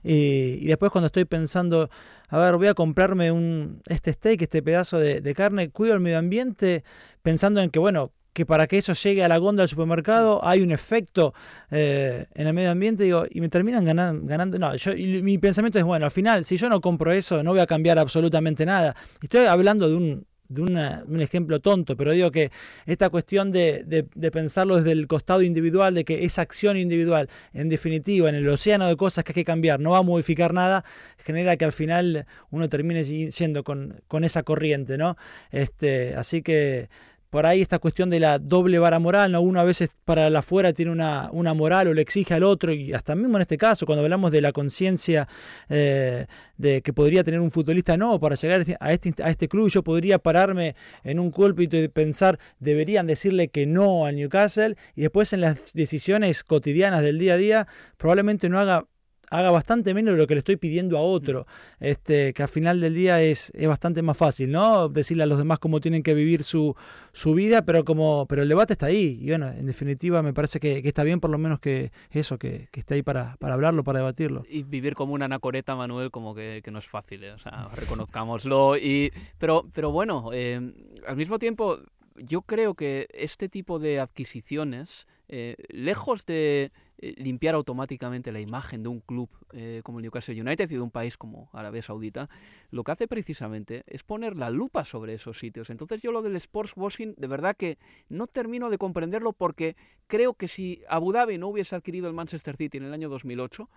Y, 0.03 0.67
después 0.67 0.91
cuando 0.93 1.07
estoy 1.07 1.25
pensando, 1.25 1.91
a 2.29 2.39
ver, 2.39 2.57
voy 2.57 2.69
a 2.69 2.75
comprarme 2.75 3.33
un, 3.33 3.83
este 3.87 4.13
steak, 4.13 4.43
este 4.43 4.63
pedazo 4.63 4.99
de, 4.99 5.21
de 5.21 5.35
carne, 5.35 5.71
cuido 5.71 5.95
el 5.95 6.01
medio 6.01 6.19
ambiente, 6.19 6.85
pensando 7.23 7.61
en 7.61 7.71
que, 7.71 7.79
bueno, 7.79 8.13
que 8.33 8.47
para 8.47 8.67
que 8.67 8.79
eso 8.79 8.93
llegue 8.93 9.25
a 9.25 9.29
la 9.29 9.39
góndola 9.39 9.63
del 9.63 9.69
supermercado 9.69 10.45
hay 10.45 10.63
un 10.63 10.71
efecto 10.71 11.35
eh, 11.71 12.27
en 12.35 12.47
el 12.47 12.55
medio 12.55 12.71
ambiente 12.71 13.05
digo, 13.05 13.25
y 13.31 13.41
me 13.41 13.49
terminan 13.49 13.85
ganando. 13.85 14.59
no, 14.59 14.77
yo, 14.77 14.93
mi 14.95 15.39
pensamiento 15.39 15.79
es, 15.79 15.85
bueno, 15.85 16.05
al 16.05 16.11
final, 16.11 16.45
si 16.45 16.57
yo 16.57 16.69
no 16.69 16.81
compro 16.81 17.13
eso, 17.13 17.43
no 17.43 17.51
voy 17.51 17.61
a 17.61 17.67
cambiar 17.67 17.99
absolutamente 17.99 18.65
nada. 18.65 18.95
Estoy 19.23 19.47
hablando 19.47 19.89
de 19.89 19.97
un, 19.97 20.27
de 20.49 20.63
un 20.63 21.21
ejemplo 21.21 21.61
tonto, 21.61 21.97
pero 21.97 22.13
digo 22.13 22.31
que 22.31 22.51
esta 22.87 23.11
cuestión 23.11 23.53
de, 23.53 23.85
de, 23.85 24.31
pensarlo 24.31 24.77
desde 24.77 24.93
el 24.93 25.07
costado 25.07 25.43
individual, 25.43 25.95
de 25.95 26.05
que 26.05 26.25
esa 26.25 26.43
acción 26.43 26.77
individual, 26.77 27.29
en 27.53 27.69
definitiva, 27.69 28.29
en 28.29 28.35
el 28.35 28.49
océano 28.49 28.87
de 28.87 28.97
cosas 28.97 29.25
que 29.25 29.33
hay 29.33 29.35
que 29.35 29.45
cambiar, 29.45 29.79
no 29.79 29.91
va 29.91 29.99
a 29.99 30.03
modificar 30.03 30.55
nada, 30.55 30.85
genera 31.19 31.57
que 31.57 31.67
al 31.67 31.73
final 31.73 32.27
uno 32.51 32.69
termine 32.69 33.05
siendo 33.31 33.63
con, 33.63 34.01
con 34.09 34.25
esa 34.25 34.43
corriente, 34.43 34.97
¿no? 34.97 35.17
Este, 35.51 36.15
así 36.15 36.41
que 36.43 36.89
por 37.31 37.47
ahí 37.47 37.61
esta 37.61 37.79
cuestión 37.79 38.11
de 38.11 38.21
la 38.21 38.39
doble 38.39 38.79
vara 38.79 38.99
moral, 38.99 39.33
¿no? 39.33 39.41
uno 39.41 39.61
a 39.61 39.65
veces 39.65 39.91
para 40.05 40.31
la 40.31 40.39
afuera 40.39 40.73
tiene 40.73 40.91
una, 40.91 41.29
una, 41.33 41.55
moral 41.55 41.89
o 41.89 41.95
le 41.95 42.03
exige 42.03 42.35
al 42.35 42.43
otro, 42.43 42.73
y 42.73 42.93
hasta 42.93 43.15
mismo 43.15 43.37
en 43.37 43.43
este 43.43 43.59
caso, 43.59 43.87
cuando 43.87 44.03
hablamos 44.03 44.31
de 44.31 44.41
la 44.41 44.53
conciencia 44.53 45.29
eh, 45.69 46.27
de 46.57 46.83
que 46.83 46.93
podría 46.93 47.25
tener 47.25 47.41
un 47.41 47.51
futbolista, 47.51 47.97
no, 47.97 48.19
para 48.19 48.35
llegar 48.37 48.65
a 48.81 48.93
este, 48.93 49.23
a 49.23 49.31
este 49.31 49.49
club 49.49 49.69
yo 49.69 49.83
podría 49.83 50.19
pararme 50.19 50.75
en 51.05 51.19
un 51.19 51.31
púlpito 51.33 51.77
y 51.77 51.89
pensar, 51.89 52.39
deberían 52.59 53.07
decirle 53.07 53.49
que 53.49 53.67
no 53.67 54.07
al 54.07 54.17
Newcastle, 54.17 54.77
y 54.97 55.03
después 55.03 55.33
en 55.33 55.43
las 55.43 55.73
decisiones 55.75 56.45
cotidianas 56.45 57.03
del 57.03 57.19
día 57.19 57.35
a 57.35 57.37
día 57.37 57.69
probablemente 57.97 58.49
no 58.49 58.59
haga 58.59 58.87
haga 59.31 59.51
bastante 59.51 59.95
menos 59.95 60.15
de 60.15 60.19
lo 60.19 60.27
que 60.27 60.35
le 60.35 60.39
estoy 60.39 60.57
pidiendo 60.57 60.97
a 60.99 61.01
otro, 61.01 61.47
este, 61.81 62.33
que 62.33 62.43
al 62.43 62.49
final 62.49 62.81
del 62.81 62.95
día 62.95 63.23
es, 63.23 63.51
es 63.55 63.69
bastante 63.69 64.03
más 64.03 64.17
fácil, 64.17 64.51
¿no? 64.51 64.89
Decirle 64.89 65.25
a 65.25 65.27
los 65.27 65.39
demás 65.39 65.59
cómo 65.59 65.81
tienen 65.81 66.03
que 66.03 66.15
vivir 66.15 66.45
su, 66.45 66.75
su 67.13 67.35
vida, 67.35 67.63
pero 67.63 67.85
como, 67.85 68.27
pero 68.27 68.43
el 68.43 68.49
debate 68.49 68.73
está 68.75 68.87
ahí. 68.87 69.19
Y 69.21 69.29
bueno, 69.29 69.49
en 69.51 69.67
definitiva 69.67 70.23
me 70.23 70.33
parece 70.33 70.61
que, 70.61 70.79
está 70.79 71.03
bien 71.03 71.21
por 71.21 71.31
lo 71.31 71.39
menos 71.39 71.61
que 71.61 71.93
eso, 72.11 72.39
que, 72.39 72.69
que 72.71 72.81
esté 72.81 72.95
ahí 72.95 73.03
para, 73.03 73.37
para, 73.39 73.55
hablarlo, 73.55 73.85
para 73.85 73.99
debatirlo. 73.99 74.45
Y 74.49 74.63
vivir 74.63 74.95
como 74.95 75.15
una 75.15 75.27
anacoreta, 75.27 75.77
Manuel, 75.77 76.11
como 76.11 76.35
que, 76.35 76.61
que 76.65 76.71
no 76.71 76.79
es 76.79 76.89
fácil, 76.89 77.25
¿eh? 77.25 77.33
o 77.33 77.39
sea, 77.39 77.69
reconozcámoslo. 77.77 78.77
Y, 78.77 79.13
pero, 79.39 79.67
pero 79.75 79.91
bueno, 79.91 80.31
eh, 80.33 80.73
al 81.07 81.17
mismo 81.17 81.39
tiempo, 81.39 81.79
yo 82.17 82.43
creo 82.43 82.75
que 82.75 83.09
este 83.13 83.49
tipo 83.49 83.79
de 83.79 84.01
adquisiciones, 84.01 85.07
eh, 85.29 85.57
lejos 85.69 86.27
de 86.27 86.73
limpiar 87.01 87.55
automáticamente 87.55 88.33
la 88.33 88.41
imagen 88.41 88.83
de 88.83 88.89
un 88.89 89.01
club 89.01 89.29
eh, 89.53 89.81
como 89.85 89.99
el 89.99 90.03
Newcastle 90.03 90.41
United 90.41 90.71
y 90.71 90.75
de 90.75 90.81
un 90.81 90.91
país 90.91 91.17
como 91.17 91.49
Arabia 91.53 91.83
Saudita, 91.83 92.29
lo 92.71 92.85
que 92.85 92.93
hace 92.93 93.09
precisamente 93.09 93.85
es 93.87 94.03
poner 94.03 94.37
la 94.37 94.51
lupa 94.51 94.85
sobre 94.85 95.15
esos 95.15 95.39
sitios. 95.39 95.71
Entonces 95.71 96.03
yo 96.03 96.13
lo 96.13 96.23
del 96.23 96.37
sports 96.37 96.73
washing, 96.77 97.15
de 97.17 97.27
verdad 97.27 97.57
que 97.57 97.79
no 98.09 98.27
termino 98.27 98.71
de 98.71 98.79
comprenderlo 98.79 99.33
porque 99.33 99.77
creo 100.07 100.35
que 100.35 100.49
si 100.49 100.83
Abu 100.89 101.13
Dhabi 101.13 101.39
no 101.39 101.49
hubiese 101.49 101.77
adquirido 101.77 102.09
el 102.09 102.15
Manchester 102.15 102.57
City 102.57 102.79
en 102.79 102.85
el 102.85 102.93
año 102.93 103.09
2008, 103.09 103.69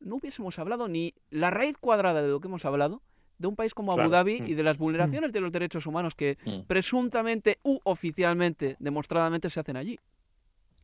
no 0.00 0.16
hubiésemos 0.16 0.58
hablado 0.58 0.88
ni 0.88 1.14
la 1.30 1.50
raíz 1.50 1.76
cuadrada 1.78 2.22
de 2.22 2.28
lo 2.28 2.40
que 2.40 2.48
hemos 2.48 2.64
hablado 2.64 3.02
de 3.38 3.46
un 3.46 3.56
país 3.56 3.72
como 3.72 3.92
Abu 3.92 4.10
Dhabi 4.10 4.42
y 4.46 4.54
de 4.54 4.62
las 4.62 4.78
vulneraciones 4.78 5.32
de 5.32 5.40
los 5.40 5.52
derechos 5.52 5.86
humanos 5.86 6.14
que 6.14 6.38
mm. 6.44 6.66
presuntamente 6.66 7.58
u 7.62 7.78
oficialmente, 7.84 8.76
demostradamente 8.80 9.48
se 9.48 9.60
hacen 9.60 9.76
allí. 9.76 9.98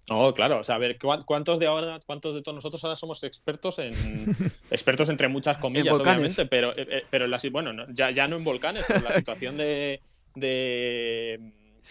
No, 0.08 0.34
claro, 0.34 0.60
o 0.60 0.64
sea, 0.64 0.74
a 0.74 0.78
ver, 0.78 0.98
¿cuántos 0.98 1.58
de 1.58 1.66
ahora, 1.66 1.98
cuántos 2.04 2.34
de 2.34 2.42
todos 2.42 2.56
nosotros 2.56 2.84
ahora 2.84 2.96
somos 2.96 3.22
expertos 3.24 3.78
en 3.78 3.94
expertos 4.70 5.08
entre 5.08 5.28
muchas 5.28 5.56
comillas, 5.56 5.98
obviamente, 5.98 6.44
pero, 6.46 6.76
eh, 6.76 6.86
eh, 6.90 7.02
pero 7.10 7.26
la, 7.26 7.38
bueno, 7.50 7.86
ya, 7.88 8.10
ya 8.10 8.28
no 8.28 8.36
en 8.36 8.44
volcanes, 8.44 8.84
pero 8.86 9.00
la 9.00 9.14
situación 9.14 9.56
de, 9.56 10.02
de 10.34 11.40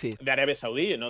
de 0.01 0.31
Arabia 0.31 0.55
Saudí. 0.55 0.97
¿no? 0.97 1.09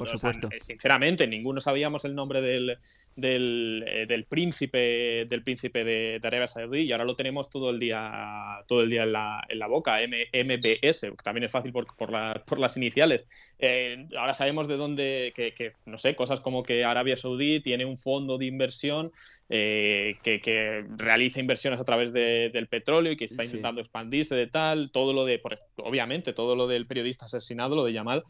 sinceramente, 0.60 1.28
ninguno 1.28 1.60
sabíamos 1.60 2.06
el 2.06 2.15
nombre 2.15 2.41
del, 2.41 2.78
del, 3.15 3.84
eh, 3.88 4.06
del 4.06 4.26
príncipe 4.26 5.26
del 5.28 5.43
príncipe 5.43 5.84
de, 5.84 6.19
Arabia 6.24 6.48
Saudí 6.48 6.82
y 6.82 6.91
ahora 6.91 7.06
lo 7.06 7.15
tenemos 7.15 7.50
todo 7.50 7.69
el 7.69 7.80
día 7.80 8.63
todo 8.67 8.82
el 8.82 8.89
día 8.89 9.04
en 9.04 9.13
la, 9.13 9.43
en 9.50 9.60
la 9.60 9.67
boca, 9.67 10.02
M, 10.02 10.28
MBS, 10.34 11.02
que 11.02 11.24
también 11.24 11.43
es 11.43 11.52
fácil 11.52 11.72
por, 11.72 11.88
por, 11.96 12.12
por 12.46 12.60
las 12.60 12.78
iniciales. 12.78 13.26
Eh, 13.60 14.08
ahora 14.17 14.34
sabemos 14.34 14.67
de 14.67 14.78
dónde, 14.78 15.34
que, 15.36 15.74
no 15.86 15.98
sé, 15.98 16.15
cosas 16.15 16.39
como 16.39 16.63
que 16.63 16.84
Arabia 16.84 17.17
Saudí 17.17 17.60
tiene 17.60 17.86
un 17.86 17.98
fondo 17.98 18.38
de 18.38 18.46
inversión 18.46 19.12
eh, 19.50 20.15
que, 20.24 20.41
que, 20.41 20.86
realiza 20.98 21.39
inversiones 21.39 21.80
a 21.80 21.86
través 21.86 22.13
de, 22.13 22.50
del 22.50 22.67
petróleo 22.67 23.13
y 23.13 23.17
que 23.17 23.26
está 23.26 23.43
intentando 23.43 23.82
expandirse 23.82 24.36
de 24.36 24.48
tal, 24.48 24.91
todo 24.91 25.13
lo 25.13 25.26
de, 25.26 25.41
obviamente, 25.78 26.34
todo 26.34 26.56
lo 26.56 26.67
del 26.67 26.88
periodista 26.88 27.26
asesinado, 27.26 27.76
lo 27.76 27.86
de 27.86 27.93
Yamal, 27.93 28.24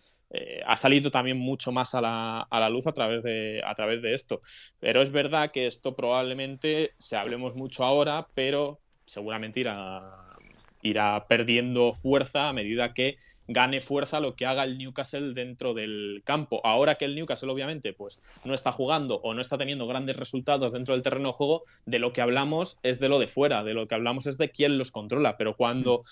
ha 0.66 0.76
salido 0.76 1.12
también 1.12 1.38
mucho 1.38 1.72
más 1.72 1.96
a 1.96 2.02
la, 2.02 2.42
a 2.42 2.60
la 2.60 2.70
luz 2.70 2.88
a 2.88 2.92
través 2.92 3.24
de, 3.24 3.62
a 3.66 3.74
través 3.74 4.02
de 4.02 4.14
esto. 4.14 4.42
Pero 4.80 5.02
es 5.02 5.12
verdad 5.12 5.52
que 5.52 5.68
esto 5.68 5.96
probablemente 5.96 6.92
se 6.98 7.16
hablemos 7.16 7.56
mucho 7.56 7.84
ahora, 7.84 8.28
pero 8.34 8.80
seguramente 9.06 9.60
irá, 9.60 10.38
irá 10.82 11.26
perdiendo 11.28 11.94
fuerza 11.94 12.50
a 12.50 12.54
medida 12.54 12.94
que 12.94 13.18
gane 13.48 13.82
fuerza 13.82 14.20
lo 14.20 14.36
que 14.36 14.46
haga 14.46 14.64
el 14.64 14.78
Newcastle 14.78 15.34
dentro 15.34 15.74
del 15.74 16.22
campo. 16.26 16.62
Ahora 16.64 16.96
que 16.96 17.06
el 17.06 17.16
Newcastle 17.16 17.52
obviamente 17.52 17.94
pues 17.94 18.22
no 18.44 18.54
está 18.54 18.72
jugando 18.72 19.16
o 19.16 19.34
no 19.34 19.42
está 19.42 19.58
teniendo 19.58 19.88
grandes 19.88 20.16
resultados 20.16 20.72
dentro 20.72 20.94
del 20.94 21.04
terreno 21.04 21.30
de 21.30 21.34
juego, 21.34 21.64
de 21.86 22.00
lo 22.00 22.14
que 22.14 22.22
hablamos 22.22 22.80
es 22.84 23.00
de 23.00 23.10
lo 23.10 23.20
de 23.20 23.28
fuera, 23.28 23.64
de 23.64 23.74
lo 23.74 23.88
que 23.88 23.96
hablamos 23.96 24.28
es 24.28 24.38
de 24.38 24.50
quién 24.50 24.78
los 24.78 24.92
controla, 24.92 25.38
pero 25.38 25.56
cuando 25.56 26.04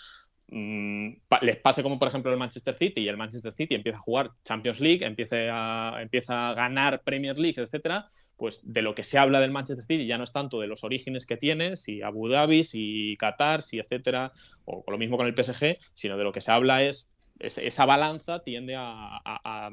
mm. 0.52 1.10
Les 1.42 1.58
pase 1.58 1.82
como 1.82 1.98
por 1.98 2.08
ejemplo 2.08 2.32
el 2.32 2.38
Manchester 2.38 2.76
City 2.78 3.02
y 3.02 3.08
el 3.08 3.18
Manchester 3.18 3.54
City 3.54 3.76
empieza 3.76 3.98
a 3.98 4.02
jugar 4.02 4.32
Champions 4.44 4.80
League, 4.80 5.06
empieza 5.06 5.38
a, 5.50 6.02
empieza 6.02 6.50
a 6.50 6.54
ganar 6.54 7.02
Premier 7.04 7.38
League, 7.40 7.62
etcétera, 7.62 8.08
pues 8.38 8.62
de 8.64 8.82
lo 8.82 8.96
que 8.96 9.04
se 9.04 9.18
habla 9.18 9.40
del 9.40 9.52
Manchester 9.52 9.86
City 9.86 10.06
ya 10.06 10.18
no 10.18 10.24
es 10.24 10.32
tanto 10.32 10.60
de 10.60 10.68
los 10.68 10.84
orígenes 10.84 11.26
que 11.26 11.38
tiene, 11.38 11.76
si 11.76 12.02
Abu 12.02 12.28
Dhabi, 12.28 12.64
si 12.64 13.18
Qatar, 13.20 13.62
si 13.62 13.80
etcétera, 13.80 14.32
o 14.66 14.84
lo 14.88 14.98
mismo 14.98 15.18
con 15.18 15.28
el 15.28 15.36
PSG, 15.36 15.78
sino 15.94 16.18
de 16.18 16.24
lo 16.24 16.32
que 16.32 16.42
se 16.42 16.52
habla 16.52 16.84
es 16.84 17.11
esa 17.42 17.86
balanza 17.86 18.44
tiende 18.44 18.76
a, 18.78 19.72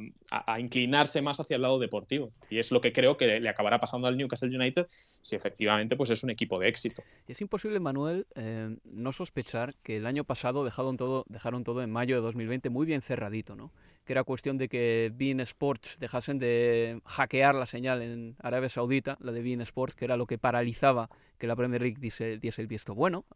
inclinarse 0.58 1.22
más 1.22 1.40
hacia 1.40 1.56
el 1.56 1.62
lado 1.62 1.78
deportivo. 1.78 2.32
Y 2.50 2.58
es 2.58 2.70
lo 2.70 2.80
que 2.80 2.92
creo 2.92 3.16
que 3.16 3.40
le 3.40 3.48
acabará 3.48 3.78
pasando 3.78 4.06
al 4.06 4.16
Newcastle 4.16 4.54
United 4.54 4.86
si 4.88 5.36
efectivamente 5.36 5.96
pues 5.96 6.10
es 6.10 6.22
un 6.22 6.30
equipo 6.30 6.58
de 6.58 6.68
éxito. 6.68 7.02
Es 7.26 7.40
imposible, 7.40 7.80
Manuel, 7.80 8.26
eh, 8.34 8.76
no 8.84 9.12
sospechar 9.12 9.74
que 9.82 9.96
el 9.96 10.06
año 10.06 10.24
pasado 10.24 10.64
dejaron 10.64 10.96
todo, 10.96 11.24
dejaron 11.28 11.64
todo 11.64 11.82
en 11.82 11.90
mayo 11.90 12.16
de 12.16 12.22
2020 12.22 12.70
muy 12.70 12.86
bien 12.86 13.02
cerradito, 13.02 13.56
¿no? 13.56 13.72
que 14.04 14.14
era 14.14 14.24
cuestión 14.24 14.56
de 14.56 14.70
que 14.70 15.12
Bean 15.14 15.38
Sports 15.40 15.98
dejasen 16.00 16.38
de 16.38 17.02
hackear 17.04 17.54
la 17.54 17.66
señal 17.66 18.00
en 18.00 18.36
Arabia 18.38 18.70
Saudita, 18.70 19.18
la 19.20 19.32
de 19.32 19.42
Bean 19.42 19.60
Sports, 19.60 19.94
que 19.94 20.06
era 20.06 20.16
lo 20.16 20.26
que 20.26 20.38
paralizaba 20.38 21.10
que 21.36 21.46
la 21.46 21.54
Premier 21.54 21.82
League 21.82 21.98
diese, 22.00 22.38
diese 22.38 22.62
el 22.62 22.68
visto 22.68 22.94
bueno 22.94 23.26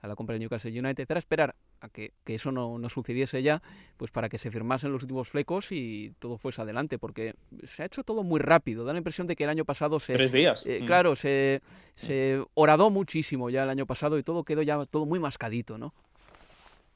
a, 0.00 0.08
la 0.08 0.14
compra 0.14 0.34
de 0.34 0.40
Newcastle 0.40 0.70
United. 0.70 1.06
Era 1.08 1.18
esperar 1.18 1.54
a 1.80 1.88
que, 1.88 2.12
eso 2.26 2.52
no, 2.52 2.88
sucediese 2.88 3.42
ya, 3.42 3.62
pues 3.96 4.10
para 4.10 4.28
que 4.28 4.38
se 4.38 4.50
firmasen 4.50 4.92
los 4.92 5.02
últimos 5.02 5.28
flecos 5.28 5.70
y 5.70 6.12
todo 6.18 6.38
fuese 6.38 6.62
adelante, 6.62 6.98
porque 6.98 7.34
se 7.64 7.82
ha 7.82 7.86
hecho 7.86 8.04
todo 8.04 8.22
muy 8.22 8.40
rápido. 8.40 8.84
Da 8.84 8.92
la 8.92 8.98
impresión 8.98 9.26
de 9.26 9.36
que 9.36 9.44
el 9.44 9.50
año 9.50 9.64
pasado 9.64 10.00
se... 10.00 10.14
Tres 10.14 10.32
días. 10.32 10.66
Eh, 10.66 10.80
mm. 10.82 10.86
Claro, 10.86 11.16
se, 11.16 11.62
se 11.94 12.42
horadó 12.54 12.90
muchísimo 12.90 13.50
ya 13.50 13.64
el 13.64 13.70
año 13.70 13.86
pasado 13.86 14.18
y 14.18 14.22
todo 14.22 14.44
quedó 14.44 14.62
ya 14.62 14.84
todo 14.86 15.06
muy 15.06 15.18
mascadito, 15.18 15.78
¿no? 15.78 15.94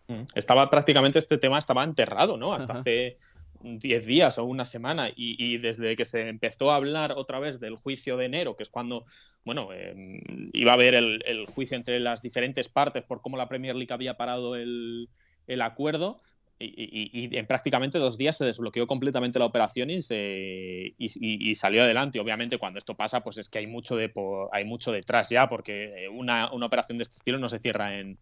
Mm. 0.09 0.25
Estaba 0.35 0.69
prácticamente 0.71 1.19
este 1.19 1.39
tema 1.39 1.59
estaba 1.59 1.85
enterrado, 1.85 2.37
¿no? 2.37 2.55
Hasta 2.55 2.75
hace 2.75 3.17
10 3.63 4.07
días 4.07 4.39
o 4.39 4.45
una 4.45 4.65
semana 4.65 5.11
y, 5.15 5.59
desde 5.59 5.97
que 5.97 6.05
se 6.05 6.29
empezó 6.29 6.71
a 6.71 6.77
hablar 6.77 7.13
otra 7.13 7.39
vez 7.39 7.61
del 7.61 7.77
juicio 7.77 8.17
de 8.17 8.27
enero, 8.27 8.57
que 8.57 8.63
es 8.63 8.71
cuando, 8.71 9.05
bueno, 9.45 9.73
em, 9.73 10.21
iba 10.53 10.73
a 10.73 10.75
haber 10.75 10.95
el, 10.95 11.47
juicio 11.47 11.77
entre 11.77 12.01
las 12.01 12.23
diferentes 12.23 12.69
partes 12.69 13.03
por 13.03 13.21
cómo 13.21 13.37
la 13.37 13.49
Premier 13.49 13.77
League 13.77 13.93
había 13.93 14.17
parado 14.17 14.57
el, 14.57 15.09
acuerdo, 15.61 16.21
y, 16.59 17.37
en 17.37 17.47
prácticamente 17.47 17.99
dos 17.99 18.17
días 18.17 18.37
se 18.37 18.45
desbloqueó 18.45 18.87
completamente 18.87 19.41
la 19.41 19.47
operación 19.47 19.91
y, 19.91 20.01
se, 20.01 20.95
y, 20.99 21.55
salió 21.55 21.83
adelante. 21.83 22.21
Obviamente 22.21 22.59
cuando 22.59 22.79
esto 22.79 22.97
pasa, 22.97 23.23
pues 23.23 23.39
es 23.39 23.49
que 23.49 23.59
hay 23.59 23.67
mucho, 23.67 23.97
de, 23.97 24.13
hay 24.53 24.65
mucho 24.65 24.93
detrás 24.93 25.29
ya, 25.29 25.49
porque 25.49 26.09
una, 26.13 26.53
una 26.53 26.67
operación 26.67 26.99
de 26.99 27.03
este 27.03 27.17
estilo 27.17 27.39
no 27.39 27.49
se 27.49 27.59
cierra 27.59 27.99
en, 27.99 28.19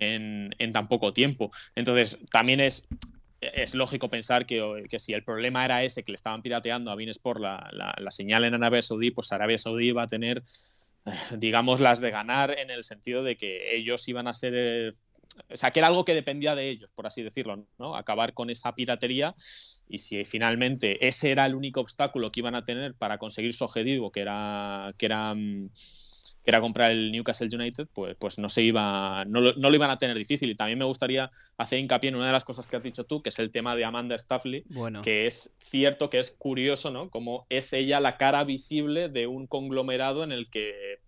en, 0.00 0.72
tan 0.72 0.88
poco 0.88 1.12
tiempo. 1.12 1.50
Entonces, 1.74 2.18
también 2.30 2.60
es, 2.60 2.88
es 3.40 3.74
lógico 3.74 4.08
pensar 4.08 4.46
que, 4.46 4.86
si 4.98 5.12
el 5.12 5.24
problema 5.24 5.64
era 5.64 5.82
ese, 5.82 6.02
que 6.04 6.12
le 6.12 6.16
estaban 6.16 6.42
pirateando 6.42 6.90
a 6.90 6.96
Binesport 6.96 7.40
la, 7.40 7.68
la, 7.72 7.94
la 7.98 8.10
señal 8.10 8.44
en 8.44 8.54
Arabia 8.54 8.82
Saudí, 8.82 9.10
pues 9.10 9.32
Arabia 9.32 9.58
Saudí 9.58 9.92
va 9.92 10.02
a 10.02 10.06
tener, 10.06 10.42
digamos, 11.38 11.80
las 11.80 12.00
de 12.00 12.10
ganar 12.10 12.58
en 12.58 12.70
el 12.70 12.84
sentido 12.84 13.22
de 13.22 13.36
que 13.36 13.74
ellos 13.76 14.06
iban 14.08 14.28
a 14.28 14.34
ser 14.34 14.94
o 15.48 15.56
sea, 15.56 15.70
que 15.70 15.78
era 15.78 15.88
algo 15.88 16.04
que 16.04 16.14
dependía 16.14 16.54
de 16.54 16.68
ellos, 16.68 16.92
por 16.92 17.06
así 17.06 17.22
decirlo, 17.22 17.66
¿no? 17.78 17.94
Acabar 17.94 18.34
con 18.34 18.50
esa 18.50 18.74
piratería 18.74 19.34
y 19.88 19.98
si 19.98 20.24
finalmente 20.24 21.06
ese 21.06 21.30
era 21.30 21.46
el 21.46 21.54
único 21.54 21.80
obstáculo 21.80 22.30
que 22.30 22.40
iban 22.40 22.54
a 22.54 22.64
tener 22.64 22.94
para 22.94 23.18
conseguir 23.18 23.54
su 23.54 23.64
objetivo, 23.64 24.12
que 24.12 24.20
era, 24.20 24.94
que 24.98 25.06
era 25.06 25.34
mm, 25.34 25.70
que 26.50 26.56
era 26.56 26.60
comprar 26.60 26.90
el 26.90 27.12
Newcastle 27.12 27.48
United, 27.52 27.86
pues, 27.94 28.16
pues 28.18 28.38
no 28.38 28.48
se 28.48 28.62
iba, 28.62 29.24
no 29.26 29.40
lo, 29.40 29.54
no 29.54 29.70
lo, 29.70 29.76
iban 29.76 29.90
a 29.90 29.98
tener 29.98 30.18
difícil. 30.18 30.50
Y 30.50 30.56
también 30.56 30.78
me 30.80 30.84
gustaría 30.84 31.30
hacer 31.56 31.78
hincapié 31.78 32.08
en 32.08 32.16
una 32.16 32.26
de 32.26 32.32
las 32.32 32.44
cosas 32.44 32.66
que 32.66 32.76
has 32.76 32.82
dicho 32.82 33.04
tú, 33.04 33.22
que 33.22 33.28
es 33.28 33.38
el 33.38 33.52
tema 33.52 33.76
de 33.76 33.84
Amanda 33.84 34.16
Staffley, 34.18 34.64
bueno. 34.70 35.00
que 35.02 35.28
es 35.28 35.54
cierto 35.58 36.10
que 36.10 36.18
es 36.18 36.32
curioso, 36.32 36.90
¿no? 36.90 37.08
Como 37.08 37.46
es 37.50 37.72
ella 37.72 38.00
la 38.00 38.16
cara 38.16 38.42
visible 38.42 39.08
de 39.08 39.28
un 39.28 39.46
conglomerado 39.46 40.24
en 40.24 40.32
el 40.32 40.50
que 40.50 40.98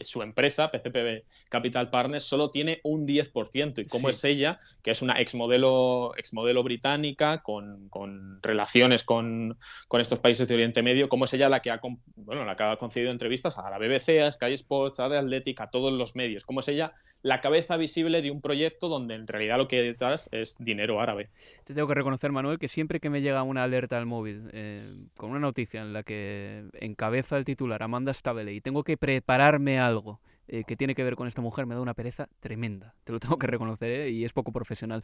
su 0.00 0.22
empresa, 0.22 0.70
PCP 0.70 1.24
Capital 1.48 1.90
Partners, 1.90 2.24
solo 2.24 2.50
tiene 2.50 2.80
un 2.84 3.06
10%. 3.06 3.82
Y 3.82 3.86
cómo 3.86 4.08
es 4.08 4.22
ella, 4.24 4.58
que 4.82 4.90
es 4.90 5.02
una 5.02 5.14
exmodelo, 5.20 6.12
exmodelo 6.16 6.62
británica 6.62 7.42
con, 7.42 7.88
con 7.88 8.42
relaciones 8.42 9.04
con, 9.04 9.58
con, 9.88 10.00
estos 10.00 10.18
países 10.18 10.46
de 10.48 10.54
Oriente 10.54 10.82
Medio, 10.82 11.08
cómo 11.08 11.24
es 11.24 11.34
ella 11.34 11.48
la 11.48 11.60
que 11.60 11.70
ha, 11.70 11.80
bueno, 12.16 12.44
la 12.44 12.56
que 12.56 12.62
ha 12.62 12.76
concedido 12.76 13.10
entrevistas 13.10 13.58
a 13.58 13.70
la 13.70 13.78
BBC, 13.78 14.22
a 14.22 14.30
Sky 14.30 14.52
Sports, 14.52 15.00
a 15.00 15.08
The 15.08 15.16
Athletic, 15.16 15.60
a 15.60 15.70
todos 15.70 15.92
los 15.92 16.16
medios. 16.16 16.44
Cómo 16.44 16.60
es 16.60 16.68
ella 16.68 16.92
la 17.26 17.40
cabeza 17.40 17.76
visible 17.76 18.22
de 18.22 18.30
un 18.30 18.40
proyecto 18.40 18.88
donde 18.88 19.16
en 19.16 19.26
realidad 19.26 19.58
lo 19.58 19.66
que 19.66 19.82
detrás 19.82 20.28
es 20.30 20.56
dinero 20.60 21.00
árabe. 21.00 21.28
Te 21.64 21.74
tengo 21.74 21.88
que 21.88 21.94
reconocer, 21.94 22.30
Manuel, 22.30 22.60
que 22.60 22.68
siempre 22.68 23.00
que 23.00 23.10
me 23.10 23.20
llega 23.20 23.42
una 23.42 23.64
alerta 23.64 23.98
al 23.98 24.06
móvil 24.06 24.48
eh, 24.52 25.08
con 25.16 25.30
una 25.30 25.40
noticia 25.40 25.82
en 25.82 25.92
la 25.92 26.04
que 26.04 26.66
encabeza 26.74 27.36
el 27.36 27.44
titular 27.44 27.82
Amanda 27.82 28.14
Stabile 28.14 28.52
y 28.52 28.60
tengo 28.60 28.84
que 28.84 28.96
prepararme 28.96 29.80
algo 29.80 30.20
eh, 30.46 30.62
que 30.62 30.76
tiene 30.76 30.94
que 30.94 31.02
ver 31.02 31.16
con 31.16 31.26
esta 31.26 31.42
mujer, 31.42 31.66
me 31.66 31.74
da 31.74 31.80
una 31.80 31.94
pereza 31.94 32.28
tremenda. 32.38 32.94
Te 33.02 33.10
lo 33.10 33.18
tengo 33.18 33.38
que 33.38 33.48
reconocer 33.48 33.90
¿eh? 33.90 34.10
y 34.10 34.24
es 34.24 34.32
poco 34.32 34.52
profesional. 34.52 35.02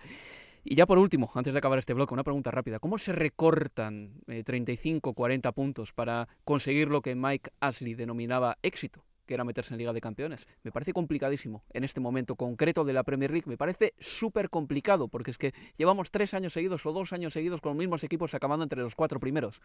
Y 0.63 0.77
ya 0.77 0.87
por 0.87 0.99
último, 0.99 1.29
antes 1.35 1.53
de 1.53 1.59
acabar 1.59 1.81
este 1.81 1.93
bloque, 1.93 2.15
una 2.15 2.23
pregunta 2.23 2.53
rápida. 2.53 2.79
¿Cómo 2.79 2.99
se 2.99 3.11
recortan 3.11 4.13
35, 4.45 5.13
40 5.13 5.51
puntos 5.51 5.93
para 5.93 6.29
conseguir 6.45 6.87
lo 6.87 7.03
que 7.03 7.17
Mike 7.17 7.51
Ashley 7.59 7.95
denominaba 7.95 8.59
éxito? 8.63 9.03
Que 9.27 9.35
era 9.35 9.45
meterse 9.45 9.75
en 9.75 9.79
Liga 9.79 9.93
de 9.93 10.01
Campeones. 10.01 10.47
Me 10.63 10.73
parece 10.73 10.93
complicadísimo 10.93 11.63
en 11.73 11.85
este 11.85 12.01
momento 12.01 12.37
concreto 12.37 12.85
de 12.85 12.93
la 12.93 13.05
Premier 13.05 13.31
League. 13.31 13.47
Me 13.47 13.57
parece 13.57 13.95
súper 13.99 14.51
complicado 14.51 15.09
porque 15.09 15.31
es 15.31 15.39
que 15.39 15.55
llevamos 15.77 16.11
tres 16.11 16.35
años 16.35 16.53
seguidos 16.53 16.85
o 16.87 16.93
dos 16.93 17.13
años 17.13 17.33
seguidos 17.33 17.61
con 17.61 17.71
los 17.71 17.79
mismos 17.79 18.05
equipos 18.05 18.35
acabando 18.35 18.65
entre 18.65 18.81
los 18.81 18.95
cuatro 18.95 19.21
primeros. 19.21 19.61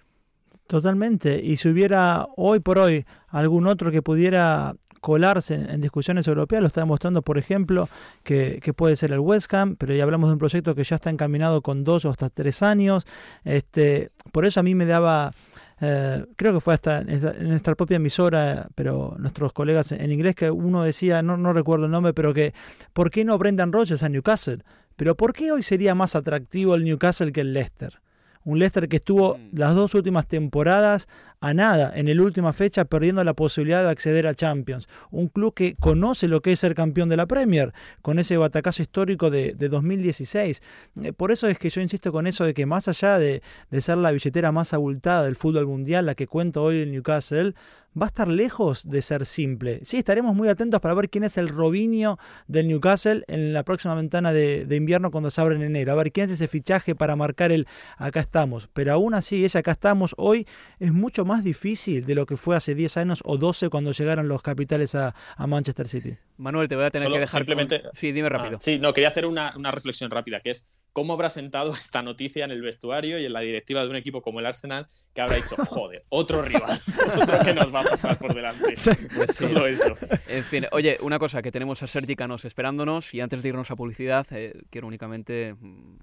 Totalmente. 0.68 1.42
Y 1.42 1.58
si 1.58 1.70
hubiera 1.70 2.28
hoy 2.36 2.60
por 2.60 2.78
hoy 2.78 3.06
algún 3.30 3.68
otro 3.68 3.92
que 3.92 4.02
pudiera 4.02 4.76
colarse 5.02 5.56
en, 5.56 5.80
discusiones 5.80 6.28
europeas, 6.28 6.62
lo 6.62 6.68
está 6.68 6.82
demostrando, 6.82 7.22
por 7.22 7.38
ejemplo, 7.38 7.88
que, 8.24 8.60
que, 8.62 8.74
puede 8.74 8.96
ser 8.96 9.12
el 9.12 9.20
West 9.20 9.54
Ham, 9.54 9.76
pero 9.78 9.94
ya 9.94 10.04
hablamos 10.04 10.30
de 10.30 10.34
un 10.34 10.40
proyecto 10.40 10.76
que 10.76 10.84
ya 10.84 10.96
está 10.96 11.10
encaminado 11.10 11.62
con 11.62 11.84
dos 11.84 12.04
o 12.06 12.10
hasta 12.10 12.30
tres 12.30 12.62
años. 12.62 13.06
Este, 13.46 14.10
por 14.32 14.46
eso 14.46 14.60
a 14.60 14.64
mí 14.64 14.76
me 14.76 14.86
daba 14.86 15.32
eh, 15.80 16.26
creo 16.36 16.54
que 16.54 16.60
fue 16.60 16.74
hasta 16.74 17.02
en 17.02 17.50
nuestra 17.50 17.76
propia 17.76 17.98
emisora, 17.98 18.68
pero 18.76 19.16
nuestros 19.20 19.54
colegas 19.54 19.92
en 19.92 20.12
inglés, 20.12 20.36
que 20.36 20.50
uno 20.50 20.84
decía, 20.84 21.22
no, 21.22 21.38
no 21.38 21.54
recuerdo 21.54 21.86
el 21.86 21.92
nombre, 21.92 22.14
pero 22.14 22.34
que, 22.34 22.54
¿por 22.94 23.12
qué 23.12 23.24
no 23.24 23.38
Brendan 23.38 23.72
Rodgers 23.72 24.04
a 24.04 24.10
Newcastle? 24.10 24.64
Pero 24.96 25.16
¿por 25.16 25.34
qué 25.34 25.52
hoy 25.52 25.64
sería 25.64 25.94
más 25.94 26.16
atractivo 26.16 26.74
el 26.74 26.84
Newcastle 26.84 27.32
que 27.32 27.42
el 27.42 27.54
Leicester? 27.54 28.02
Un 28.44 28.60
Leicester 28.60 28.88
que 28.88 28.98
estuvo 28.98 29.38
mm. 29.38 29.58
las 29.58 29.76
dos 29.76 29.94
últimas 29.94 30.28
temporadas 30.28 31.08
a 31.40 31.54
nada 31.54 31.92
en 31.96 32.16
la 32.16 32.24
última 32.24 32.54
fecha 32.54 32.86
perdiendo 32.86 33.24
la 33.24 33.34
posibilidad 33.34 33.84
de 33.84 33.90
acceder 33.90 34.28
a 34.28 34.34
Champions. 34.34 34.88
Un 35.12 35.28
club 35.28 35.54
que 35.54 35.76
conoce 35.76 36.28
lo 36.28 36.42
que 36.42 36.52
es 36.52 36.60
ser 36.60 36.74
campeón 36.76 37.10
de 37.10 37.18
la 37.18 37.26
Premier 37.26 37.74
con 38.02 38.20
ese 38.20 38.38
batacazo 38.38 38.82
histórico 38.82 39.30
de, 39.30 39.54
2016. 39.54 40.62
Eh, 41.04 41.14
por 41.14 41.32
eso 41.32 41.48
es 41.48 41.58
que 41.58 41.70
yo 41.70 41.82
insisto 41.82 42.12
con 42.12 42.28
eso 42.28 42.44
de 42.44 42.54
que 42.54 42.66
más 42.66 42.88
allá 42.88 43.20
de, 43.20 43.42
ser 43.80 43.98
la 43.98 44.12
billetera 44.12 44.52
más 44.52 44.74
abultada 44.74 45.24
del 45.24 45.36
fútbol 45.36 45.68
mundial, 45.68 46.06
la 46.06 46.16
que 46.16 46.28
cuenta 46.28 46.62
hoy 46.62 46.80
el 46.80 46.92
Newcastle, 46.92 47.54
va 48.00 48.06
a 48.06 48.08
estar 48.08 48.28
lejos 48.28 48.88
de 48.88 49.02
ser 49.02 49.26
simple. 49.26 49.80
Sí, 49.84 49.98
estaremos 49.98 50.36
muy 50.36 50.50
atentos 50.50 50.80
para 50.80 50.94
ver 50.94 51.10
quién 51.10 51.24
es 51.24 51.38
el 51.38 51.50
Robinho 51.50 52.20
del 52.48 52.68
Newcastle 52.68 53.24
en 53.28 53.54
la 53.54 53.64
próxima 53.64 53.96
ventana 53.96 54.32
de, 54.32 54.68
invierno 54.76 55.10
cuando 55.10 55.32
se 55.32 55.42
abre 55.42 55.56
en 55.56 55.64
enero. 55.64 55.92
A 55.92 55.96
ver 55.96 56.12
quién 56.12 56.26
es 56.26 56.34
ese 56.34 56.48
fichaje 56.48 56.96
para 56.96 57.16
marcar 57.16 57.52
el 57.52 57.68
acá 57.98 58.20
estamos. 58.20 58.70
Pero 58.74 58.94
aún 58.94 59.14
así, 59.14 59.44
ese 59.44 59.58
acá 59.58 59.72
estamos 59.72 60.14
hoy 60.18 60.48
es 60.80 60.94
mucho 60.94 61.26
más 61.28 61.44
difícil 61.44 62.06
de 62.06 62.16
lo 62.16 62.26
que 62.26 62.38
fue 62.38 62.56
hace 62.56 62.74
10 62.74 62.98
años 62.98 63.20
o 63.24 63.38
12 63.38 63.70
cuando 63.70 63.92
llegaron 63.92 64.28
los 64.28 64.42
capitales 64.42 64.96
a, 64.96 65.14
Manchester 65.38 65.88
City. 65.88 66.18
Manuel, 66.38 66.68
te 66.68 66.76
voy 66.76 66.86
a 66.86 66.92
tener 66.92 67.08
que 67.12 67.20
dejar. 67.20 67.42
Simplemente. 67.42 67.84
Sí, 67.94 68.12
dime 68.12 68.30
rápido. 68.30 68.58
Ah, 68.58 68.62
sí, 68.62 68.80
no, 68.80 68.94
quería 68.94 69.10
hacer 69.10 69.26
una, 69.26 69.54
una 69.56 69.72
reflexión 69.72 70.10
rápida, 70.10 70.40
que 70.40 70.52
es 70.52 70.68
cómo 70.98 71.14
habrá 71.14 71.30
sentado 71.30 71.74
esta 71.76 72.02
noticia 72.02 72.44
en 72.44 72.50
el 72.50 72.64
vestuario 72.64 73.20
y 73.20 73.26
en 73.26 73.34
la 73.34 73.42
directiva 73.42 73.84
de 73.84 73.90
un 73.92 73.96
equipo 73.98 74.24
como 74.24 74.40
el 74.40 74.48
Arsenal 74.48 74.88
que 75.14 75.22
habrá 75.22 75.36
dicho, 75.36 75.56
joder, 75.68 76.04
otro 76.10 76.42
rival, 76.42 76.82
otro 77.22 77.40
que 77.44 77.54
nos 77.54 77.72
va 77.72 77.82
a 77.82 77.84
pasar 77.84 78.18
por 78.18 78.34
delante. 78.34 78.74
Pues 79.16 79.36
Solo 79.36 79.68
eso. 79.68 79.96
En 80.28 80.44
fin, 80.44 80.66
oye, 80.72 80.98
una 81.02 81.20
cosa, 81.20 81.44
que 81.44 81.52
tenemos 81.52 81.84
a 81.84 81.88
Sergi 81.88 82.16
Canos 82.16 82.46
esperándonos 82.46 83.14
y 83.14 83.22
antes 83.22 83.44
de 83.44 83.50
irnos 83.50 83.70
a 83.70 83.76
publicidad, 83.76 84.26
eh, 84.32 84.60
quiero 84.72 84.88
únicamente 84.88 85.54
mm, 85.60 85.98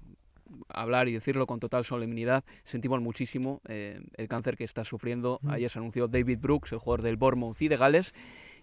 hablar 0.69 1.07
y 1.07 1.13
decirlo 1.13 1.47
con 1.47 1.59
total 1.59 1.85
solemnidad, 1.85 2.43
sentimos 2.63 3.01
muchísimo 3.01 3.61
eh, 3.67 4.01
el 4.17 4.27
cáncer 4.27 4.57
que 4.57 4.63
está 4.63 4.83
sufriendo. 4.83 5.39
Mm. 5.41 5.49
Ayer 5.51 5.69
se 5.69 5.79
anunció 5.79 6.07
David 6.07 6.39
Brooks, 6.39 6.71
el 6.73 6.79
jugador 6.79 7.01
del 7.01 7.17
Bournemouth 7.17 7.61
y 7.61 7.67
de 7.67 7.77
Gales, 7.77 8.13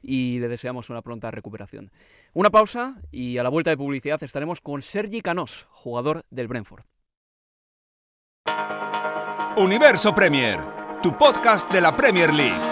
y 0.02 0.38
le 0.38 0.48
deseamos 0.48 0.90
una 0.90 1.02
pronta 1.02 1.30
recuperación. 1.30 1.90
Una 2.34 2.50
pausa 2.50 3.00
y 3.10 3.38
a 3.38 3.42
la 3.42 3.48
vuelta 3.48 3.70
de 3.70 3.76
publicidad 3.76 4.22
estaremos 4.22 4.60
con 4.60 4.82
Sergi 4.82 5.20
Canós, 5.20 5.66
jugador 5.70 6.24
del 6.30 6.48
Brentford. 6.48 6.84
Universo 9.56 10.14
Premier, 10.14 10.60
tu 11.02 11.16
podcast 11.16 11.70
de 11.70 11.80
la 11.80 11.94
Premier 11.94 12.32
League. 12.32 12.71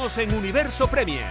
En 0.00 0.34
Universo 0.34 0.88
Premier. 0.88 1.26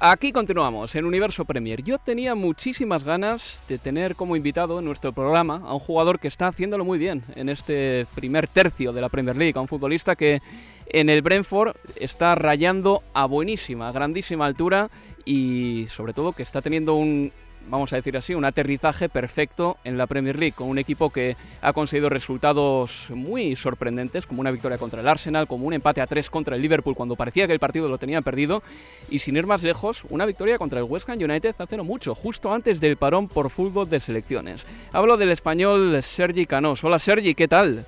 Aquí 0.00 0.32
continuamos 0.32 0.92
en 0.96 1.04
Universo 1.04 1.44
Premier. 1.44 1.84
Yo 1.84 1.98
tenía 1.98 2.34
muchísimas 2.34 3.04
ganas 3.04 3.62
de 3.68 3.78
tener 3.78 4.16
como 4.16 4.34
invitado 4.34 4.80
en 4.80 4.84
nuestro 4.84 5.12
programa 5.12 5.62
a 5.64 5.74
un 5.74 5.78
jugador 5.78 6.18
que 6.18 6.26
está 6.26 6.48
haciéndolo 6.48 6.84
muy 6.84 6.98
bien 6.98 7.22
en 7.36 7.50
este 7.50 8.08
primer 8.16 8.48
tercio 8.48 8.92
de 8.92 9.00
la 9.00 9.08
Premier 9.08 9.36
League, 9.36 9.56
a 9.56 9.60
un 9.60 9.68
futbolista 9.68 10.16
que 10.16 10.42
en 10.86 11.08
el 11.08 11.22
Brentford 11.22 11.76
está 11.94 12.34
rayando 12.34 13.04
a 13.14 13.26
buenísima, 13.26 13.92
grandísima 13.92 14.44
altura 14.44 14.90
y 15.24 15.86
sobre 15.86 16.14
todo 16.14 16.32
que 16.32 16.42
está 16.42 16.60
teniendo 16.60 16.96
un 16.96 17.32
vamos 17.68 17.92
a 17.92 17.96
decir 17.96 18.16
así, 18.16 18.34
un 18.34 18.44
aterrizaje 18.44 19.08
perfecto 19.08 19.76
en 19.84 19.98
la 19.98 20.06
Premier 20.06 20.38
League, 20.38 20.54
con 20.54 20.68
un 20.68 20.78
equipo 20.78 21.10
que 21.10 21.36
ha 21.60 21.72
conseguido 21.72 22.08
resultados 22.08 23.06
muy 23.10 23.56
sorprendentes, 23.56 24.26
como 24.26 24.40
una 24.40 24.50
victoria 24.50 24.78
contra 24.78 25.00
el 25.00 25.08
Arsenal, 25.08 25.46
como 25.46 25.66
un 25.66 25.72
empate 25.72 26.00
a 26.00 26.06
tres 26.06 26.30
contra 26.30 26.56
el 26.56 26.62
Liverpool 26.62 26.94
cuando 26.94 27.16
parecía 27.16 27.46
que 27.46 27.52
el 27.52 27.58
partido 27.60 27.88
lo 27.88 27.98
tenían 27.98 28.22
perdido, 28.22 28.62
y 29.10 29.20
sin 29.20 29.36
ir 29.36 29.46
más 29.46 29.62
lejos, 29.62 30.02
una 30.10 30.26
victoria 30.26 30.58
contra 30.58 30.78
el 30.78 30.84
West 30.84 31.08
Ham 31.08 31.18
United 31.18 31.54
hace 31.58 31.76
no 31.76 31.84
mucho, 31.84 32.14
justo 32.14 32.52
antes 32.52 32.80
del 32.80 32.96
parón 32.96 33.28
por 33.28 33.50
fútbol 33.50 33.88
de 33.88 34.00
selecciones. 34.00 34.66
Hablo 34.92 35.16
del 35.16 35.30
español 35.30 36.02
Sergi 36.02 36.46
Canós. 36.46 36.82
Hola 36.84 36.98
Sergi, 36.98 37.34
¿qué 37.34 37.48
tal? 37.48 37.86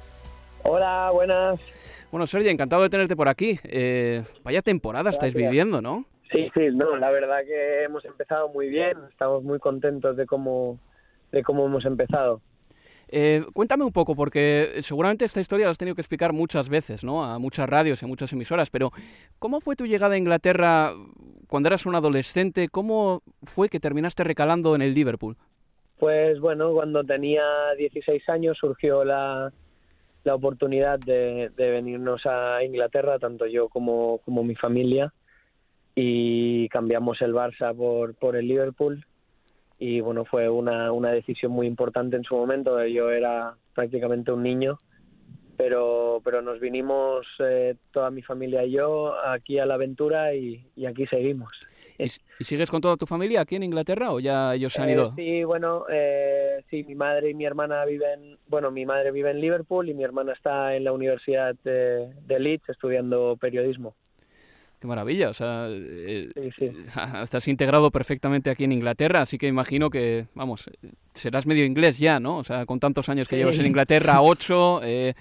Hola, 0.63 1.11
buenas. 1.13 1.61
Bueno, 2.11 2.27
Sergi, 2.27 2.49
encantado 2.49 2.83
de 2.83 2.91
tenerte 2.91 3.17
por 3.17 3.29
aquí. 3.29 3.59
Eh, 3.65 4.23
vaya 4.45 4.63
temporada 4.63 5.11
estáis 5.11 5.35
viviendo, 5.35 5.83
¿no? 5.83 6.05
Sí, 6.35 6.51
sí, 6.53 6.67
no, 6.73 6.97
la 6.97 7.13
verdad 7.13 7.45
que 7.47 7.85
hemos 7.85 8.05
empezado 8.05 8.49
muy 8.49 8.69
bien, 8.69 8.99
estamos 9.09 9.45
muy 9.45 9.61
contentos 9.61 10.17
de 10.17 10.27
cómo, 10.27 10.81
de 11.31 11.45
cómo 11.45 11.65
hemos 11.65 11.85
empezado. 11.85 12.41
Eh, 13.07 13.45
cuéntame 13.53 13.85
un 13.85 13.93
poco, 13.93 14.17
porque 14.17 14.79
seguramente 14.81 15.25
esta 15.25 15.41
historia 15.41 15.67
la 15.67 15.71
has 15.71 15.79
tenido 15.79 15.95
que 15.95 16.01
explicar 16.01 16.33
muchas 16.33 16.69
veces, 16.69 17.05
¿no? 17.05 17.25
A 17.25 17.39
muchas 17.39 17.69
radios 17.69 18.03
y 18.03 18.05
a 18.05 18.09
muchas 18.09 18.33
emisoras, 18.33 18.69
pero 18.69 18.91
¿cómo 19.39 19.61
fue 19.61 19.77
tu 19.77 19.87
llegada 19.87 20.17
a 20.17 20.19
Inglaterra 20.19 20.93
cuando 21.47 21.69
eras 21.69 21.87
un 21.87 21.95
adolescente? 21.95 22.69
¿Cómo 22.69 23.23
fue 23.45 23.69
que 23.69 23.79
terminaste 23.79 24.25
recalando 24.25 24.75
en 24.75 24.83
el 24.83 24.93
Liverpool? 24.93 25.37
Pues 26.01 26.41
bueno, 26.41 26.73
cuando 26.73 27.05
tenía 27.05 27.45
16 27.79 28.29
años 28.29 28.59
surgió 28.59 29.05
la, 29.05 29.53
la 30.25 30.35
oportunidad 30.35 30.99
de, 30.99 31.53
de 31.57 31.71
venirnos 31.71 32.27
a 32.27 32.65
Inglaterra, 32.65 33.21
tanto 33.21 33.47
yo 33.47 33.69
como, 33.69 34.19
como 34.25 34.43
mi 34.43 34.57
familia 34.57 35.13
y 35.95 36.69
cambiamos 36.71 37.21
el 37.23 37.33
Barça 37.33 37.75
por, 37.77 38.15
por 38.15 38.37
el 38.37 38.49
Liverpool 38.49 39.05
y 39.79 40.01
bueno 40.01 40.25
fue 40.25 40.49
una, 40.49 40.91
una 40.93 41.11
decisión 41.11 41.53
muy 41.53 41.67
importante 41.67 42.17
en 42.17 42.25
su 42.25 42.35
momento 42.37 42.85
yo 42.87 43.11
era 43.11 43.55
prácticamente 43.75 44.33
un 44.33 44.43
niño 44.43 44.79
pero 45.57 46.21
pero 46.25 46.43
nos 46.43 46.59
vinimos 46.61 47.27
eh, 47.39 47.77
toda 47.93 48.11
mi 48.11 48.23
familia 48.23 48.65
y 48.65 48.73
yo 48.73 49.15
aquí 49.25 49.59
a 49.59 49.67
la 49.67 49.75
aventura 49.75 50.35
y, 50.35 50.65
aquí 50.87 51.07
seguimos 51.07 51.53
¿Y, 51.97 52.09
sigues 52.43 52.73
con 52.73 52.81
toda 52.81 52.97
tu 52.97 53.07
familia 53.07 53.43
aquí 53.43 53.55
en 53.55 53.63
Inglaterra 53.63 54.11
o 54.13 54.19
ya 54.19 54.53
ellos 54.57 54.73
se 54.73 54.83
han 54.83 54.89
Eh, 54.89 54.93
ido? 54.95 55.13
sí, 55.15 55.45
bueno, 55.45 55.85
eh, 55.89 56.65
sí, 56.69 56.83
mi 56.83 56.97
madre 56.97 57.31
y 57.31 57.35
mi 57.35 57.45
hermana 57.45 57.85
viven, 57.85 58.37
bueno, 58.49 58.73
mi 58.73 58.85
madre 58.85 59.13
vive 59.13 59.31
en 59.31 59.41
Liverpool 59.41 59.89
y 59.89 59.95
mi 59.95 60.03
hermana 60.03 60.33
está 60.33 60.75
en 60.75 60.83
la 60.83 60.93
Universidad 60.93 61.55
de, 61.63 62.13
de 62.27 62.41
Leeds 62.41 62.69
estudiando 62.69 63.37
periodismo. 63.41 63.95
Qué 64.85 64.89
maravilla, 64.89 65.31
o 65.31 65.33
sea, 65.33 65.67
eh, 65.71 66.29
estás 67.23 67.49
integrado 67.49 67.91
perfectamente 67.91 68.51
aquí 68.51 68.65
en 68.65 68.73
Inglaterra, 68.73 69.23
así 69.23 69.39
que 69.39 69.47
imagino 69.49 69.89
que, 69.89 70.27
vamos, 70.35 70.67
eh, 70.83 70.91
serás 71.15 71.47
medio 71.47 71.65
inglés 71.65 71.99
ya, 71.99 72.21
¿no? 72.21 72.37
O 72.37 72.45
sea, 72.45 72.67
con 72.67 72.81
tantos 72.81 73.09
años 73.09 73.27
que 73.27 73.37
Sí. 73.37 73.39
llevas 73.41 73.59
en 73.59 73.65
Inglaterra, 73.65 74.21
ocho, 74.21 74.83
eh, 74.85 75.15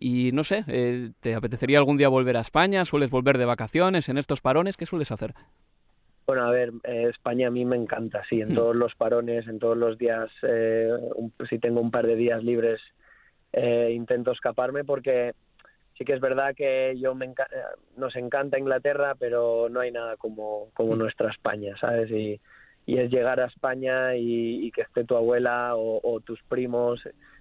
y 0.00 0.30
no 0.32 0.44
sé, 0.44 0.64
eh, 0.66 1.10
¿te 1.20 1.34
apetecería 1.34 1.76
algún 1.76 1.98
día 1.98 2.08
volver 2.08 2.38
a 2.38 2.40
España? 2.40 2.86
¿Sueles 2.86 3.10
volver 3.10 3.36
de 3.36 3.44
vacaciones 3.44 4.08
en 4.08 4.16
estos 4.16 4.40
parones? 4.40 4.78
¿Qué 4.78 4.86
sueles 4.86 5.12
hacer? 5.12 5.34
Bueno, 6.26 6.44
a 6.44 6.50
ver, 6.50 6.72
eh, 6.84 7.08
España 7.10 7.48
a 7.48 7.50
mí 7.50 7.66
me 7.66 7.76
encanta, 7.76 8.22
sí, 8.30 8.40
en 8.40 8.52
Hmm. 8.52 8.54
todos 8.54 8.74
los 8.74 8.94
parones, 8.94 9.46
en 9.46 9.58
todos 9.58 9.76
los 9.76 9.98
días, 9.98 10.30
eh, 10.42 10.88
un- 11.16 11.34
si 11.50 11.58
tengo 11.58 11.82
un 11.82 11.90
par 11.90 12.06
de 12.06 12.16
días 12.16 12.42
libres, 12.42 12.80
eh, 13.52 13.92
intento 13.94 14.32
escaparme 14.32 14.84
porque 14.84 15.32
sí 16.02 16.04
que 16.04 16.14
es 16.14 16.20
verdad 16.20 16.54
que 16.56 16.94
yo 16.98 17.14
me 17.14 17.26
enca- 17.26 17.46
eh, 17.52 17.62
nos 17.96 18.16
encanta 18.16 18.58
Inglaterra, 18.58 19.14
pero 19.16 19.68
no 19.70 19.78
hay 19.80 19.92
nada 19.92 20.16
como, 20.16 20.70
como 20.74 20.94
Hmm. 20.94 20.98
nuestra 20.98 21.30
España, 21.30 21.76
¿sabes? 21.80 22.10
Y, 22.10 22.40
y 22.86 22.98
es 22.98 23.10
llegar 23.10 23.38
a 23.38 23.46
España 23.46 24.16
y, 24.16 24.66
y 24.66 24.70
que 24.72 24.82
esté 24.82 25.04
tu 25.04 25.14
abuela 25.16 25.76
o, 25.76 26.00
o 26.02 26.20
tus 26.20 26.42
primos 26.48 27.00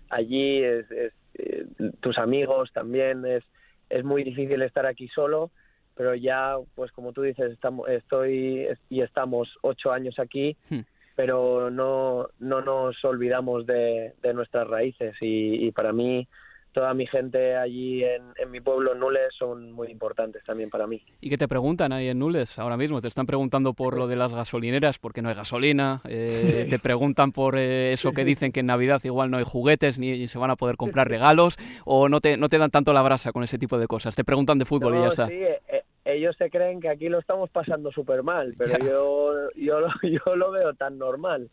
allí, 0.09 0.63
es, 0.63 0.89
es, 0.91 1.13
eh, 1.35 1.65
tus 2.01 2.17
amigos 2.19 2.71
también, 2.73 3.25
es, 3.25 3.43
es 3.89 4.03
muy 4.03 4.23
difícil 4.23 4.61
estar 4.61 4.85
aquí 4.85 5.07
solo 5.07 5.49
pero 5.93 6.15
ya, 6.15 6.55
pues 6.73 6.91
como 6.93 7.11
tú 7.11 7.21
dices, 7.21 7.51
estamos, 7.51 7.87
estoy 7.89 8.67
y 8.89 9.01
estamos 9.01 9.49
ocho 9.61 9.91
años 9.91 10.17
aquí, 10.19 10.55
Hmm. 10.69 10.79
pero 11.15 11.69
no, 11.69 12.29
no 12.39 12.61
nos 12.61 13.03
olvidamos 13.03 13.65
de, 13.65 14.13
de 14.21 14.33
nuestras 14.33 14.67
raíces 14.67 15.15
y, 15.21 15.67
y 15.67 15.71
para 15.71 15.91
mí 15.91 16.27
toda 16.73 16.93
mi 16.93 17.05
gente 17.07 17.55
allí 17.55 18.03
en, 18.03 18.23
en 18.37 18.49
mi 18.51 18.61
pueblo 18.61 18.95
Nules 18.95 19.33
son 19.37 19.71
muy 19.71 19.89
importantes 19.89 20.43
también 20.43 20.69
para 20.69 20.87
mí. 20.87 21.01
¿Y 21.19 21.29
qué 21.29 21.37
te 21.37 21.47
preguntan 21.47 21.91
ahí 21.91 22.07
en 22.07 22.19
Nules 22.19 22.57
ahora 22.59 22.77
mismo? 22.77 23.01
Te 23.01 23.07
están 23.07 23.25
preguntando 23.25 23.73
por 23.73 23.97
lo 23.97 24.07
de 24.07 24.15
las 24.15 24.33
gasolineras, 24.33 24.97
porque 24.97 25.21
no 25.21 25.29
hay 25.29 25.35
gasolina. 25.35 26.01
eh, 26.05 26.67
te 26.69 26.79
preguntan 26.79 27.31
por 27.31 27.57
eh, 27.57 27.91
eso 27.93 28.11
que 28.13 28.23
dicen 28.25 28.51
que 28.51 28.61
en 28.61 28.67
Navidad 28.67 29.01
igual 29.03 29.29
no 29.31 29.37
hay 29.37 29.43
juguetes 29.43 29.99
ni 29.99 30.27
se 30.27 30.37
van 30.37 30.51
a 30.51 30.55
poder 30.55 30.77
comprar 30.77 31.07
regalos. 31.09 31.57
¿O 31.85 32.07
no 32.09 32.21
te, 32.21 32.37
no 32.37 32.47
te 32.49 32.57
dan 32.57 32.71
tanto 32.71 32.93
la 32.93 33.01
brasa 33.01 33.31
con 33.31 33.43
ese 33.43 33.57
tipo 33.57 33.77
de 33.77 33.87
cosas? 33.87 34.15
Te 34.15 34.23
preguntan 34.23 34.57
de 34.59 34.65
fútbol 34.65 34.95
y 34.95 35.01
ya 35.01 35.07
está. 35.07 35.27
sí, 35.27 35.33
eh, 35.33 35.61
eh, 35.67 35.83
ellos 36.05 36.35
se 36.37 36.49
creen 36.49 36.79
que 36.81 36.89
aquí 36.89 37.09
lo 37.09 37.19
estamos 37.19 37.49
pasando 37.49 37.91
súper 37.91 38.23
mal, 38.23 38.55
pero 38.57 38.77
Ya. 38.77 38.79
yo, 38.79 39.49
yo, 39.55 39.79
lo, 39.81 39.87
yo 40.03 40.35
lo 40.35 40.51
veo 40.51 40.73
tan 40.73 40.97
normal. 40.97 41.49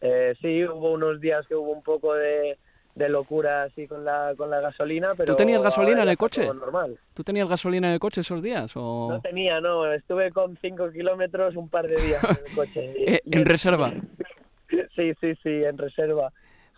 Eh, 0.00 0.34
sí, 0.42 0.64
hubo 0.64 0.92
unos 0.92 1.20
días 1.20 1.46
que 1.46 1.54
hubo 1.54 1.70
un 1.72 1.82
poco 1.82 2.12
de, 2.14 2.58
de 2.96 3.08
locura 3.10 3.62
así 3.64 3.86
con 3.86 4.04
la, 4.04 4.32
con 4.36 4.50
la 4.50 4.60
gasolina, 4.60 5.12
pero... 5.14 5.34
¿Tú 5.34 5.36
tenías 5.36 5.62
gasolina 5.62 6.02
en 6.02 6.08
el 6.08 6.16
coche? 6.16 6.46
normal. 6.46 6.98
¿Tú 7.14 7.22
tenías 7.22 7.46
gasolina 7.48 7.88
en 7.88 7.92
el 7.94 8.00
coche 8.00 8.22
esos 8.22 8.42
días? 8.42 8.72
O... 8.74 9.08
No 9.10 9.20
tenía, 9.20 9.60
no, 9.60 9.92
estuve 9.92 10.32
con 10.32 10.56
5 10.56 10.90
kilómetros 10.92 11.54
un 11.56 11.68
par 11.68 11.86
de 11.86 11.96
días 12.02 12.24
en 12.24 12.46
el 12.50 12.54
coche. 12.54 12.94
Eh, 13.06 13.20
Y- 13.24 13.36
en 13.36 13.44
reserva. 13.44 13.92
Sí, 14.96 15.12
sí, 15.22 15.34
sí, 15.42 15.50
en 15.64 15.78
reserva. 15.78 16.32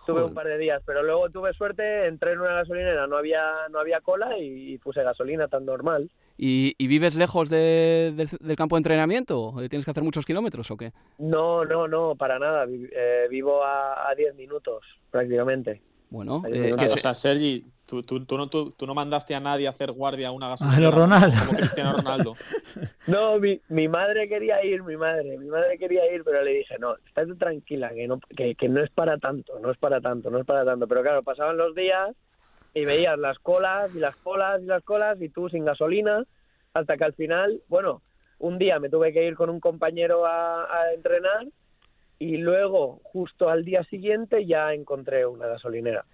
Tuve 0.05 0.25
un 0.25 0.33
par 0.33 0.47
de 0.47 0.57
días, 0.57 0.83
pero 0.87 1.03
luego 1.03 1.29
tuve 1.29 1.53
suerte, 1.53 2.07
entré 2.07 2.33
en 2.33 2.41
una 2.41 2.55
gasolinera, 2.55 3.07
no 3.07 3.19
había 3.19 3.43
no 3.71 3.79
había 3.79 4.01
cola 4.01 4.39
y, 4.39 4.73
y 4.73 4.79
puse 4.79 5.03
gasolina 5.03 5.49
tan 5.49 5.67
normal. 5.67 6.11
¿Y, 6.39 6.75
y 6.79 6.87
vives 6.87 7.15
lejos 7.15 7.51
de- 7.51 8.15
del, 8.17 8.27
del 8.41 8.57
campo 8.57 8.77
de 8.77 8.79
entrenamiento? 8.81 9.39
¿O 9.41 9.69
¿Tienes 9.69 9.85
que 9.85 9.91
hacer 9.91 10.03
muchos 10.03 10.25
kilómetros 10.25 10.71
o 10.71 10.79
qué? 10.79 10.93
No, 11.19 11.65
no, 11.67 11.87
no, 11.87 12.15
para 12.17 12.39
nada. 12.39 12.65
Eh, 12.71 13.27
vivo 13.31 13.63
a, 13.63 14.09
a 14.09 14.15
10 14.15 14.35
minutos 14.35 14.83
prácticamente. 15.13 15.83
Bueno, 16.11 16.43
eh, 16.51 16.73
O 16.75 16.99
sea, 16.99 17.13
Sergi, 17.13 17.65
tú, 17.85 18.03
tú, 18.03 18.25
tú 18.25 18.39
no, 18.39 18.49
tú, 18.49 18.71
tú 18.71 18.87
no 18.87 18.95
mandaste 18.95 19.35
a 19.35 19.41
nadie 19.41 19.67
a 19.67 19.71
hacer 19.71 19.93
guardia 19.93 20.29
a 20.29 20.31
una 20.33 20.47
A 20.47 20.51
gasolina 20.51 20.81
lo 20.81 20.91
Ronaldo. 20.91 21.37
como 21.47 21.59
Cristiano 21.59 21.93
Ronaldo. 21.93 22.35
No, 23.07 23.39
mi, 23.39 23.59
mi 23.69 23.89
madre 23.89 24.29
quería 24.29 24.63
ir, 24.63 24.83
mi 24.83 24.97
madre, 24.97 25.39
mi 25.39 25.47
madre 25.47 25.79
quería 25.79 26.13
ir, 26.15 26.23
pero 26.25 26.43
le 26.43 26.51
dije, 26.53 26.77
no, 26.79 26.95
estate 27.07 27.35
tranquila, 27.37 27.89
que 27.95 28.07
no, 28.07 28.21
que, 28.37 28.55
que 28.55 28.69
no 28.69 28.83
es 28.85 28.91
para 28.91 29.17
tanto, 29.17 29.59
no 29.61 29.71
es 29.71 29.79
para 29.79 30.01
tanto, 30.03 30.31
no 30.31 30.39
es 30.39 30.47
para 30.47 30.65
tanto. 30.65 30.87
Pero 30.87 31.01
claro, 31.03 31.23
pasaban 31.23 31.57
los 31.57 31.75
días 31.75 32.11
y 32.75 32.85
veías 32.85 33.19
las 33.19 33.39
colas 33.39 33.95
y 33.95 33.99
las 33.99 34.15
colas 34.17 34.61
y 34.63 34.67
las 34.67 34.83
colas 34.85 35.21
y 35.23 35.31
tú 35.31 35.49
sin 35.49 35.65
gasolina, 35.65 36.23
hasta 36.75 36.99
que 36.99 37.05
al 37.05 37.15
final, 37.15 37.63
bueno, 37.69 38.03
un 38.39 38.59
día 38.59 38.79
me 38.79 38.91
tuve 38.91 39.13
que 39.15 39.27
ir 39.27 39.35
con 39.37 39.49
un 39.49 39.59
compañero 39.59 40.27
a, 40.27 40.65
a 40.65 40.93
entrenar 40.93 41.47
y 42.19 42.37
luego, 42.39 43.01
justo 43.05 43.49
al 43.49 43.65
día 43.65 43.85
siguiente, 43.85 44.45
ya 44.47 44.73
encontré 44.75 45.25
una 45.27 45.47
gasolinera. 45.47 46.05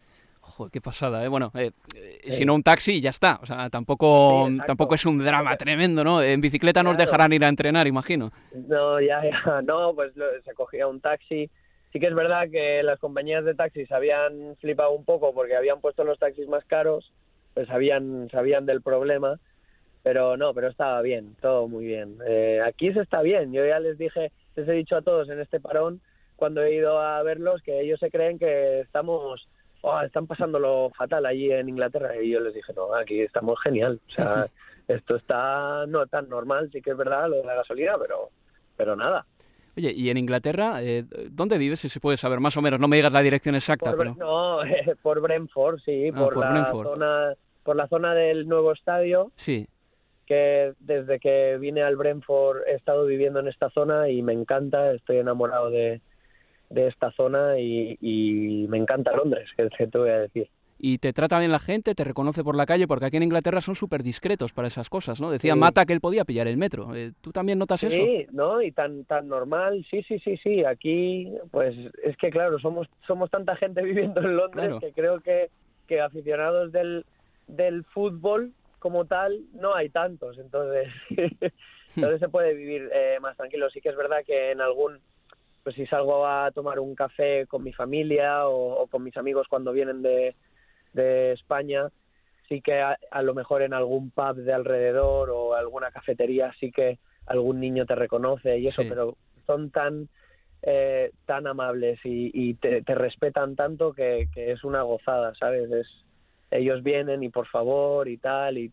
Joder, 0.41 0.71
qué 0.71 0.81
pasada, 0.83 1.25
¿eh? 1.25 1.29
Bueno, 1.29 1.51
eh, 1.55 1.71
eh, 1.97 2.19
Sí. 2.25 2.33
si 2.33 2.45
no 2.45 2.55
un 2.55 2.63
taxi, 2.63 3.01
ya 3.01 3.09
está. 3.11 3.39
O 3.43 3.47
sea, 3.47 3.71
tampoco, 3.71 4.45
Sí, 4.47 4.53
exacto. 4.53 4.67
tampoco 4.67 4.95
es 4.95 5.07
un 5.07 5.19
drama 5.25 5.57
tremendo, 5.57 6.05
¿no? 6.05 6.23
En 6.23 6.41
bicicleta 6.43 6.83
nos 6.83 6.97
Claro. 6.97 7.11
dejarán 7.11 7.33
ir 7.33 7.45
a 7.45 7.49
entrenar, 7.49 7.87
imagino. 7.87 8.31
No, 8.69 9.01
ya, 9.01 9.23
ya, 9.25 9.31
no, 9.67 9.95
pues 9.95 10.15
lo- 10.17 10.27
se 10.45 10.53
cogía 10.53 10.87
un 10.87 11.01
taxi. 11.01 11.49
Sí 11.93 12.01
que 12.01 12.09
es 12.09 12.15
verdad 12.15 12.51
que 12.51 12.83
las 12.83 12.99
compañías 12.99 13.45
de 13.45 13.55
taxis 13.55 13.91
habían 13.93 14.57
flipado 14.61 14.91
un 14.91 15.05
poco 15.07 15.33
porque 15.33 15.57
habían 15.57 15.81
puesto 15.81 16.05
los 16.05 16.19
taxis 16.19 16.47
más 16.49 16.65
caros, 16.67 17.11
pues 17.55 17.67
sabían, 17.69 18.29
sabían 18.31 18.67
del 18.67 18.83
problema, 18.83 19.39
pero 20.03 20.37
no, 20.37 20.53
pero 20.53 20.69
estaba 20.69 21.01
bien, 21.01 21.37
todo 21.41 21.69
muy 21.69 21.87
bien. 21.87 22.19
Eh, 22.27 22.61
aquí 22.67 22.93
se 22.93 23.01
está 23.01 23.23
bien, 23.23 23.53
yo 23.53 23.65
ya 23.65 23.79
les 23.79 23.97
dije, 23.97 24.33
les 24.57 24.69
he 24.69 24.73
dicho 24.73 24.97
a 24.97 25.03
todos 25.03 25.29
en 25.29 25.41
este 25.41 25.61
parón, 25.61 26.01
cuando 26.37 26.63
he 26.63 26.75
ido 26.75 26.99
a 27.01 27.23
verlos, 27.23 27.63
que 27.63 27.81
ellos 27.81 28.01
se 28.01 28.11
creen 28.11 28.39
que 28.39 28.81
estamos, 28.81 29.49
oh, 29.83 30.01
están 30.01 30.27
pasándolo 30.27 30.91
fatal 30.97 31.27
allí 31.27 31.51
en 31.53 31.69
Inglaterra, 31.69 32.21
y 32.21 32.31
yo 32.31 32.41
les 32.41 32.55
dije, 32.55 32.73
no, 32.75 32.95
aquí 32.95 33.21
estamos 33.21 33.61
genial, 33.63 34.01
o 34.09 34.11
sea, 34.13 34.49
esto 34.89 35.17
está 35.17 35.87
no 35.87 36.07
tan 36.07 36.29
normal, 36.29 36.71
sí 36.73 36.83
que 36.83 36.91
es 36.91 36.97
verdad 36.97 37.29
lo 37.29 37.37
de 37.37 37.45
la 37.45 37.55
gasolina, 37.55 37.93
pero, 38.01 38.31
pero 38.77 38.97
nada. 38.97 39.25
Oye, 39.77 39.93
y 39.93 40.09
en 40.09 40.19
Inglaterra, 40.19 40.83
eh, 40.83 41.05
¿dónde 41.31 41.59
vives? 41.59 41.81
Si 41.81 41.89
se 41.89 41.99
puede 41.99 42.17
saber, 42.17 42.39
más 42.39 42.57
o 42.57 42.63
menos. 42.63 42.79
No 42.79 42.87
me 42.87 42.95
digas 42.95 43.13
la 43.13 43.23
dirección 43.23 43.57
exacta, 43.57 43.91
Por, 43.91 43.99
pero... 43.99 44.15
No, 44.15 44.59
por 45.03 45.21
Brentford, 45.21 45.81
sí, 45.85 46.11
Ah, 46.15 46.17
por, 46.17 46.35
por 46.35 46.45
la 46.45 46.51
Brentford. 46.51 46.87
zona 46.87 47.35
por 47.65 47.77
la 47.77 47.89
zona 47.89 48.15
del 48.15 48.47
nuevo 48.47 48.73
estadio, 48.73 49.33
Sí. 49.37 49.67
Que 50.25 50.73
desde 50.81 51.19
que 51.21 51.57
vine 51.59 51.83
al 51.83 51.97
Brentford 51.97 52.63
he 52.67 52.75
estado 52.75 53.07
viviendo 53.07 53.41
en 53.41 53.49
esta 53.49 53.71
zona 53.71 54.09
y 54.09 54.23
me 54.23 54.33
encanta, 54.33 54.93
estoy 54.93 55.19
enamorado 55.19 55.71
de, 55.71 56.01
de 56.71 56.87
esta 56.89 57.11
zona 57.13 57.59
y, 57.59 57.97
y 58.01 58.67
me 58.69 58.79
encanta 58.79 59.13
Londres, 59.17 59.49
que, 59.57 59.69
que 59.69 59.87
te 59.87 59.99
voy 59.99 60.11
a 60.11 60.19
decir. 60.21 60.49
Y 60.77 60.99
te 60.99 61.13
trata 61.13 61.39
bien 61.39 61.53
la 61.53 61.61
gente, 61.61 61.95
te 61.95 62.03
reconoce 62.05 62.43
por 62.43 62.57
la 62.57 62.67
calle, 62.67 62.87
porque 62.89 63.07
aquí 63.07 63.17
en 63.17 63.23
Inglaterra 63.23 63.61
son 63.61 63.75
súper 63.77 64.03
discretos 64.03 64.53
para 64.53 64.69
esas 64.69 64.91
cosas, 64.91 65.21
¿no? 65.21 65.31
Decía 65.31 65.55
Sí. 65.55 65.59
Mata 65.59 65.87
que 65.87 65.93
él 65.93 66.01
podía 66.01 66.25
pillar 66.25 66.49
el 66.49 66.57
metro. 66.59 66.95
Eh, 66.95 67.13
¿Tú 67.21 67.31
también 67.31 67.59
notas 67.61 67.85
eso? 67.85 67.97
Sí, 67.97 68.27
¿no? 68.33 68.61
Y 68.61 68.73
tan 68.73 69.05
tan 69.05 69.29
normal, 69.29 69.87
sí, 69.89 70.03
sí, 70.03 70.19
sí, 70.19 70.37
sí. 70.43 70.65
Aquí, 70.65 71.33
pues 71.53 71.75
es 72.03 72.17
que 72.17 72.29
claro, 72.31 72.59
somos 72.59 72.89
somos 73.07 73.31
tanta 73.31 73.55
gente 73.57 73.83
viviendo 73.85 74.21
en 74.21 74.37
Londres 74.37 74.67
Claro. 74.67 74.81
que 74.81 74.93
creo 74.93 75.21
que, 75.21 75.49
que 75.87 76.01
aficionados 76.01 76.73
del, 76.73 77.07
del 77.47 77.85
fútbol 77.85 78.53
como 78.85 79.07
tal 79.07 79.41
no 79.55 79.75
hay 79.75 79.89
tantos, 79.89 80.37
entonces 80.37 80.89
entonces 81.97 82.21
se 82.21 82.29
puede 82.29 82.53
vivir 82.53 82.91
eh, 82.93 83.17
más 83.19 83.35
tranquilo. 83.35 83.71
Sí 83.71 83.81
que 83.81 83.89
es 83.89 83.97
verdad 83.97 84.19
que 84.27 84.51
en 84.51 84.61
algún, 84.61 85.01
pues 85.63 85.75
si 85.75 85.87
salgo 85.87 86.27
a 86.27 86.51
tomar 86.51 86.79
un 86.81 86.95
café 86.95 87.47
con 87.47 87.63
mi 87.65 87.73
familia 87.73 88.47
o, 88.47 88.83
o 88.83 88.87
con 88.89 89.03
mis 89.03 89.17
amigos 89.17 89.47
cuando 89.49 89.73
vienen 89.73 90.03
de, 90.03 90.35
de 90.93 91.33
España, 91.33 91.89
sí 92.47 92.61
que 92.61 92.83
a, 92.83 92.99
a 93.11 93.23
lo 93.23 93.33
mejor 93.33 93.63
en 93.63 93.73
algún 93.73 94.11
pub 94.11 94.35
de 94.37 94.53
alrededor 94.53 95.31
o 95.31 95.55
alguna 95.55 95.91
cafetería 95.91 96.53
sí 96.61 96.71
que 96.71 96.99
algún 97.25 97.61
niño 97.61 97.87
te 97.87 97.95
reconoce 97.95 98.59
y 98.59 98.67
eso, 98.67 98.83
Sí. 98.83 98.89
pero 98.91 99.17
son 99.47 99.71
tan 99.71 100.11
eh, 100.61 101.11
tan 101.25 101.47
amables 101.47 102.01
y, 102.05 102.31
y 102.35 102.53
te, 102.55 102.83
te 102.83 102.95
respetan 102.95 103.57
tanto 103.57 103.95
que, 103.95 104.29
que 104.35 104.53
es 104.53 104.63
una 104.63 104.83
gozada, 104.83 105.35
¿sabes? 105.37 105.71
Es, 105.73 105.87
ellos 106.55 106.83
vienen 106.83 107.23
y 107.23 107.29
por 107.29 107.47
favor 107.49 108.09
y 108.09 108.17
tal 108.17 108.59
y 108.59 108.69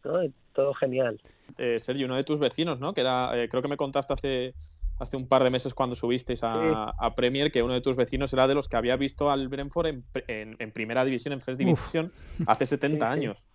todo, 0.54 0.74
genial. 0.76 1.20
Eh, 1.58 1.80
Sergio, 1.80 2.06
uno 2.06 2.16
de 2.16 2.24
tus 2.24 2.40
vecinos, 2.40 2.80
¿no? 2.80 2.94
Que 2.94 3.02
era, 3.02 3.32
eh, 3.42 3.50
creo 3.50 3.62
que 3.62 3.68
me 3.68 3.78
contaste 3.78 4.14
hace, 4.14 4.54
hace 5.00 5.18
un 5.18 5.28
par 5.28 5.44
de 5.44 5.50
meses 5.50 5.74
cuando 5.74 5.96
subisteis 5.96 6.44
a, 6.44 6.54
Sí. 6.54 6.94
a 7.00 7.16
Premier 7.16 7.52
que 7.52 7.64
uno 7.64 7.74
de 7.74 7.82
tus 7.82 7.96
vecinos 7.96 8.32
era 8.34 8.48
de 8.48 8.54
los 8.56 8.68
que 8.68 8.78
había 8.78 8.96
visto 8.98 9.32
al 9.32 9.48
Brentford 9.48 9.88
en, 9.88 10.04
en- 10.28 10.56
en 10.60 10.72
primera 10.72 11.04
división, 11.04 11.34
en 11.34 11.42
First 11.42 11.60
Uf. 11.62 11.66
Division, 11.66 12.12
hace 12.46 12.66
70 12.68 12.88
Sí, 12.88 13.00
sí. 13.20 13.20
años. 13.26 13.48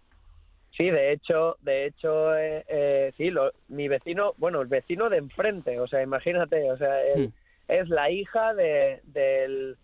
Sí, 0.76 0.90
de 0.90 1.12
hecho, 1.12 1.56
de 1.62 1.86
hecho, 1.86 2.36
eh, 2.36 2.64
eh, 2.68 3.12
sí, 3.16 3.30
lo- 3.30 3.52
mi 3.68 3.86
vecino, 3.88 4.34
bueno, 4.38 4.60
el 4.60 4.66
vecino 4.68 5.08
de 5.08 5.18
enfrente, 5.18 5.78
o 5.80 5.86
sea, 5.86 6.02
imagínate, 6.02 6.70
o 6.70 6.76
sea, 6.76 7.00
él 7.02 7.32
es 7.68 7.88
la 7.88 8.10
hija 8.10 8.52
de, 8.54 9.00
del, 9.04 9.76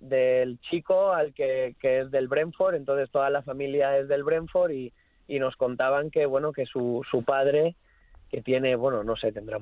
del 0.00 0.58
chico 0.60 1.12
al 1.12 1.34
que, 1.34 1.76
que 1.78 2.00
es 2.00 2.10
del 2.10 2.26
Brentford, 2.26 2.74
entonces 2.74 3.10
toda 3.10 3.30
la 3.30 3.42
familia 3.42 3.98
es 3.98 4.08
del 4.08 4.24
Brentford 4.24 4.70
y, 4.72 4.92
y 5.28 5.38
nos 5.38 5.56
contaban 5.56 6.10
que, 6.10 6.26
bueno, 6.26 6.52
que 6.52 6.66
su, 6.66 7.06
su 7.08 7.22
padre, 7.22 7.76
que 8.30 8.42
tiene, 8.42 8.74
bueno, 8.76 9.04
no 9.04 9.16
sé, 9.16 9.30
tendrá 9.30 9.58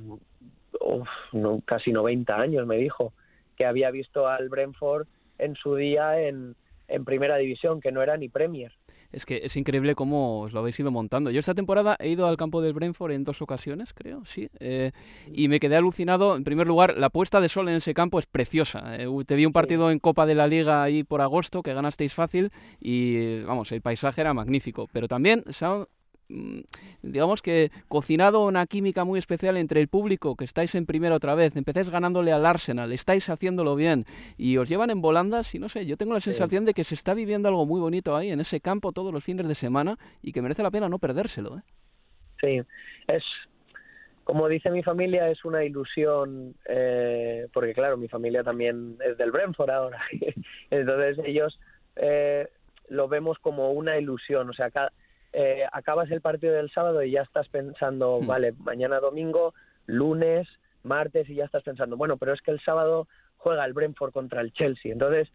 casi 1.66 1.92
90 1.92 2.34
años, 2.34 2.66
me 2.66 2.76
dijo, 2.76 3.12
que 3.56 3.66
había 3.66 3.90
visto 3.90 4.28
al 4.28 4.48
Brentford 4.48 5.06
en 5.38 5.56
su 5.56 5.74
día 5.74 6.20
en, 6.20 6.54
en 6.86 7.04
primera 7.04 7.36
división, 7.36 7.80
que 7.80 7.92
no 7.92 8.02
era 8.02 8.16
ni 8.16 8.28
Premier. 8.28 8.72
Es 9.10 9.24
que 9.24 9.40
es 9.44 9.56
increíble 9.56 9.94
cómo 9.94 10.40
os 10.40 10.52
lo 10.52 10.60
habéis 10.60 10.78
ido 10.78 10.90
montando. 10.90 11.30
Yo 11.30 11.40
esta 11.40 11.54
temporada 11.54 11.96
he 11.98 12.10
ido 12.10 12.26
al 12.26 12.36
campo 12.36 12.60
del 12.60 12.74
Brentford 12.74 13.12
en 13.12 13.24
dos 13.24 13.40
ocasiones, 13.40 13.94
creo, 13.94 14.24
sí. 14.26 14.48
Eh, 14.60 14.92
y 15.32 15.48
me 15.48 15.60
quedé 15.60 15.76
alucinado. 15.76 16.36
En 16.36 16.44
primer 16.44 16.66
lugar, 16.66 16.96
la 16.98 17.10
puesta 17.10 17.40
de 17.40 17.48
sol 17.48 17.68
en 17.68 17.76
ese 17.76 17.94
campo 17.94 18.18
es 18.18 18.26
preciosa. 18.26 18.96
Eh, 18.96 19.08
te 19.26 19.34
vi 19.36 19.46
un 19.46 19.52
partido 19.52 19.90
en 19.90 19.98
Copa 19.98 20.26
de 20.26 20.34
la 20.34 20.46
Liga 20.46 20.82
ahí 20.82 21.04
por 21.04 21.20
agosto, 21.20 21.62
que 21.62 21.72
ganasteis 21.72 22.12
fácil, 22.12 22.50
y 22.80 23.40
vamos, 23.42 23.72
el 23.72 23.80
paisaje 23.80 24.20
era 24.20 24.34
magnífico. 24.34 24.88
Pero 24.92 25.08
también 25.08 25.44
Mm, 25.48 25.97
digamos 27.02 27.42
que 27.42 27.70
cocinado 27.88 28.44
una 28.44 28.66
química 28.66 29.04
muy 29.04 29.18
especial 29.18 29.56
entre 29.56 29.80
el 29.80 29.88
público, 29.88 30.36
que 30.36 30.44
estáis 30.44 30.74
en 30.74 30.86
primera 30.86 31.14
otra 31.14 31.34
vez, 31.34 31.56
empezáis 31.56 31.88
ganándole 31.88 32.32
al 32.32 32.44
Arsenal, 32.44 32.92
estáis 32.92 33.28
haciéndolo 33.30 33.76
bien 33.76 34.04
y 34.36 34.56
os 34.58 34.68
llevan 34.68 34.90
en 34.90 35.00
volandas 35.00 35.54
y 35.54 35.58
no 35.58 35.68
sé, 35.68 35.86
yo 35.86 35.96
tengo 35.96 36.14
la 36.14 36.20
sensación 36.20 36.64
de 36.64 36.74
que 36.74 36.84
se 36.84 36.94
está 36.94 37.14
viviendo 37.14 37.48
algo 37.48 37.66
muy 37.66 37.80
bonito 37.80 38.16
ahí 38.16 38.30
en 38.30 38.40
ese 38.40 38.60
campo 38.60 38.92
todos 38.92 39.12
los 39.12 39.24
fines 39.24 39.48
de 39.48 39.54
semana 39.54 39.96
y 40.22 40.32
que 40.32 40.42
merece 40.42 40.62
la 40.62 40.70
pena 40.70 40.88
no 40.88 40.98
perdérselo. 40.98 41.58
¿eh? 41.58 41.62
Sí, 42.40 42.62
es 43.08 43.24
como 44.24 44.46
dice 44.46 44.70
mi 44.70 44.82
familia, 44.82 45.30
es 45.30 45.42
una 45.46 45.64
ilusión, 45.64 46.54
eh, 46.68 47.46
porque 47.50 47.72
claro, 47.72 47.96
mi 47.96 48.08
familia 48.08 48.44
también 48.44 48.98
es 49.02 49.16
del 49.16 49.30
Brentford 49.30 49.70
ahora, 49.70 50.02
entonces 50.70 51.18
ellos 51.24 51.58
eh, 51.96 52.46
lo 52.90 53.08
vemos 53.08 53.38
como 53.38 53.72
una 53.72 53.96
ilusión, 53.96 54.50
o 54.50 54.52
sea, 54.52 54.70
cada 54.70 54.92
eh, 55.32 55.64
acabas 55.72 56.10
el 56.10 56.20
partido 56.20 56.54
del 56.54 56.70
sábado 56.70 57.02
y 57.02 57.12
ya 57.12 57.22
estás 57.22 57.48
pensando, 57.48 58.20
hmm. 58.20 58.26
vale, 58.26 58.52
mañana 58.58 59.00
domingo, 59.00 59.54
lunes, 59.86 60.48
martes 60.82 61.28
y 61.28 61.34
ya 61.34 61.44
estás 61.44 61.62
pensando, 61.62 61.96
bueno, 61.96 62.16
pero 62.16 62.32
es 62.32 62.40
que 62.40 62.50
el 62.50 62.60
sábado 62.60 63.08
juega 63.36 63.64
el 63.64 63.72
Brentford 63.72 64.12
contra 64.12 64.40
el 64.40 64.52
Chelsea. 64.52 64.92
Entonces, 64.92 65.28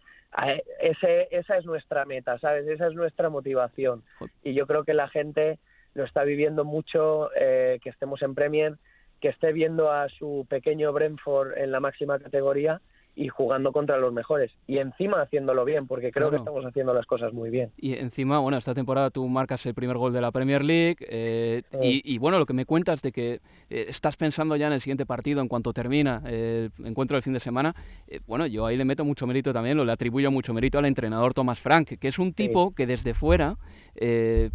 ese, 0.80 1.28
esa 1.32 1.58
es 1.58 1.66
nuestra 1.66 2.06
meta, 2.06 2.38
¿sabes? 2.40 2.68
Esa 2.68 2.88
es 2.88 2.94
nuestra 2.94 3.30
motivación. 3.30 4.04
Y 4.44 4.54
yo 4.54 4.68
creo 4.68 4.84
que 4.84 4.94
la 4.94 5.08
gente 5.08 5.60
lo 5.94 6.04
está 6.04 6.24
viviendo 6.24 6.66
mucho, 6.66 7.30
eh, 7.36 7.80
que 7.82 7.90
estemos 7.90 8.22
en 8.24 8.36
Premier, 8.36 8.78
que 9.22 9.30
esté 9.30 9.54
viendo 9.54 9.92
a 9.92 10.10
su 10.10 10.46
pequeño 10.50 10.92
Brentford 10.92 11.58
en 11.58 11.72
la 11.72 11.80
máxima 11.80 12.20
categoría 12.20 12.82
y 13.16 13.28
jugando 13.28 13.72
contra 13.72 13.98
los 13.98 14.14
mejores. 14.14 14.52
Y 14.68 14.78
encima 14.78 15.22
haciéndolo 15.22 15.66
bien 15.66 15.88
porque 15.88 16.12
creo 16.12 16.32
que 16.32 16.38
estamos 16.38 16.66
haciendo 16.66 16.94
las 16.94 17.06
cosas 17.06 17.34
muy 17.34 17.50
bien. 17.50 17.72
Y 17.78 17.94
encima 17.94 18.40
bueno 18.40 18.58
esta 18.58 18.74
temporada 18.74 19.10
tú 19.10 19.28
marcas 19.28 19.66
el 19.66 19.74
primer 19.74 19.98
gol 19.98 20.14
de 20.14 20.22
la 20.22 20.32
Premier 20.32 20.64
League 20.64 20.98
eh, 21.02 21.64
y, 21.82 22.18
bueno 22.18 22.40
lo 22.40 22.46
que 22.46 22.54
me 22.54 22.66
cuentas 22.66 23.02
de 23.02 23.12
que 23.12 23.42
eh, 23.70 23.86
estás 23.88 24.18
pensando 24.18 24.56
ya 24.56 24.68
en 24.68 24.74
el 24.74 24.82
siguiente 24.82 25.06
partido 25.06 25.42
en 25.42 25.48
cuanto 25.48 25.74
termina 25.74 26.22
el 26.26 26.72
encuentro 26.84 27.16
del 27.16 27.24
fin 27.24 27.34
de 27.34 27.40
semana 27.40 27.76
eh, 28.08 28.20
bueno 28.26 28.46
yo 28.48 28.66
ahí 28.66 28.78
le 28.78 28.86
meto 28.86 29.06
mucho 29.06 29.28
mérito 29.28 29.54
también 29.54 29.78
lo 29.78 29.86
le 29.86 29.92
atribuyo 29.92 30.32
mucho 30.32 30.54
mérito 30.54 30.80
al 30.80 30.86
entrenador 30.86 31.34
Thomas 31.34 31.60
Frank 31.60 31.98
que 32.00 32.08
es 32.08 32.20
un 32.20 32.34
tipo 32.34 32.74
que 32.74 32.88
desde 32.88 33.14
fuera 33.14 33.58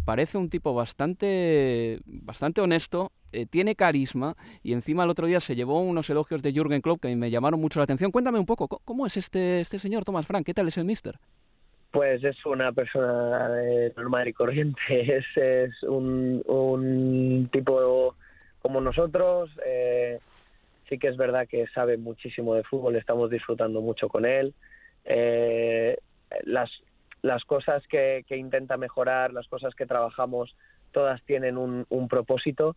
parece 0.05 0.37
un 0.37 0.49
tipo 0.49 0.73
bastante 0.73 1.99
bastante 2.05 2.61
honesto 2.61 3.11
eh, 3.31 3.45
tiene 3.45 3.75
carisma 3.75 4.35
y 4.63 4.73
encima 4.73 5.03
el 5.03 5.09
otro 5.11 5.27
día 5.27 5.39
se 5.39 5.55
llevó 5.55 5.81
unos 5.81 6.09
elogios 6.09 6.41
de 6.41 6.51
Jürgen 6.51 6.81
Klopp 6.81 7.01
que 7.01 7.15
me 7.15 7.29
llamaron 7.29 7.61
mucho 7.61 7.79
la 7.79 7.83
atención. 7.83 8.11
Cuéntame 8.11 8.39
un 8.39 8.45
poco, 8.47 8.67
¿cómo 8.83 9.05
es 9.05 9.17
este, 9.17 9.59
este 9.59 9.77
señor 9.77 10.03
Thomas 10.03 10.25
Frank? 10.25 10.45
¿Qué 10.45 10.53
tal 10.53 10.67
es 10.67 10.77
el 10.77 10.85
mister? 10.85 11.19
Pues 11.91 12.23
es 12.23 12.43
una 12.45 12.71
persona 12.71 13.51
eh, 13.61 13.93
normal 13.95 14.27
y 14.27 14.33
corriente, 14.33 14.81
es, 15.35 15.83
un, 15.83 16.43
un, 16.47 17.49
tipo 17.51 18.15
como 18.61 18.81
nosotros, 18.81 19.49
eh, 19.65 20.19
sí 20.87 20.97
que 20.97 21.07
es 21.07 21.17
verdad 21.17 21.47
que 21.47 21.67
sabe 21.67 21.97
muchísimo 21.97 22.55
de 22.55 22.63
fútbol, 22.63 22.95
estamos 22.95 23.29
disfrutando 23.29 23.81
mucho 23.81 24.07
con 24.07 24.25
él. 24.25 24.53
las, 26.43 26.69
las 27.21 27.43
cosas 27.43 27.85
que, 27.87 28.23
que, 28.27 28.37
intenta 28.37 28.77
mejorar, 28.77 29.33
las 29.33 29.47
cosas 29.47 29.75
que 29.75 29.85
trabajamos, 29.85 30.55
todas 30.91 31.21
tienen 31.23 31.57
un, 31.57 31.85
un 31.89 32.07
propósito 32.07 32.75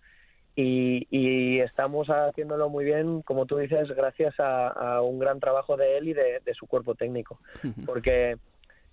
y, 0.55 1.61
estamos 1.61 2.09
haciéndolo 2.09 2.68
muy 2.68 2.84
bien, 2.84 3.22
como 3.22 3.47
tú 3.47 3.57
dices, 3.57 3.88
gracias 3.90 4.34
a, 4.38 5.01
un 5.01 5.18
gran 5.18 5.40
trabajo 5.40 5.76
de 5.76 5.97
él 5.97 6.09
y 6.09 6.12
de, 6.12 6.40
su 6.55 6.66
cuerpo 6.66 6.95
técnico, 6.95 7.38
porque 7.86 8.36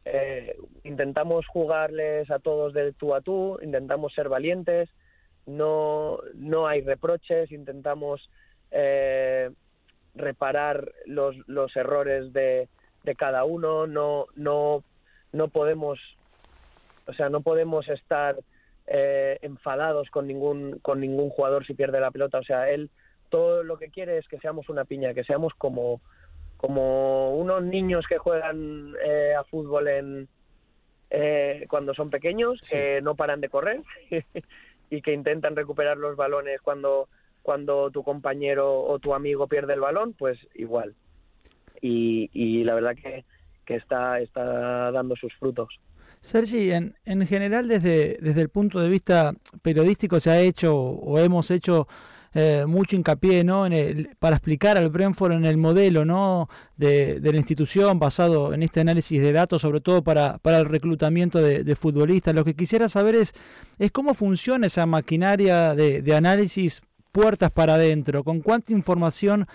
eh, 0.06 0.56
intentamos 0.84 1.46
jugarles 1.48 2.32
a 2.32 2.40
todos 2.40 2.74
de 2.74 2.94
tú 2.94 3.14
a 3.14 3.22
tú, 3.22 3.60
intentamos 3.62 4.14
ser 4.14 4.30
valientes, 4.30 4.90
no, 5.46 6.20
no 6.36 6.68
hay 6.68 6.82
reproches, 6.82 7.52
intentamos 7.52 8.30
eh, 8.72 9.50
reparar 10.16 10.92
los, 11.06 11.36
los 11.48 11.76
errores 11.76 12.32
de, 12.32 12.70
de 13.04 13.16
cada 13.16 13.44
uno, 13.44 13.86
no, 13.88 14.28
no, 14.36 14.84
no 15.32 15.48
podemos, 15.48 16.00
o 17.08 17.14
sea, 17.14 17.30
no 17.30 17.42
podemos 17.42 17.88
estar 17.90 18.38
eh, 18.88 19.38
enfadados 19.42 20.10
con 20.10 20.28
ningún, 20.28 20.80
con 20.82 21.00
ningún 21.00 21.30
jugador 21.30 21.66
si 21.66 21.74
pierde 21.74 22.00
la 22.00 22.12
pelota. 22.12 22.40
O 22.40 22.44
sea, 22.44 22.70
él 22.70 22.90
todo 23.30 23.64
lo 23.64 23.78
que 23.78 23.90
quiere 23.90 24.18
es 24.18 24.28
que 24.28 24.40
seamos 24.40 24.70
una 24.70 24.86
piña, 24.86 25.14
que 25.14 25.24
seamos 25.24 25.54
como, 25.56 26.02
como 26.58 27.36
unos 27.36 27.64
niños 27.64 28.06
que 28.08 28.18
juegan 28.18 28.96
eh, 29.06 29.36
a 29.38 29.44
fútbol 29.44 29.88
en, 29.88 30.28
eh, 31.12 31.66
cuando 31.70 31.94
son 31.94 32.10
pequeños, 32.10 32.60
que 32.68 33.00
no 33.04 33.16
paran 33.16 33.42
de 33.42 33.50
correr 33.50 33.82
y 34.90 35.02
que 35.02 35.14
intentan 35.14 35.56
recuperar 35.56 35.98
los 35.98 36.16
balones 36.16 36.62
cuando, 36.62 37.10
cuando 37.44 37.92
tu 37.92 38.04
compañero 38.04 38.82
o 38.82 39.00
tu 39.00 39.14
amigo 39.14 39.48
pierde 39.48 39.74
el 39.74 39.82
balón, 39.82 40.14
pues 40.14 40.40
igual. 40.56 40.96
Y, 41.82 42.30
y 42.34 42.64
la 42.64 42.74
verdad 42.74 42.96
que, 42.96 43.24
que 43.70 43.76
está, 43.76 44.92
dando 44.92 45.16
sus 45.16 45.32
frutos. 45.36 45.70
Sergi, 46.22 46.72
en, 46.72 46.96
en 47.06 47.26
general 47.28 47.68
desde, 47.68 48.18
desde 48.20 48.42
el 48.42 48.50
punto 48.50 48.80
de 48.80 48.90
vista 48.90 49.34
periodístico 49.62 50.20
se 50.20 50.32
ha 50.32 50.40
hecho 50.40 50.76
o 50.76 51.20
hemos 51.20 51.52
hecho 51.52 51.88
eh, 52.34 52.66
mucho 52.68 52.96
hincapié 52.96 53.44
¿no? 53.44 53.68
en 53.68 54.10
para 54.20 54.38
explicar 54.38 54.78
al 54.78 54.90
Brentford 54.90 55.34
en 55.34 55.46
el 55.46 55.58
modelo 55.58 56.04
¿no? 56.04 56.50
de, 56.78 57.22
la 57.24 57.38
institución 57.38 58.00
basado 58.00 58.54
en 58.56 58.64
este 58.64 58.82
análisis 58.82 59.22
de 59.22 59.32
datos, 59.32 59.62
sobre 59.62 59.82
todo 59.82 60.04
para, 60.04 60.40
para 60.40 60.58
el 60.58 60.66
reclutamiento 60.66 61.40
de, 61.40 61.64
de, 61.64 61.76
futbolistas. 61.76 62.34
Lo 62.34 62.44
que 62.44 62.56
quisiera 62.56 62.90
saber 62.90 63.14
es, 63.14 63.34
es 63.78 63.92
cómo 63.92 64.16
funciona 64.16 64.66
esa 64.66 64.88
maquinaria 64.88 65.76
de, 65.76 66.02
de 66.02 66.16
análisis 66.16 66.82
puertas 67.12 67.52
para 67.52 67.76
adentro, 67.76 68.24
con 68.24 68.42
cuánta 68.42 68.74
información 68.74 69.48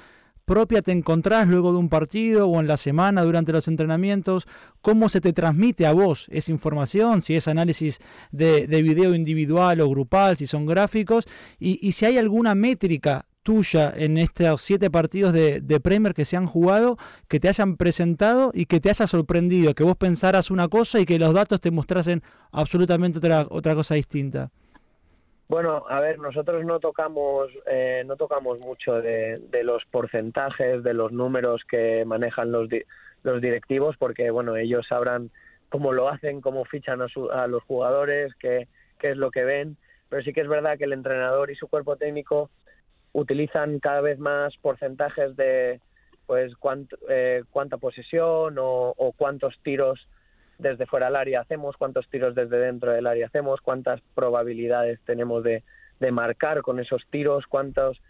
propia 0.44 0.82
te 0.82 0.92
encontrás 0.92 1.48
luego 1.48 1.72
de 1.72 1.78
un 1.78 1.88
partido 1.88 2.48
o 2.48 2.60
en 2.60 2.66
la 2.66 2.76
semana 2.76 3.22
durante 3.22 3.52
los 3.52 3.68
entrenamientos? 3.68 4.46
¿Cómo 4.80 5.08
se 5.08 5.20
te 5.20 5.32
transmite 5.32 5.86
a 5.86 5.92
vos 5.92 6.26
esa 6.30 6.52
información? 6.52 7.22
Si 7.22 7.34
es 7.34 7.48
análisis 7.48 8.00
de, 8.30 8.66
de 8.66 8.82
video 8.82 9.14
individual 9.14 9.80
o 9.80 9.88
grupal, 9.88 10.36
si 10.36 10.46
son 10.46 10.66
gráficos, 10.66 11.26
y, 11.58 11.92
si 11.92 12.04
hay 12.04 12.18
alguna 12.18 12.54
métrica 12.54 13.26
tuya 13.42 13.92
en 13.94 14.16
estos 14.16 14.62
siete 14.62 14.90
partidos 14.90 15.32
de, 15.32 15.60
de, 15.60 15.80
Premier 15.80 16.14
que 16.14 16.24
se 16.24 16.36
han 16.36 16.46
jugado, 16.46 16.98
que 17.28 17.40
te 17.40 17.48
hayan 17.48 17.76
presentado 17.76 18.50
y 18.54 18.66
que 18.66 18.80
te 18.80 18.88
haya 18.88 19.06
sorprendido, 19.06 19.74
que 19.74 19.84
vos 19.84 19.96
pensaras 19.96 20.50
una 20.50 20.68
cosa 20.68 20.98
y 21.00 21.04
que 21.04 21.18
los 21.18 21.34
datos 21.34 21.60
te 21.60 21.70
mostrasen 21.70 22.22
absolutamente 22.52 23.18
otra, 23.18 23.46
otra 23.50 23.74
cosa 23.74 23.94
distinta. 23.94 24.50
Bueno, 25.48 25.84
a 25.88 26.00
ver, 26.00 26.18
nosotros 26.18 26.64
no 26.64 26.80
tocamos, 26.80 27.50
eh, 27.66 28.02
no 28.06 28.16
tocamos 28.16 28.58
mucho 28.60 29.02
de, 29.02 29.38
los 29.62 29.84
porcentajes, 29.90 30.82
de 30.82 30.94
los 30.94 31.12
números 31.12 31.62
que 31.68 32.04
manejan 32.06 32.50
los, 32.50 32.68
los 33.22 33.42
directivos, 33.42 33.96
porque 33.98 34.30
bueno, 34.30 34.56
ellos 34.56 34.86
sabrán 34.88 35.30
cómo 35.68 35.92
lo 35.92 36.08
hacen, 36.08 36.40
cómo 36.40 36.64
fichan 36.64 37.00
a, 37.02 37.46
los 37.46 37.62
jugadores, 37.64 38.34
qué, 38.36 38.68
qué 38.98 39.10
es 39.10 39.16
lo 39.18 39.30
que 39.30 39.44
ven. 39.44 39.76
Pero 40.08 40.22
sí 40.22 40.32
que 40.32 40.40
es 40.40 40.48
verdad 40.48 40.78
que 40.78 40.84
el 40.84 40.92
entrenador 40.94 41.50
y 41.50 41.56
su 41.56 41.68
cuerpo 41.68 41.96
técnico 41.96 42.50
utilizan 43.12 43.80
cada 43.80 44.00
vez 44.00 44.18
más 44.18 44.56
porcentajes 44.58 45.36
de 45.36 45.80
pues 46.26 46.52
eh, 47.10 47.44
cuánta 47.50 47.76
posesión 47.76 48.56
o, 48.58 48.94
o 48.96 49.12
cuántos 49.12 49.58
tiros 49.62 50.08
desde 50.58 50.86
fuera 50.86 51.06
del 51.06 51.16
área 51.16 51.40
hacemos, 51.40 51.76
cuántos 51.76 52.08
tiros 52.08 52.34
desde 52.34 52.58
dentro 52.58 52.92
del 52.92 53.06
área 53.06 53.26
hacemos, 53.26 53.60
cuántas 53.60 54.00
probabilidades 54.14 55.00
tenemos 55.04 55.42
de, 55.42 55.62
de 56.00 56.12
marcar 56.12 56.62
con 56.62 56.80
esos 56.80 57.02
tiros, 57.10 57.46
cuántos, 57.46 58.00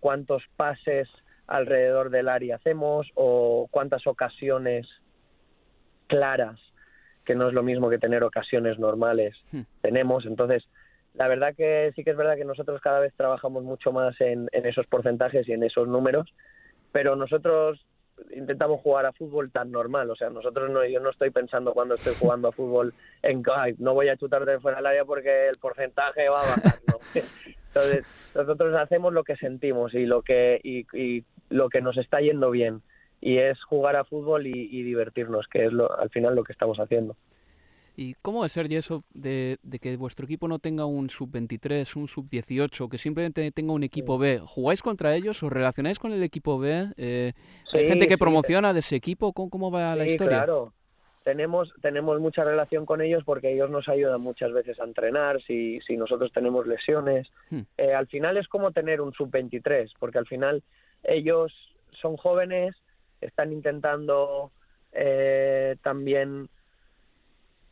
cuántos 0.00 0.42
pases 0.56 1.08
alrededor 1.46 2.10
del 2.10 2.28
área 2.28 2.56
hacemos 2.56 3.08
o 3.14 3.68
cuántas 3.70 4.06
ocasiones 4.06 4.86
claras, 6.06 6.58
que 7.24 7.34
no 7.34 7.48
es 7.48 7.54
lo 7.54 7.62
mismo 7.62 7.90
que 7.90 7.98
tener 7.98 8.24
ocasiones 8.24 8.78
normales, 8.78 9.36
hmm. 9.52 9.62
tenemos. 9.82 10.26
Entonces, 10.26 10.64
la 11.14 11.28
verdad 11.28 11.54
que 11.56 11.92
sí 11.94 12.04
que 12.04 12.10
es 12.10 12.16
verdad 12.16 12.36
que 12.36 12.44
nosotros 12.44 12.80
cada 12.80 13.00
vez 13.00 13.12
trabajamos 13.14 13.64
mucho 13.64 13.92
más 13.92 14.20
en, 14.20 14.48
en 14.52 14.66
esos 14.66 14.86
porcentajes 14.86 15.48
y 15.48 15.52
en 15.52 15.62
esos 15.62 15.88
números, 15.88 16.32
pero 16.92 17.16
nosotros 17.16 17.84
intentamos 18.34 18.80
jugar 18.80 19.06
a 19.06 19.12
fútbol 19.12 19.50
tan 19.50 19.70
normal. 19.70 20.10
O 20.10 20.16
sea, 20.16 20.30
nosotros 20.30 20.70
no, 20.70 20.84
yo 20.84 21.00
no 21.00 21.10
estoy 21.10 21.30
pensando 21.30 21.72
cuando 21.72 21.94
estoy 21.94 22.14
jugando 22.18 22.48
a 22.48 22.52
fútbol 22.52 22.94
en 23.22 23.42
no 23.78 23.94
voy 23.94 24.08
a 24.08 24.16
chutar 24.16 24.44
de 24.44 24.60
fuera 24.60 24.78
del 24.78 24.86
área 24.86 25.04
porque 25.04 25.48
el 25.48 25.56
porcentaje 25.58 26.28
va 26.28 26.40
a 26.40 26.42
bajar. 26.42 26.80
Entonces, 27.68 28.04
nosotros 28.34 28.74
hacemos 28.74 29.12
lo 29.12 29.24
que 29.24 29.36
sentimos 29.36 29.94
y 29.94 30.06
lo 30.06 30.22
que, 30.22 30.60
y, 30.62 30.86
y 30.96 31.24
lo 31.48 31.68
que 31.68 31.80
nos 31.80 31.96
está 31.96 32.20
yendo 32.20 32.50
bien. 32.50 32.82
Y 33.20 33.38
es 33.38 33.62
jugar 33.64 33.96
a 33.96 34.04
fútbol 34.04 34.46
y, 34.46 34.52
y 34.52 34.82
divertirnos, 34.82 35.46
que 35.48 35.66
es 35.66 35.72
lo, 35.72 35.96
al 35.98 36.10
final 36.10 36.34
lo 36.34 36.44
que 36.44 36.52
estamos 36.52 36.78
haciendo. 36.78 37.16
¿Y 38.00 38.14
cómo 38.22 38.46
es, 38.46 38.52
Sergi, 38.52 38.76
eso 38.76 39.04
de, 39.12 39.58
de, 39.62 39.78
que 39.78 39.94
vuestro 39.98 40.24
equipo 40.24 40.48
no 40.48 40.58
tenga 40.58 40.86
un 40.86 41.10
sub-23, 41.10 41.96
un 41.96 42.08
sub-18, 42.08 42.88
que 42.88 42.96
simplemente 42.96 43.52
tenga 43.52 43.74
un 43.74 43.82
equipo 43.82 44.16
B? 44.16 44.40
¿Jugáis 44.42 44.80
contra 44.80 45.14
ellos? 45.14 45.42
¿Os 45.42 45.52
relacionáis 45.52 45.98
con 45.98 46.10
el 46.10 46.22
equipo 46.22 46.58
B? 46.58 46.94
Eh, 46.96 47.34
Sí, 47.70 47.76
¿Hay 47.76 47.88
gente 47.88 48.06
que 48.06 48.14
sí, 48.14 48.18
promociona 48.18 48.72
de 48.72 48.80
ese 48.80 48.96
equipo? 48.96 49.34
¿Cómo, 49.34 49.50
cómo 49.50 49.70
va 49.70 49.94
la 49.96 50.06
historia? 50.06 50.38
claro. 50.38 50.72
Tenemos, 51.24 51.70
tenemos 51.82 52.18
mucha 52.20 52.42
relación 52.42 52.86
con 52.86 53.02
ellos 53.02 53.22
porque 53.26 53.52
ellos 53.52 53.68
nos 53.68 53.86
ayudan 53.86 54.22
muchas 54.22 54.50
veces 54.54 54.80
a 54.80 54.84
entrenar 54.84 55.42
si, 55.42 55.78
si 55.86 55.98
nosotros 55.98 56.32
tenemos 56.32 56.66
lesiones. 56.66 57.28
Hmm. 57.50 57.60
Eh, 57.76 57.92
al 57.92 58.06
final 58.06 58.38
es 58.38 58.48
como 58.48 58.72
tener 58.72 59.02
un 59.02 59.12
sub-23, 59.12 59.92
porque 59.98 60.16
al 60.16 60.26
final 60.26 60.62
ellos 61.04 61.52
son 62.00 62.16
jóvenes, 62.16 62.74
están 63.20 63.52
intentando 63.52 64.52
eh, 64.92 65.76
también 65.82 66.48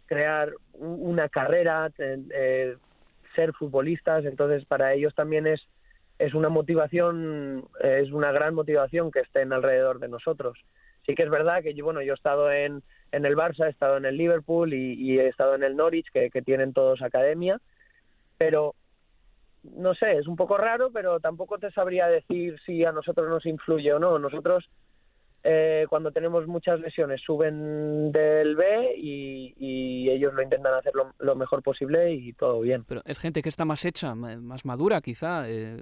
crear 0.08 0.52
una 0.72 1.28
carrera, 1.28 1.90
eh, 1.98 2.76
ser 3.34 3.52
futbolistas, 3.52 4.24
entonces 4.24 4.64
para 4.64 4.94
ellos 4.94 5.14
también 5.14 5.46
es, 5.46 5.60
es 6.18 6.34
una 6.34 6.48
motivación, 6.48 7.68
eh, 7.80 8.00
es 8.02 8.10
una 8.10 8.32
gran 8.32 8.54
motivación 8.54 9.10
que 9.12 9.20
estén 9.20 9.52
alrededor 9.52 10.00
de 10.00 10.08
nosotros. 10.08 10.58
Sí 11.06 11.14
que 11.14 11.22
es 11.22 11.30
verdad 11.30 11.62
que 11.62 11.74
yo, 11.74 11.84
bueno, 11.84 12.02
yo 12.02 12.12
he 12.12 12.16
estado 12.16 12.50
en, 12.50 12.82
en 13.12 13.24
el 13.24 13.36
Barça, 13.36 13.66
he 13.66 13.70
estado 13.70 13.96
en 13.96 14.04
el 14.04 14.16
Liverpool 14.16 14.74
y, 14.74 14.94
y 14.94 15.20
he 15.20 15.28
estado 15.28 15.54
en 15.54 15.62
el 15.62 15.76
Norwich, 15.76 16.08
que, 16.12 16.30
que 16.30 16.42
tienen 16.42 16.72
todos 16.72 17.02
academia, 17.02 17.60
pero 18.36 18.74
no 19.62 19.94
sé, 19.94 20.18
es 20.18 20.26
un 20.26 20.36
poco 20.36 20.56
raro, 20.56 20.90
pero 20.92 21.20
tampoco 21.20 21.58
te 21.58 21.70
sabría 21.70 22.06
decir 22.08 22.58
si 22.64 22.84
a 22.84 22.92
nosotros 22.92 23.28
nos 23.28 23.44
influye 23.46 23.92
o 23.92 23.98
no. 23.98 24.18
Nosotros, 24.18 24.68
eh, 25.44 25.86
cuando 25.88 26.10
tenemos 26.10 26.46
muchas 26.46 26.80
lesiones, 26.80 27.20
suben 27.22 28.10
del 28.12 28.56
B 28.56 28.94
y, 28.96 29.54
y 29.58 30.10
ellos 30.10 30.34
lo 30.34 30.42
intentan 30.42 30.74
hacer 30.74 30.92
lo, 30.94 31.12
lo 31.18 31.36
mejor 31.36 31.62
posible 31.62 32.12
y 32.12 32.32
todo 32.32 32.60
bien. 32.60 32.84
Pero 32.86 33.02
es 33.04 33.18
gente 33.18 33.40
que 33.42 33.48
está 33.48 33.64
más 33.64 33.84
hecha, 33.84 34.14
más 34.14 34.64
madura, 34.64 35.00
quizá. 35.00 35.48
eh, 35.48 35.76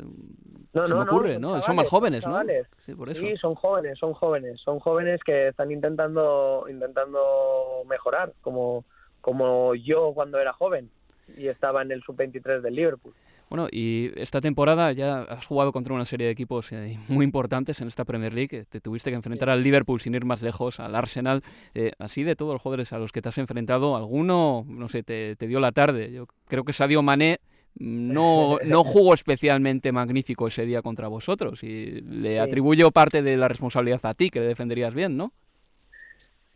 No, 0.73 0.83
se 0.87 0.93
no, 0.93 0.99
me 1.01 1.05
no, 1.07 1.11
ocurre, 1.11 1.39
¿no? 1.39 1.49
chavales, 1.49 1.65
Son 1.65 1.77
más 1.77 1.89
jóvenes, 1.91 2.21
¿no? 2.25 2.33
chavales. 2.33 2.67
Sí, 2.85 2.95
por 2.95 3.09
eso. 3.09 3.21
Sí, 3.21 3.37
son 3.37 3.55
jóvenes, 3.55 3.99
son 3.99 4.13
jóvenes, 4.13 4.61
son 4.61 4.79
jóvenes 4.79 5.21
que 5.25 5.49
están 5.49 5.71
intentando 5.71 6.67
intentando 6.69 7.83
mejorar, 7.89 8.33
como 8.43 8.85
como 9.21 9.75
yo 9.75 10.13
cuando 10.15 10.39
era 10.39 10.53
joven 10.53 10.89
y 11.37 11.49
estaba 11.49 11.83
en 11.83 11.91
el 11.91 12.03
sub-23 12.03 12.61
del 12.61 12.75
Liverpool. 12.75 13.13
Bueno, 13.49 13.69
y 13.71 14.11
esta 14.17 14.41
temporada 14.41 14.91
ya 14.93 15.23
has 15.23 15.47
jugado 15.47 15.73
contra 15.73 15.95
una 15.95 16.05
serie 16.05 16.27
de 16.27 16.33
equipos 16.33 16.73
eh, 16.73 16.99
muy 17.09 17.25
importantes 17.25 17.81
en 17.81 17.89
esta 17.89 18.05
Premier 18.05 18.35
League. 18.35 18.65
Te 18.69 18.81
tuviste 18.81 19.11
que 19.11 19.17
enfrentar 19.17 19.51
al 19.51 19.63
Liverpool 19.63 20.01
sin 20.01 20.15
ir 20.15 20.25
más 20.25 20.43
lejos, 20.43 20.81
al 20.81 20.97
Arsenal. 20.97 21.43
Eh, 21.75 21.93
así 21.99 22.25
de 22.25 22.35
todos 22.35 22.55
los 22.55 22.63
jugadores 22.63 22.93
a 22.93 22.99
los 22.99 23.13
que 23.13 23.23
te 23.23 23.29
has 23.29 23.39
enfrentado, 23.39 23.97
¿alguno, 23.97 24.65
no 24.69 24.89
sé, 24.89 25.05
te, 25.05 25.37
te 25.37 25.47
dio 25.47 25.61
la 25.61 25.71
tarde? 25.71 26.11
Yo 26.11 26.27
creo 26.49 26.65
que 26.65 26.73
Sadio 26.73 27.03
Mané 27.03 27.39
no, 27.79 28.59
no 28.65 28.83
jugó 28.83 29.15
especialmente 29.15 29.93
magnífico 29.93 30.49
ese 30.49 30.67
día 30.67 30.83
contra 30.83 31.09
vosotros 31.09 31.63
y 31.63 32.01
le 32.11 32.41
atribuyo 32.41 32.91
parte 32.91 33.23
de 33.23 33.37
la 33.37 33.49
responsabilidad 33.49 34.01
a 34.05 34.15
ti, 34.15 34.31
que 34.31 34.41
le 34.41 34.47
defenderías 34.47 34.93
bien, 34.93 35.17
¿no? 35.17 35.29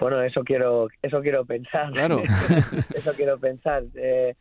Bueno, 0.00 0.22
eso 0.22 0.42
quiero 0.42 0.88
eso 1.02 1.20
quiero 1.20 1.44
pensar. 1.44 1.92
Claro. 1.92 2.22
eso 2.94 3.12
quiero 3.14 3.38
pensar. 3.38 3.84
Eh, 3.94 4.34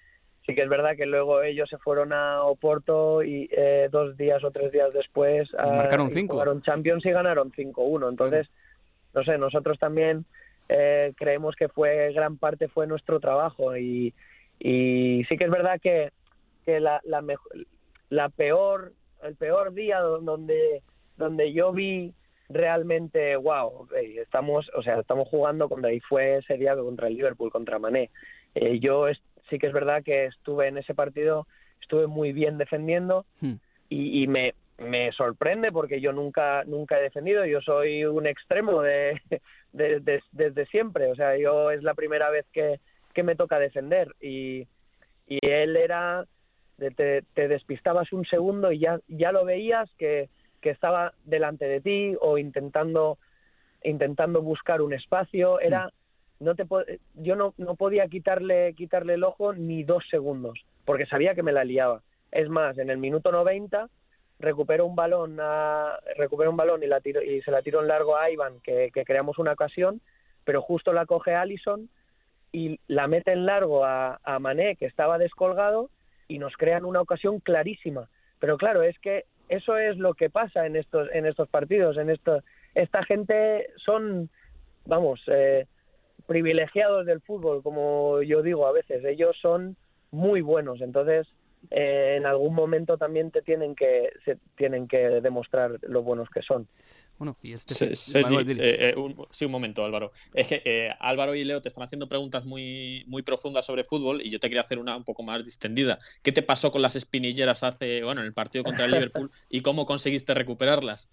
sí 0.49 0.55
que 0.55 0.61
es 0.63 0.69
verdad 0.69 0.95
que 0.95 1.05
luego 1.05 1.41
ellos 1.41 1.69
se 1.69 1.77
fueron 1.77 2.11
a 2.13 2.43
Oporto 2.43 3.23
y 3.23 3.49
eh, 3.51 3.87
dos 3.91 4.17
días 4.17 4.43
o 4.43 4.51
tres 4.51 4.71
días 4.71 4.91
después 4.93 5.49
a- 5.57 5.65
marcaron 5.65 6.07
y 6.09 6.11
cinco. 6.11 6.33
jugaron 6.33 6.61
Champions 6.61 7.05
y 7.05 7.11
ganaron 7.11 7.51
5-1. 7.51 8.09
Entonces, 8.09 8.47
no 9.13 9.23
sé, 9.23 9.37
nosotros 9.37 9.79
también 9.79 10.25
eh, 10.67 11.13
creemos 11.17 11.55
que 11.55 11.67
fue 11.69 12.11
gran 12.13 12.37
parte 12.37 12.67
fue 12.67 12.85
nuestro 12.87 13.19
trabajo 13.19 13.75
y, 13.75 14.13
y 14.59 15.23
sí 15.29 15.37
que 15.37 15.45
es 15.45 15.49
verdad 15.51 15.79
que, 15.81 16.11
que 16.65 16.79
la, 16.79 17.01
la, 17.05 17.21
mejo- 17.21 17.49
la 18.09 18.29
peor 18.29 18.93
el 19.23 19.35
peor 19.35 19.73
día 19.73 19.99
do- 19.99 20.19
donde 20.19 20.81
donde 21.17 21.51
yo 21.51 21.73
vi 21.73 22.13
realmente 22.47 23.35
wow 23.35 23.87
estamos 24.21 24.69
o 24.75 24.81
sea 24.81 24.99
estamos 24.99 25.27
jugando 25.27 25.67
contra 25.69 25.91
y 25.91 25.99
fue 25.99 26.37
ese 26.37 26.55
día 26.57 26.75
contra 26.75 27.07
el 27.07 27.15
Liverpool 27.15 27.51
contra 27.51 27.79
Mané 27.79 28.09
Eh, 28.55 28.79
yo 28.79 29.07
es- 29.07 29.21
sí 29.49 29.59
que 29.59 29.67
es 29.67 29.73
verdad 29.73 30.03
que 30.03 30.25
estuve 30.25 30.67
en 30.67 30.77
ese 30.77 30.93
partido 30.93 31.47
estuve 31.81 32.07
muy 32.07 32.33
bien 32.33 32.57
defendiendo 32.57 33.25
Hmm. 33.41 33.55
y, 33.89 34.23
y 34.23 34.27
me, 34.27 34.53
me 34.77 35.11
sorprende 35.13 35.71
porque 35.71 35.99
yo 36.01 36.11
nunca 36.13 36.63
nunca 36.65 36.99
he 36.99 37.03
defendido. 37.03 37.45
Yo 37.45 37.61
soy 37.61 38.05
un 38.05 38.27
extremo 38.27 38.81
de, 38.81 39.19
de- 39.73 39.99
de- 39.99 40.23
desde 40.31 40.65
siempre. 40.67 41.11
O 41.11 41.15
sea 41.15 41.37
yo 41.37 41.71
es 41.71 41.81
la 41.83 41.93
primera 41.95 42.29
vez 42.29 42.45
que, 42.53 42.79
que 43.13 43.23
me 43.23 43.35
toca 43.35 43.59
defender 43.59 44.13
y, 44.21 44.67
y 45.27 45.39
él 45.41 45.75
era 45.75 46.25
de- 46.77 46.91
te, 46.91 47.21
te 47.33 47.47
despistabas 47.47 48.11
un 48.13 48.25
segundo 48.25 48.71
y 48.71 48.79
ya 48.79 48.99
ya 49.07 49.31
lo 49.31 49.43
veías 49.45 49.89
que, 49.97 50.29
que 50.61 50.69
estaba 50.69 51.13
delante 51.25 51.65
de 51.65 51.81
ti 51.81 52.15
o 52.21 52.37
intentando 52.37 53.17
intentando 53.83 54.41
buscar 54.41 54.81
un 54.81 54.93
espacio. 54.93 55.59
Era 55.59 55.89
no 56.39 56.55
te 56.55 56.65
yo 57.15 57.35
no, 57.35 57.53
no 57.57 57.75
podía 57.75 58.07
quitarle 58.07 58.73
quitarle 58.73 59.15
el 59.15 59.23
ojo 59.23 59.53
ni 59.53 59.83
dos 59.83 60.03
segundos 60.09 60.59
porque 60.85 61.05
sabía 61.05 61.35
que 61.35 61.43
me 61.43 61.51
la 61.51 61.63
liaba. 61.63 62.01
Es 62.31 62.49
más 62.49 62.77
en 62.77 62.89
el 62.89 62.97
minuto 62.97 63.31
90 63.31 63.89
recupero 64.39 64.85
un 64.85 64.95
balón 64.95 65.37
a, 65.41 65.99
recupero 66.15 66.49
un 66.49 66.57
balón 66.57 66.81
y 66.81 66.87
la 66.87 67.01
tiro 67.01 67.21
y 67.21 67.41
se 67.41 67.51
la 67.51 67.61
tiro 67.61 67.81
en 67.81 67.87
largo 67.87 68.15
a 68.15 68.29
Ivan 68.31 68.59
que, 68.61 68.89
que 68.93 69.03
creamos 69.03 69.37
una 69.37 69.51
ocasión 69.51 70.01
pero 70.45 70.61
justo 70.61 70.93
la 70.93 71.05
coge 71.05 71.35
Allison 71.35 71.89
y 72.51 72.79
la 72.87 73.07
mete 73.07 73.33
en 73.33 73.45
largo 73.45 73.83
a, 73.85 74.19
a 74.23 74.39
Mané 74.39 74.75
que 74.77 74.85
estaba 74.85 75.17
descolgado 75.17 75.89
y 76.27 76.39
nos 76.39 76.55
crean 76.57 76.85
una 76.85 77.01
ocasión 77.01 77.39
clarísima. 77.39 78.09
Pero 78.39 78.57
claro 78.57 78.81
es 78.81 78.97
que 78.99 79.25
eso 79.49 79.77
es 79.77 79.97
lo 79.97 80.13
que 80.13 80.29
pasa 80.29 80.65
en 80.65 80.75
estos 80.75 81.09
en 81.11 81.25
estos 81.25 81.49
partidos 81.49 81.97
en 81.97 82.09
esto 82.09 82.41
esta 82.75 83.03
gente 83.03 83.67
son 83.83 84.29
vamos 84.85 85.21
eh, 85.27 85.65
privilegiados 86.29 87.07
del 87.07 87.21
fútbol 87.21 87.63
como 87.63 88.21
yo 88.21 88.43
digo 88.43 88.67
a 88.67 88.71
veces 88.71 89.03
ellos 89.03 89.35
son 89.41 89.75
muy 90.11 90.41
buenos 90.41 90.79
entonces 90.79 91.27
eh, 91.71 92.15
en 92.17 92.25
algún 92.27 92.53
momento 92.53 92.97
también 92.97 93.31
te 93.31 93.41
tienen 93.41 93.75
que 93.75 94.11
se 94.25 94.37
tienen 94.55 94.87
que 94.87 94.97
demostrar 95.21 95.79
lo 95.81 96.03
buenos 96.03 96.29
que 96.29 96.41
son 96.43 96.67
Bueno, 97.17 97.35
y 97.41 97.53
este 97.53 97.73
Se- 97.73 97.87
fin- 97.87 97.95
Sergi, 97.95 98.23
Manuel, 98.35 98.45
dile. 98.47 98.63
eh, 98.69 98.89
eh, 98.91 98.95
un- 98.95 99.25
sí, 99.31 99.43
un 99.45 99.51
momento, 99.51 99.83
Álvaro. 99.83 100.11
Es 100.33 100.47
que 100.47 100.61
eh, 100.63 100.91
Álvaro 101.01 101.33
y 101.35 101.43
Leo 101.43 101.61
te 101.61 101.67
están 101.67 101.83
haciendo 101.83 102.07
preguntas 102.07 102.45
muy, 102.45 103.03
muy 103.07 103.23
profundas 103.23 103.65
sobre 103.65 103.83
fútbol 103.83 104.21
y 104.21 104.29
yo 104.29 104.39
te 104.39 104.47
quería 104.47 104.61
hacer 104.61 104.79
una 104.79 104.95
un 104.95 105.03
poco 105.03 105.21
más 105.23 105.43
distendida. 105.43 105.99
¿Qué 106.23 106.31
te 106.31 106.43
pasó 106.43 106.71
con 106.71 106.81
las 106.81 106.95
espinilleras 106.95 107.63
hace, 107.63 108.03
bueno, 108.05 108.21
en 108.21 108.27
el 108.27 108.33
partido 108.33 108.63
contra 108.63 108.85
el 108.85 108.91
Liverpool 109.25 109.31
y 109.49 109.61
cómo 109.61 109.85
conseguiste 109.85 110.33
recuperarlas? 110.33 111.09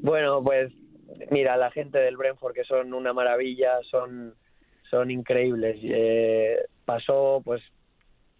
Bueno, 0.00 0.42
pues 0.42 0.72
mira, 1.30 1.56
la 1.56 1.70
gente 1.70 1.98
del 1.98 2.16
Brentford 2.16 2.54
que 2.54 2.64
son 2.64 2.94
una 2.94 3.12
maravilla, 3.12 3.78
son, 3.90 4.34
son 4.90 5.10
increíbles. 5.10 5.78
Eh, 5.82 6.64
pasó, 6.84 7.42
pues 7.44 7.62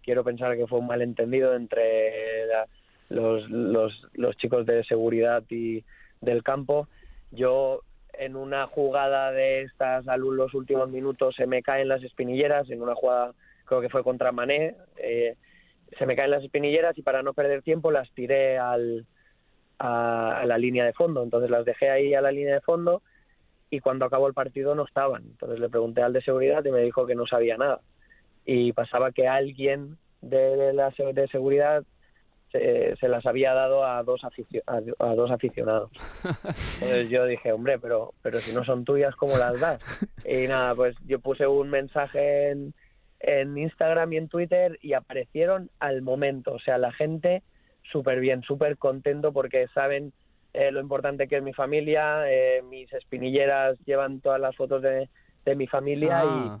quiero 0.03 0.23
pensar 0.23 0.55
que 0.55 0.67
fue 0.67 0.79
un 0.79 0.87
malentendido 0.87 1.55
entre 1.55 2.45
los, 3.09 3.49
los, 3.49 4.07
los 4.13 4.37
chicos 4.37 4.65
de 4.65 4.83
seguridad 4.83 5.43
y 5.49 5.83
del 6.21 6.43
campo. 6.43 6.87
Yo 7.31 7.81
en 8.13 8.35
una 8.35 8.65
jugada 8.67 9.31
de 9.31 9.61
estas 9.61 10.07
a 10.07 10.17
los 10.17 10.53
últimos 10.53 10.89
minutos 10.89 11.35
se 11.35 11.45
me 11.45 11.61
caen 11.61 11.87
las 11.87 12.03
espinilleras, 12.03 12.69
en 12.69 12.81
una 12.81 12.95
jugada 12.95 13.33
creo 13.65 13.81
que 13.81 13.89
fue 13.89 14.03
contra 14.03 14.31
Mané, 14.31 14.75
eh, 14.97 15.35
se 15.97 16.05
me 16.05 16.15
caen 16.15 16.31
las 16.31 16.43
espinilleras 16.43 16.97
y 16.97 17.01
para 17.01 17.21
no 17.21 17.33
perder 17.33 17.61
tiempo 17.61 17.91
las 17.91 18.09
tiré 18.11 18.57
al, 18.57 19.05
a, 19.79 20.39
a 20.39 20.45
la 20.45 20.57
línea 20.57 20.85
de 20.85 20.93
fondo. 20.93 21.23
Entonces 21.23 21.49
las 21.49 21.65
dejé 21.65 21.89
ahí 21.89 22.13
a 22.13 22.21
la 22.21 22.31
línea 22.31 22.55
de 22.55 22.61
fondo 22.61 23.01
y 23.69 23.79
cuando 23.79 24.05
acabó 24.05 24.27
el 24.27 24.33
partido 24.33 24.75
no 24.75 24.85
estaban. 24.85 25.23
Entonces 25.23 25.59
le 25.59 25.69
pregunté 25.69 26.01
al 26.01 26.13
de 26.13 26.21
seguridad 26.21 26.63
y 26.65 26.71
me 26.71 26.81
dijo 26.81 27.05
que 27.05 27.15
no 27.15 27.25
sabía 27.27 27.57
nada. 27.57 27.81
Y 28.45 28.71
pasaba 28.73 29.11
que 29.11 29.27
alguien 29.27 29.97
de 30.21 30.73
la 30.73 30.89
de 31.13 31.27
seguridad 31.27 31.83
se, 32.51 32.95
se 32.95 33.09
las 33.09 33.25
había 33.25 33.53
dado 33.53 33.85
a 33.85 34.01
dos, 34.03 34.23
aficio- 34.23 34.63
a, 34.65 34.77
a 34.99 35.15
dos 35.15 35.31
aficionados. 35.31 35.91
Entonces 36.75 37.09
yo 37.09 37.25
dije, 37.25 37.51
hombre, 37.51 37.77
pero, 37.77 38.13
pero 38.21 38.39
si 38.39 38.55
no 38.55 38.63
son 38.63 38.85
tuyas, 38.85 39.15
¿cómo 39.17 39.37
las 39.37 39.59
das? 39.59 39.81
Y 40.25 40.47
nada, 40.47 40.73
pues 40.73 40.95
yo 41.05 41.19
puse 41.19 41.45
un 41.45 41.69
mensaje 41.69 42.51
en, 42.51 42.73
en 43.19 43.57
Instagram 43.57 44.13
y 44.13 44.17
en 44.17 44.29
Twitter 44.29 44.79
y 44.81 44.93
aparecieron 44.93 45.69
al 45.79 46.01
momento. 46.01 46.53
O 46.53 46.59
sea, 46.59 46.77
la 46.77 46.93
gente 46.93 47.43
súper 47.91 48.19
bien, 48.19 48.41
súper 48.43 48.77
contento 48.77 49.31
porque 49.31 49.67
saben 49.73 50.13
eh, 50.53 50.71
lo 50.71 50.79
importante 50.79 51.27
que 51.27 51.37
es 51.37 51.43
mi 51.43 51.53
familia, 51.53 52.23
eh, 52.31 52.61
mis 52.63 52.91
espinilleras 52.93 53.77
llevan 53.85 54.21
todas 54.21 54.39
las 54.41 54.55
fotos 54.55 54.81
de, 54.81 55.09
de 55.45 55.55
mi 55.55 55.67
familia 55.67 56.21
Ah. 56.23 56.59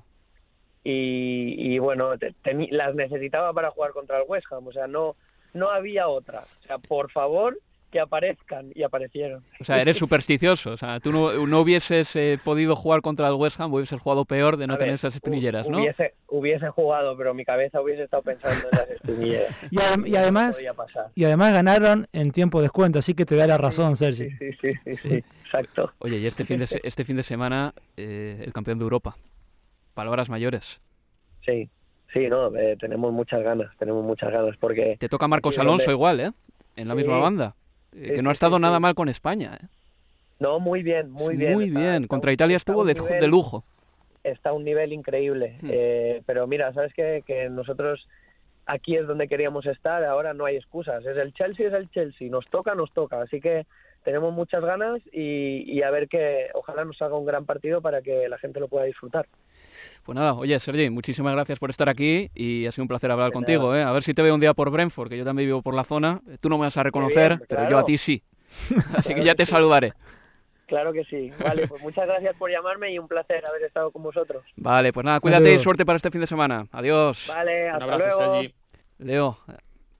y, 0.83 0.89
y, 0.91 1.75
y, 1.75 1.79
bueno, 1.79 2.17
te- 2.17 2.33
las 2.71 2.95
necesitaba 2.95 3.51
para 3.53 3.71
jugar 3.71 3.91
contra 3.91 4.17
el 4.19 4.23
West 4.27 4.45
Ham, 4.51 4.67
o 4.67 4.71
sea, 4.71 4.87
no, 4.87 5.15
no 5.53 5.69
había 5.69 6.07
otra. 6.07 6.43
O 6.59 6.63
sea, 6.67 6.77
por 6.77 7.11
favor, 7.11 7.57
que 7.91 7.99
aparezcan 7.99 8.71
y 8.75 8.83
aparecieron. 8.83 9.43
O 9.59 9.63
sea, 9.63 9.81
eres 9.81 9.97
supersticioso. 9.97 10.71
O 10.71 10.77
sea, 10.77 10.99
tú 10.99 11.11
no, 11.11 11.45
no 11.47 11.61
hubieses 11.61 12.15
eh, 12.15 12.39
podido 12.43 12.75
jugar 12.75 13.01
contra 13.01 13.27
el 13.27 13.35
West 13.35 13.59
Ham, 13.59 13.73
hubieses 13.73 13.99
jugado 13.99 14.25
peor 14.25 14.57
de 14.57 14.67
no 14.67 14.77
tener 14.77 14.93
esas 14.93 15.15
espinilleras, 15.15 15.69
¿no? 15.69 15.79
Hubiese, 15.79 16.13
hubiese 16.27 16.69
jugado, 16.69 17.17
pero 17.17 17.33
mi 17.33 17.45
cabeza 17.45 17.81
hubiese 17.81 18.03
estado 18.03 18.23
pensando 18.23 18.67
en 18.71 18.77
las 18.77 18.89
espinilleras. 18.89 19.67
y, 20.05 20.15
además, 20.15 20.63
y 21.15 21.23
además 21.23 21.53
ganaron 21.53 22.07
en 22.11 22.31
tiempo 22.31 22.59
de 22.59 22.63
descuento, 22.63 22.99
así 22.99 23.13
que 23.13 23.25
te 23.25 23.35
da 23.35 23.47
la 23.47 23.57
razón, 23.57 23.95
Sergi. 23.95 24.29
Sí, 24.31 24.51
sí, 24.61 24.73
sí, 24.83 24.93
sí, 24.93 25.23
exacto. 25.43 25.93
Oye, 25.99 26.17
y 26.17 26.27
este 26.27 26.45
fin 26.45 26.59
de, 26.59 26.67
este 26.83 27.05
fin 27.05 27.15
de 27.15 27.23
semana, 27.23 27.73
eh, 27.95 28.43
el 28.45 28.53
campeón 28.53 28.79
de 28.79 28.83
Europa. 28.83 29.15
Palabras 29.93 30.29
mayores. 30.29 30.81
Sí, 31.45 31.69
sí, 32.13 32.27
no, 32.27 32.55
eh, 32.55 32.75
tenemos 32.79 33.11
muchas 33.13 33.41
ganas, 33.41 33.75
tenemos 33.77 34.03
muchas 34.03 34.31
ganas, 34.31 34.55
porque... 34.57 34.97
Te 34.99 35.09
toca 35.09 35.27
Marcos 35.27 35.57
Alonso 35.57 35.91
igual, 35.91 36.19
¿eh? 36.19 36.31
En 36.75 36.87
la 36.87 36.93
misma 36.93 37.17
banda. 37.17 37.55
Eh, 37.97 38.15
que 38.15 38.21
no 38.21 38.29
ha 38.29 38.33
estado 38.33 38.59
nada 38.59 38.79
mal 38.79 38.95
con 38.95 39.09
España. 39.09 39.57
¿eh? 39.61 39.65
No, 40.39 40.59
muy 40.59 40.83
bien, 40.83 41.09
muy 41.11 41.35
bien. 41.35 41.53
Muy 41.53 41.69
bien, 41.69 42.05
contra 42.07 42.31
Italia 42.31 42.57
estuvo 42.57 42.85
de, 42.85 42.93
de, 42.93 43.27
lujo. 43.27 43.63
Está 44.23 44.49
a 44.49 44.53
un 44.53 44.63
nivel 44.63 44.93
increíble. 44.93 45.57
Hmm. 45.61 45.69
Eh, 45.71 46.21
pero 46.25 46.45
mira, 46.45 46.71
¿sabes 46.73 46.93
qué? 46.93 47.23
Que 47.25 47.49
nosotros 47.49 48.07
aquí 48.65 48.95
es 48.95 49.07
donde 49.07 49.27
queríamos 49.27 49.65
estar, 49.65 50.03
ahora 50.03 50.33
no 50.33 50.45
hay 50.45 50.57
excusas. 50.57 51.03
Es 51.05 51.17
el 51.17 51.33
Chelsea, 51.33 51.67
es 51.67 51.73
el 51.73 51.89
Chelsea. 51.89 52.29
Nos 52.29 52.45
toca, 52.47 52.75
nos 52.75 52.91
toca. 52.91 53.21
Así 53.21 53.41
que 53.41 53.65
tenemos 54.03 54.33
muchas 54.33 54.63
ganas 54.63 55.01
y, 55.11 55.63
y 55.65 55.81
a 55.81 55.89
ver 55.89 56.07
que 56.07 56.49
ojalá 56.53 56.85
nos 56.85 57.01
haga 57.01 57.17
un 57.17 57.25
gran 57.25 57.45
partido 57.45 57.81
para 57.81 58.01
que 58.01 58.29
la 58.29 58.37
gente 58.37 58.59
lo 58.59 58.67
pueda 58.67 58.85
disfrutar. 58.85 59.25
Pues 60.07 60.15
nada, 60.15 60.35
oye, 60.35 60.57
Sergi, 60.57 60.89
muchísimas 60.89 61.33
gracias 61.33 61.59
por 61.59 61.69
estar 61.69 61.89
aquí 61.89 62.31
y 62.33 62.65
ha 62.65 62.71
sido 62.71 62.85
un 62.85 62.87
placer 62.87 63.11
hablar 63.11 63.33
contigo. 63.33 63.75
¿eh? 63.75 63.83
A 63.83 63.91
ver 63.91 64.03
si 64.03 64.13
te 64.13 64.21
veo 64.21 64.33
un 64.33 64.39
día 64.39 64.53
por 64.53 64.71
Brentford, 64.71 65.09
que 65.09 65.17
yo 65.17 65.25
también 65.25 65.49
vivo 65.49 65.61
por 65.61 65.73
la 65.73 65.83
zona. 65.83 66.21
Tú 66.39 66.47
no 66.47 66.57
me 66.57 66.63
vas 66.63 66.77
a 66.77 66.83
reconocer, 66.83 67.41
pero 67.49 67.69
yo 67.69 67.77
a 67.77 67.83
ti 67.83 67.97
sí. 67.97 68.23
Así 68.95 69.13
que 69.13 69.21
ya 69.25 69.35
te 69.35 69.45
saludaré. 69.45 69.91
Claro 70.67 70.93
que 70.93 71.03
sí. 71.03 71.29
Vale, 71.43 71.67
pues 71.67 71.83
muchas 71.83 72.07
gracias 72.07 72.37
por 72.37 72.49
llamarme 72.49 72.93
y 72.93 72.99
un 72.99 73.09
placer 73.09 73.45
haber 73.45 73.63
estado 73.63 73.91
con 73.91 74.01
vosotros. 74.01 74.45
Vale, 74.55 74.93
pues 74.93 75.05
nada, 75.05 75.19
cuídate 75.19 75.53
y 75.53 75.59
suerte 75.59 75.85
para 75.85 75.97
este 75.97 76.09
fin 76.09 76.21
de 76.21 76.27
semana. 76.27 76.67
Adiós. 76.71 77.25
Vale, 77.27 77.67
hasta 77.67 77.85
un 77.85 77.91
abrazo, 77.91 78.17
luego. 78.17 78.31
Sergi. 78.31 78.55
Leo, 78.99 79.37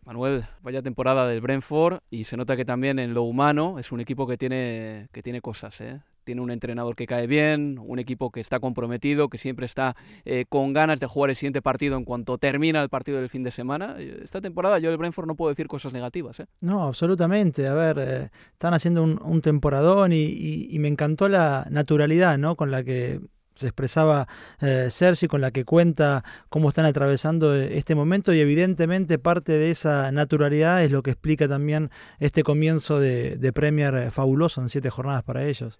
Manuel, 0.05 0.45
vaya 0.61 0.81
temporada 0.81 1.27
del 1.27 1.41
Brentford 1.41 1.99
y 2.09 2.23
se 2.23 2.37
nota 2.37 2.55
que 2.55 2.63
también 2.63 2.97
en 2.97 3.13
lo 3.13 3.23
humano 3.23 3.77
es 3.77 3.91
un 3.91 3.99
equipo 3.99 4.25
que 4.25 4.37
tiene, 4.37 5.09
que 5.11 5.21
tiene 5.21 5.41
cosas, 5.41 5.81
¿eh? 5.81 5.99
Tiene 6.27 6.41
un 6.41 6.51
entrenador 6.51 6.97
que 6.97 7.07
cae 7.07 7.25
bien, 7.25 7.79
un 7.81 7.99
equipo 7.99 8.31
que 8.31 8.41
está 8.41 8.59
comprometido, 8.59 9.29
que 9.29 9.37
siempre 9.37 9.65
está 9.65 9.95
eh, 10.25 10.43
con 10.49 10.73
ganas 10.73 10.99
de 10.99 11.07
jugar 11.07 11.29
el 11.29 11.37
siguiente 11.37 11.61
partido 11.61 11.95
en 11.95 12.03
cuanto 12.03 12.37
termina 12.37 12.83
el 12.83 12.89
partido 12.89 13.19
del 13.19 13.29
fin 13.29 13.43
de 13.43 13.51
semana. 13.51 13.95
Esta 13.97 14.41
temporada 14.41 14.77
yo 14.77 14.89
del 14.89 14.97
Brentford 14.97 15.25
no 15.25 15.35
puedo 15.35 15.51
decir 15.51 15.67
cosas 15.67 15.93
negativas. 15.93 16.41
¿eh? 16.41 16.47
No, 16.59 16.83
absolutamente. 16.83 17.65
A 17.65 17.73
ver, 17.73 17.97
eh, 17.99 18.29
están 18.51 18.73
haciendo 18.73 19.03
un, 19.03 19.41
temporadón 19.41 20.11
y, 20.11 20.75
me 20.79 20.89
encantó 20.89 21.29
la 21.29 21.65
naturalidad 21.69 22.37
¿no? 22.37 22.57
con 22.57 22.71
la 22.71 22.83
que 22.83 23.21
se 23.55 23.67
expresaba 23.67 24.27
eh, 24.59 24.89
Cersei, 24.91 25.29
con 25.29 25.39
la 25.39 25.51
que 25.51 25.63
cuenta 25.63 26.25
cómo 26.49 26.67
están 26.67 26.83
atravesando 26.83 27.55
este 27.55 27.95
momento 27.95 28.33
y 28.33 28.41
evidentemente 28.41 29.17
parte 29.17 29.53
de 29.53 29.71
esa 29.71 30.11
naturalidad 30.11 30.83
es 30.83 30.91
lo 30.91 31.03
que 31.03 31.11
explica 31.11 31.47
también 31.47 31.89
este 32.19 32.43
comienzo 32.43 32.99
de 32.99 33.51
Premier 33.53 34.11
fabuloso 34.11 34.61
en 34.61 34.67
siete 34.67 34.89
jornadas 34.89 35.23
para 35.23 35.45
ellos. 35.45 35.79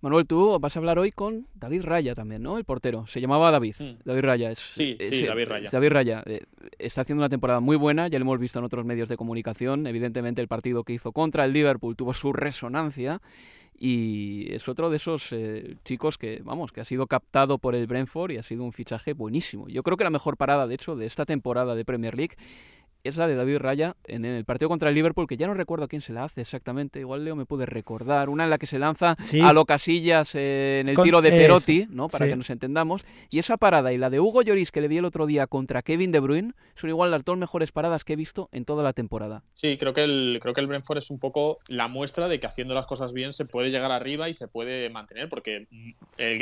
Manuel, 0.00 0.26
tú 0.26 0.58
vas 0.60 0.76
a 0.76 0.78
hablar 0.78 0.98
hoy 0.98 1.10
con 1.10 1.48
David 1.54 1.82
Raya 1.82 2.14
también, 2.14 2.42
¿no? 2.42 2.56
El 2.56 2.64
portero. 2.64 3.06
Se 3.08 3.20
llamaba 3.20 3.50
David. 3.50 3.74
Mm. 3.80 3.96
David 4.04 4.22
Raya. 4.22 4.50
Es, 4.50 4.58
sí, 4.58 4.96
sí, 5.00 5.26
David 5.26 5.48
Raya. 5.48 5.70
David 5.72 5.88
Raya. 5.88 6.22
Eh, 6.26 6.44
está 6.78 7.00
haciendo 7.00 7.20
una 7.20 7.28
temporada 7.28 7.58
muy 7.58 7.76
buena, 7.76 8.06
ya 8.06 8.18
lo 8.18 8.24
hemos 8.24 8.38
visto 8.38 8.60
en 8.60 8.64
otros 8.64 8.84
medios 8.84 9.08
de 9.08 9.16
comunicación. 9.16 9.86
Evidentemente 9.88 10.40
el 10.40 10.46
partido 10.48 10.84
que 10.84 10.92
hizo 10.92 11.10
contra 11.10 11.44
el 11.44 11.52
Liverpool 11.52 11.96
tuvo 11.96 12.14
su 12.14 12.32
resonancia 12.32 13.20
y 13.76 14.52
es 14.52 14.68
otro 14.68 14.90
de 14.90 14.96
esos 14.96 15.32
eh, 15.32 15.76
chicos 15.84 16.18
que, 16.18 16.42
vamos, 16.44 16.72
que 16.72 16.80
ha 16.80 16.84
sido 16.84 17.06
captado 17.06 17.58
por 17.58 17.74
el 17.74 17.86
Brentford 17.86 18.32
y 18.32 18.36
ha 18.36 18.42
sido 18.42 18.64
un 18.64 18.72
fichaje 18.72 19.12
buenísimo. 19.12 19.68
Yo 19.68 19.82
creo 19.82 19.96
que 19.96 20.04
la 20.04 20.10
mejor 20.10 20.36
parada, 20.36 20.66
de 20.66 20.74
hecho, 20.74 20.96
de 20.96 21.06
esta 21.06 21.24
temporada 21.24 21.74
de 21.74 21.84
Premier 21.84 22.16
League 22.16 22.36
es 23.08 23.16
la 23.16 23.26
de 23.26 23.34
David 23.34 23.58
Raya 23.58 23.96
en 24.04 24.24
el 24.24 24.44
partido 24.44 24.68
contra 24.68 24.88
el 24.88 24.94
Liverpool, 24.94 25.26
que 25.26 25.36
ya 25.36 25.46
no 25.46 25.54
recuerdo 25.54 25.86
a 25.86 25.88
quién 25.88 26.02
se 26.02 26.12
la 26.12 26.24
hace 26.24 26.40
exactamente, 26.40 27.00
igual 27.00 27.24
Leo 27.24 27.36
me 27.36 27.46
puede 27.46 27.66
recordar, 27.66 28.28
una 28.28 28.44
en 28.44 28.50
la 28.50 28.58
que 28.58 28.66
se 28.66 28.78
lanza 28.78 29.16
a 29.42 29.52
lo 29.52 29.64
Casillas 29.64 30.34
eh, 30.34 30.80
en 30.80 30.88
el 30.88 30.96
tiro 30.96 31.22
de 31.22 31.30
Perotti, 31.30 31.86
¿no? 31.90 32.08
para 32.08 32.26
que 32.26 32.36
nos 32.36 32.50
entendamos, 32.50 33.04
y 33.30 33.38
esa 33.38 33.56
parada 33.56 33.92
y 33.92 33.98
la 33.98 34.10
de 34.10 34.20
Hugo 34.20 34.42
Lloris 34.42 34.70
que 34.70 34.80
le 34.80 34.88
vi 34.88 34.98
el 34.98 35.04
otro 35.04 35.26
día 35.26 35.46
contra 35.46 35.82
Kevin 35.82 36.12
De 36.12 36.20
Bruyne 36.20 36.52
son 36.76 36.90
igual 36.90 37.10
las 37.10 37.24
dos 37.24 37.36
mejores 37.36 37.72
paradas 37.72 38.04
que 38.04 38.12
he 38.12 38.16
visto 38.16 38.48
en 38.52 38.64
toda 38.64 38.82
la 38.82 38.92
temporada. 38.92 39.42
Sí, 39.54 39.76
creo 39.78 39.92
que 39.92 40.04
el, 40.04 40.38
creo 40.40 40.54
que 40.54 40.60
el 40.60 40.66
Brentford 40.66 40.98
es 40.98 41.10
un 41.10 41.18
poco 41.18 41.58
la 41.68 41.88
muestra 41.88 42.28
de 42.28 42.38
que 42.38 42.46
haciendo 42.46 42.74
las 42.74 42.86
cosas 42.86 43.12
bien 43.12 43.32
se 43.32 43.44
puede 43.44 43.70
llegar 43.70 43.90
arriba 43.90 44.28
y 44.28 44.34
se 44.34 44.48
puede 44.48 44.90
mantener, 44.90 45.28
porque 45.28 45.66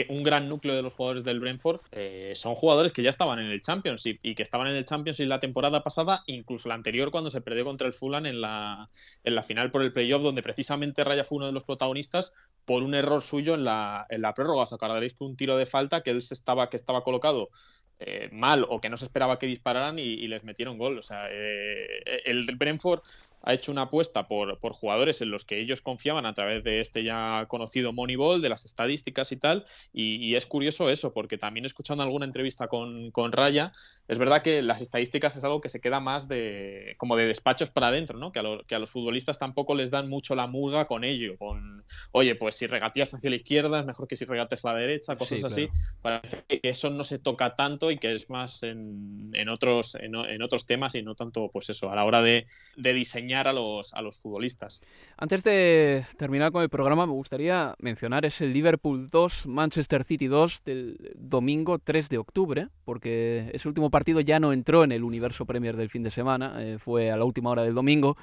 un 0.08 0.22
gran 0.22 0.48
núcleo 0.48 0.74
de 0.74 0.82
los 0.82 0.92
jugadores 0.92 1.24
del 1.24 1.40
Brentford 1.40 1.80
eh, 1.92 2.32
son 2.34 2.54
jugadores 2.54 2.92
que 2.92 3.02
ya 3.02 3.10
estaban 3.10 3.38
en 3.38 3.46
el 3.46 3.60
Championship 3.60 4.18
y 4.22 4.34
que 4.34 4.42
estaban 4.42 4.68
en 4.68 4.76
el 4.76 4.84
Championship 4.84 5.26
la 5.26 5.40
temporada 5.40 5.82
pasada, 5.82 6.22
incluso 6.26 6.55
la 6.64 6.74
anterior 6.74 7.10
cuando 7.10 7.30
se 7.30 7.40
perdió 7.40 7.64
contra 7.64 7.86
el 7.86 7.92
Fulham 7.92 8.26
en 8.26 8.40
la, 8.40 8.88
en 9.24 9.34
la 9.34 9.42
final 9.42 9.70
por 9.70 9.82
el 9.82 9.92
playoff, 9.92 10.22
donde 10.22 10.42
precisamente 10.42 11.04
Raya 11.04 11.24
fue 11.24 11.36
uno 11.36 11.46
de 11.46 11.52
los 11.52 11.64
protagonistas 11.64 12.32
por 12.64 12.82
un 12.82 12.94
error 12.94 13.22
suyo 13.22 13.54
en 13.54 13.64
la, 13.64 14.06
en 14.08 14.22
la 14.22 14.32
prórroga. 14.32 14.62
Os 14.62 14.72
acordaréis 14.72 15.14
que 15.14 15.24
un 15.24 15.36
tiro 15.36 15.56
de 15.56 15.66
falta 15.66 16.02
que 16.02 16.10
él 16.10 16.18
estaba, 16.18 16.70
que 16.70 16.76
estaba 16.76 17.04
colocado 17.04 17.50
eh, 17.98 18.28
mal 18.30 18.66
o 18.68 18.80
que 18.80 18.90
no 18.90 18.96
se 18.98 19.06
esperaba 19.06 19.38
que 19.38 19.46
dispararan 19.46 19.98
y, 19.98 20.28
les 20.28 20.44
metieron 20.44 20.78
gol. 20.78 20.98
O 20.98 21.02
sea, 21.02 21.28
eh, 21.30 22.22
el 22.24 22.44
Brentford 22.56 23.00
ha 23.46 23.54
hecho 23.54 23.70
una 23.70 23.82
apuesta 23.82 24.26
por, 24.26 24.58
por, 24.58 24.72
jugadores 24.72 25.22
en 25.22 25.30
los 25.30 25.44
que 25.44 25.60
ellos 25.60 25.80
confiaban 25.80 26.26
a 26.26 26.34
través 26.34 26.64
de 26.64 26.80
este 26.80 27.04
ya 27.04 27.46
conocido 27.48 27.92
Moneyball, 27.92 28.42
de 28.42 28.48
las 28.48 28.64
estadísticas 28.64 29.30
y 29.30 29.36
tal. 29.36 29.64
Y, 29.92 30.34
es 30.34 30.46
curioso 30.46 30.90
eso, 30.90 31.14
porque 31.14 31.38
también 31.38 31.64
escuchando 31.64 32.02
alguna 32.02 32.26
entrevista 32.26 32.66
con, 32.66 33.12
con, 33.12 33.30
Raya, 33.30 33.72
es 34.08 34.18
verdad 34.18 34.42
que 34.42 34.62
las 34.62 34.80
estadísticas 34.80 35.36
es 35.36 35.44
algo 35.44 35.60
que 35.60 35.68
se 35.68 35.80
queda 35.80 36.00
más 36.00 36.26
de 36.26 36.96
como 36.98 37.16
de 37.16 37.26
despachos 37.26 37.70
para 37.70 37.88
adentro, 37.88 38.18
¿no? 38.18 38.32
Que 38.32 38.40
a, 38.40 38.42
que 38.66 38.74
a 38.74 38.80
los 38.80 38.90
futbolistas 38.90 39.38
tampoco 39.38 39.76
les 39.76 39.92
dan 39.92 40.08
mucho 40.08 40.34
la 40.34 40.48
muga 40.48 40.86
con 40.88 41.04
ello. 41.04 41.38
Con, 41.38 41.84
oye, 42.10 42.34
pues 42.34 42.56
si 42.56 42.66
regateas 42.66 43.14
hacia 43.14 43.30
la 43.30 43.36
izquierda 43.36 43.78
es 43.78 43.86
mejor 43.86 44.08
que 44.08 44.16
si 44.16 44.24
regates 44.24 44.64
a 44.64 44.72
la 44.72 44.78
derecha, 44.80 45.16
cosas 45.16 45.44
así. 45.44 45.68
Parece 46.02 46.42
que 46.48 46.60
eso 46.64 46.90
no 46.90 47.04
se 47.04 47.20
toca 47.20 47.54
tanto 47.54 47.92
y 47.92 47.98
que 47.98 48.12
es 48.12 48.28
más 48.28 48.64
en, 48.64 49.30
en 49.34 49.48
otros, 49.48 49.94
en, 49.94 50.16
en, 50.16 50.42
otros 50.42 50.66
temas 50.66 50.96
y 50.96 51.02
no 51.02 51.14
tanto, 51.14 51.48
pues 51.52 51.70
eso, 51.70 51.92
a 51.92 51.94
la 51.94 52.04
hora 52.04 52.22
de, 52.22 52.46
de 52.76 52.92
diseñar 52.92 53.35
a 53.36 53.52
los, 53.52 54.16
futbolistas. 54.16 54.80
Antes 55.18 55.44
de 55.44 56.06
terminar 56.16 56.52
con 56.52 56.62
el 56.62 56.70
programa, 56.70 57.06
me 57.06 57.12
gustaría 57.12 57.74
mencionar 57.78 58.24
ese 58.24 58.46
Liverpool 58.46 59.08
2, 59.08 59.46
Manchester 59.46 60.04
City 60.04 60.26
2 60.26 60.62
del 60.64 61.14
domingo 61.16 61.78
3 61.78 62.08
de 62.08 62.18
octubre, 62.18 62.68
porque 62.84 63.50
ese 63.52 63.68
último 63.68 63.90
partido 63.90 64.20
ya 64.20 64.40
no 64.40 64.52
entró 64.52 64.84
en 64.84 64.92
el 64.92 65.04
universo 65.04 65.44
Premier 65.44 65.76
del 65.76 65.90
fin 65.90 66.02
de 66.02 66.10
semana, 66.10 66.56
eh, 66.58 66.78
fue 66.78 67.10
a 67.10 67.16
la 67.16 67.24
última 67.24 67.50
hora 67.50 67.62
del 67.62 67.74
domingo, 67.74 68.16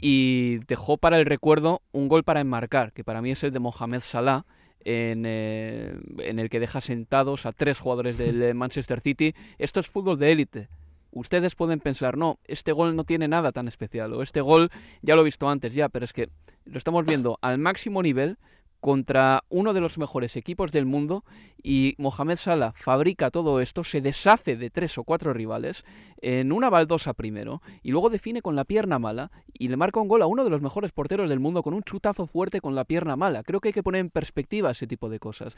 y 0.00 0.58
dejó 0.66 0.96
para 0.96 1.18
el 1.18 1.26
recuerdo 1.26 1.82
un 1.92 2.08
gol 2.08 2.24
para 2.24 2.40
enmarcar, 2.40 2.92
que 2.92 3.04
para 3.04 3.20
mí 3.20 3.30
es 3.30 3.44
el 3.44 3.52
de 3.52 3.58
Mohamed 3.58 4.00
Salah, 4.00 4.46
en, 4.86 5.24
eh, 5.26 5.98
en, 6.18 6.38
el 6.38 6.50
que 6.50 6.60
deja 6.60 6.80
sentados 6.80 7.46
a 7.46 7.52
tres 7.52 7.78
jugadores 7.78 8.18
del 8.18 8.54
Manchester 8.54 9.00
City. 9.00 9.34
Esto 9.58 9.80
es 9.80 9.88
fútbol 9.88 10.18
de 10.18 10.32
élite 10.32 10.68
ustedes 11.14 11.54
pueden 11.54 11.80
pensar, 11.80 12.18
no, 12.18 12.38
este 12.44 12.72
gol 12.72 12.94
no 12.94 13.04
tiene 13.04 13.28
nada 13.28 13.52
tan 13.52 13.68
especial, 13.68 14.12
o 14.12 14.22
este 14.22 14.40
gol 14.40 14.70
ya 15.00 15.14
lo 15.14 15.22
he 15.22 15.24
visto 15.24 15.48
antes 15.48 15.72
ya, 15.72 15.88
pero 15.88 16.04
es 16.04 16.12
que 16.12 16.28
lo 16.64 16.76
estamos 16.76 17.06
viendo 17.06 17.38
al 17.40 17.58
máximo 17.58 18.02
nivel 18.02 18.36
contra 18.84 19.44
uno 19.48 19.72
de 19.72 19.80
los 19.80 19.96
mejores 19.96 20.36
equipos 20.36 20.70
del 20.70 20.84
mundo 20.84 21.24
y 21.62 21.94
Mohamed 21.96 22.36
Salah 22.36 22.72
fabrica 22.76 23.30
todo 23.30 23.60
esto, 23.60 23.82
se 23.82 24.02
deshace 24.02 24.56
de 24.56 24.68
tres 24.68 24.98
o 24.98 25.04
cuatro 25.04 25.32
rivales 25.32 25.86
en 26.20 26.52
una 26.52 26.68
baldosa 26.68 27.14
primero 27.14 27.62
y 27.82 27.92
luego 27.92 28.10
define 28.10 28.42
con 28.42 28.56
la 28.56 28.66
pierna 28.66 28.98
mala 28.98 29.30
y 29.54 29.68
le 29.68 29.78
marca 29.78 30.00
un 30.00 30.08
gol 30.08 30.20
a 30.20 30.26
uno 30.26 30.44
de 30.44 30.50
los 30.50 30.60
mejores 30.60 30.92
porteros 30.92 31.30
del 31.30 31.40
mundo 31.40 31.62
con 31.62 31.72
un 31.72 31.82
chutazo 31.82 32.26
fuerte 32.26 32.60
con 32.60 32.74
la 32.74 32.84
pierna 32.84 33.16
mala. 33.16 33.42
Creo 33.42 33.60
que 33.60 33.68
hay 33.68 33.72
que 33.72 33.82
poner 33.82 34.02
en 34.02 34.10
perspectiva 34.10 34.72
ese 34.72 34.86
tipo 34.86 35.08
de 35.08 35.18
cosas 35.18 35.56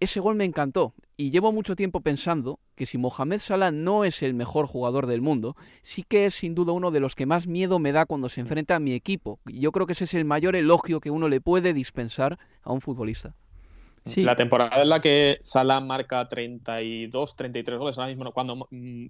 ese 0.00 0.20
gol 0.20 0.34
me 0.36 0.44
encantó. 0.44 0.94
Y 1.16 1.30
llevo 1.30 1.52
mucho 1.52 1.74
tiempo 1.74 2.00
pensando 2.00 2.60
que 2.76 2.86
si 2.86 2.98
Mohamed 2.98 3.38
Salah 3.38 3.70
no 3.70 4.04
es 4.04 4.22
el 4.22 4.34
mejor 4.34 4.66
jugador 4.66 5.06
del 5.06 5.20
mundo, 5.20 5.56
sí 5.82 6.04
que 6.06 6.26
es 6.26 6.34
sin 6.34 6.54
duda 6.54 6.72
uno 6.72 6.90
de 6.90 7.00
los 7.00 7.14
que 7.14 7.26
más 7.26 7.46
miedo 7.46 7.78
me 7.78 7.92
da 7.92 8.06
cuando 8.06 8.28
se 8.28 8.40
enfrenta 8.40 8.76
a 8.76 8.80
mi 8.80 8.92
equipo. 8.92 9.40
Yo 9.46 9.72
creo 9.72 9.86
que 9.86 9.94
ese 9.94 10.04
es 10.04 10.14
el 10.14 10.24
mayor 10.24 10.54
elogio 10.54 11.00
que 11.00 11.10
uno 11.10 11.28
le 11.28 11.40
puede 11.40 11.72
dispensar 11.72 12.38
a 12.62 12.72
un 12.72 12.80
futbolista. 12.80 13.34
La 14.16 14.36
temporada 14.36 14.80
en 14.80 14.88
la 14.88 15.00
que 15.00 15.38
Salah 15.42 15.80
marca 15.80 16.26
32, 16.26 17.36
33 17.36 17.78
goles 17.78 17.98
ahora 17.98 18.08
mismo, 18.08 18.32
cuando 18.32 18.68
mm, 18.70 19.06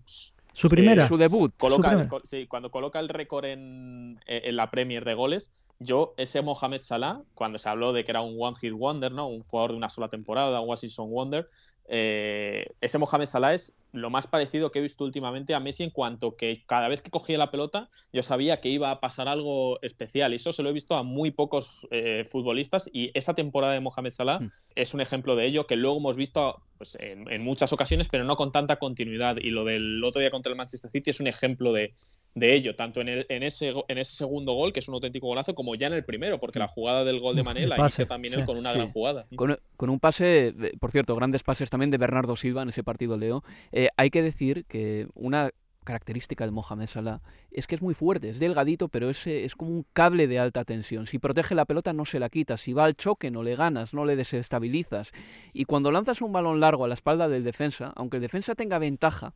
su 0.52 0.68
primera, 0.68 1.06
su 1.06 1.16
debut, 1.16 1.54
coloca, 1.56 2.08
sí, 2.24 2.46
cuando 2.46 2.70
coloca 2.70 2.98
el 2.98 3.08
récord 3.08 3.44
en, 3.44 4.18
en 4.26 4.56
la 4.56 4.70
Premier 4.70 5.04
de 5.04 5.14
goles, 5.14 5.52
yo, 5.78 6.14
ese 6.16 6.42
Mohamed 6.42 6.82
Salah, 6.82 7.22
cuando 7.34 7.58
se 7.58 7.68
habló 7.68 7.92
de 7.92 8.04
que 8.04 8.10
era 8.10 8.20
un 8.20 8.36
One 8.38 8.56
Hit 8.60 8.72
Wonder, 8.72 9.12
¿no? 9.12 9.28
Un 9.28 9.42
jugador 9.42 9.72
de 9.72 9.76
una 9.76 9.88
sola 9.88 10.08
temporada, 10.08 10.60
un 10.60 10.76
Season 10.76 11.10
Wonder, 11.10 11.48
eh, 11.90 12.66
ese 12.82 12.98
Mohamed 12.98 13.26
Salah 13.26 13.54
es 13.54 13.74
lo 13.92 14.10
más 14.10 14.26
parecido 14.26 14.70
que 14.70 14.78
he 14.78 14.82
visto 14.82 15.04
últimamente 15.04 15.54
a 15.54 15.60
Messi 15.60 15.84
en 15.84 15.90
cuanto 15.90 16.36
que 16.36 16.62
cada 16.66 16.86
vez 16.88 17.00
que 17.00 17.10
cogía 17.10 17.38
la 17.38 17.50
pelota 17.50 17.88
yo 18.12 18.22
sabía 18.22 18.60
que 18.60 18.68
iba 18.68 18.90
a 18.90 19.00
pasar 19.00 19.26
algo 19.26 19.80
especial 19.80 20.34
y 20.34 20.36
eso 20.36 20.52
se 20.52 20.62
lo 20.62 20.68
he 20.68 20.74
visto 20.74 20.94
a 20.96 21.02
muy 21.02 21.30
pocos 21.30 21.88
eh, 21.90 22.24
futbolistas 22.30 22.90
y 22.92 23.10
esa 23.14 23.34
temporada 23.34 23.72
de 23.72 23.80
Mohamed 23.80 24.10
Salah 24.10 24.40
mm. 24.40 24.50
es 24.74 24.92
un 24.92 25.00
ejemplo 25.00 25.34
de 25.34 25.46
ello 25.46 25.66
que 25.66 25.76
luego 25.76 25.96
hemos 25.96 26.18
visto 26.18 26.60
pues, 26.76 26.98
en, 27.00 27.42
muchas 27.42 27.72
ocasiones 27.72 28.08
pero 28.10 28.24
no 28.24 28.36
con 28.36 28.52
tanta 28.52 28.76
continuidad 28.76 29.38
y 29.38 29.48
lo 29.48 29.64
del 29.64 30.04
otro 30.04 30.20
día 30.20 30.30
contra 30.30 30.50
el 30.50 30.58
Manchester 30.58 30.90
City 30.90 31.08
es 31.08 31.20
un 31.20 31.26
ejemplo 31.26 31.72
de, 31.72 31.94
de 32.38 32.54
ello, 32.54 32.76
tanto 32.76 33.00
en, 33.00 33.08
el, 33.08 33.26
en, 33.28 33.42
ese, 33.42 33.72
en 33.88 33.98
ese 33.98 34.16
segundo 34.16 34.52
gol, 34.54 34.72
que 34.72 34.80
es 34.80 34.88
un 34.88 34.94
auténtico 34.94 35.26
golazo, 35.26 35.54
como 35.54 35.74
ya 35.74 35.86
en 35.86 35.94
el 35.94 36.04
primero, 36.04 36.38
porque 36.38 36.58
la 36.58 36.68
jugada 36.68 37.04
del 37.04 37.20
gol 37.20 37.36
de 37.36 37.42
Manela 37.42 37.76
inicia 37.78 38.06
también 38.06 38.34
él 38.34 38.44
con 38.44 38.56
una 38.58 38.72
gran 38.72 38.88
jugada. 38.88 39.26
Con, 39.36 39.90
un 39.90 40.00
pase, 40.00 40.54
por 40.80 40.90
cierto, 40.90 41.14
grandes 41.16 41.42
pases 41.42 41.70
también 41.70 41.90
de 41.90 41.98
Bernardo 41.98 42.36
Silva 42.36 42.62
en 42.62 42.68
ese 42.68 42.82
partido, 42.82 43.16
Leo. 43.16 43.44
Eh, 43.72 43.88
hay 43.96 44.10
que 44.10 44.22
decir 44.22 44.64
que 44.66 45.06
una 45.14 45.50
característica 45.88 46.44
de 46.44 46.50
Mohamed 46.50 46.86
Salah 46.86 47.22
es 47.50 47.66
que 47.66 47.74
es 47.74 47.80
muy 47.80 47.94
fuerte, 47.94 48.28
es 48.28 48.38
delgadito, 48.38 48.88
pero 48.88 49.08
es, 49.08 49.26
es 49.26 49.56
como 49.56 49.70
un 49.70 49.86
cable 49.94 50.26
de 50.26 50.38
alta 50.38 50.64
tensión. 50.64 51.06
Si 51.06 51.18
protege 51.18 51.54
la 51.54 51.64
pelota 51.64 51.94
no 51.94 52.04
se 52.04 52.20
la 52.20 52.28
quita, 52.28 52.58
si 52.58 52.74
va 52.74 52.84
al 52.84 52.94
choque 52.94 53.30
no 53.30 53.42
le 53.42 53.56
ganas, 53.56 53.94
no 53.94 54.04
le 54.04 54.14
desestabilizas. 54.14 55.12
Y 55.54 55.64
cuando 55.64 55.90
lanzas 55.90 56.20
un 56.20 56.30
balón 56.30 56.60
largo 56.60 56.84
a 56.84 56.88
la 56.88 56.94
espalda 56.94 57.26
del 57.28 57.42
defensa, 57.42 57.94
aunque 57.96 58.18
el 58.18 58.22
defensa 58.22 58.54
tenga 58.54 58.78
ventaja, 58.78 59.32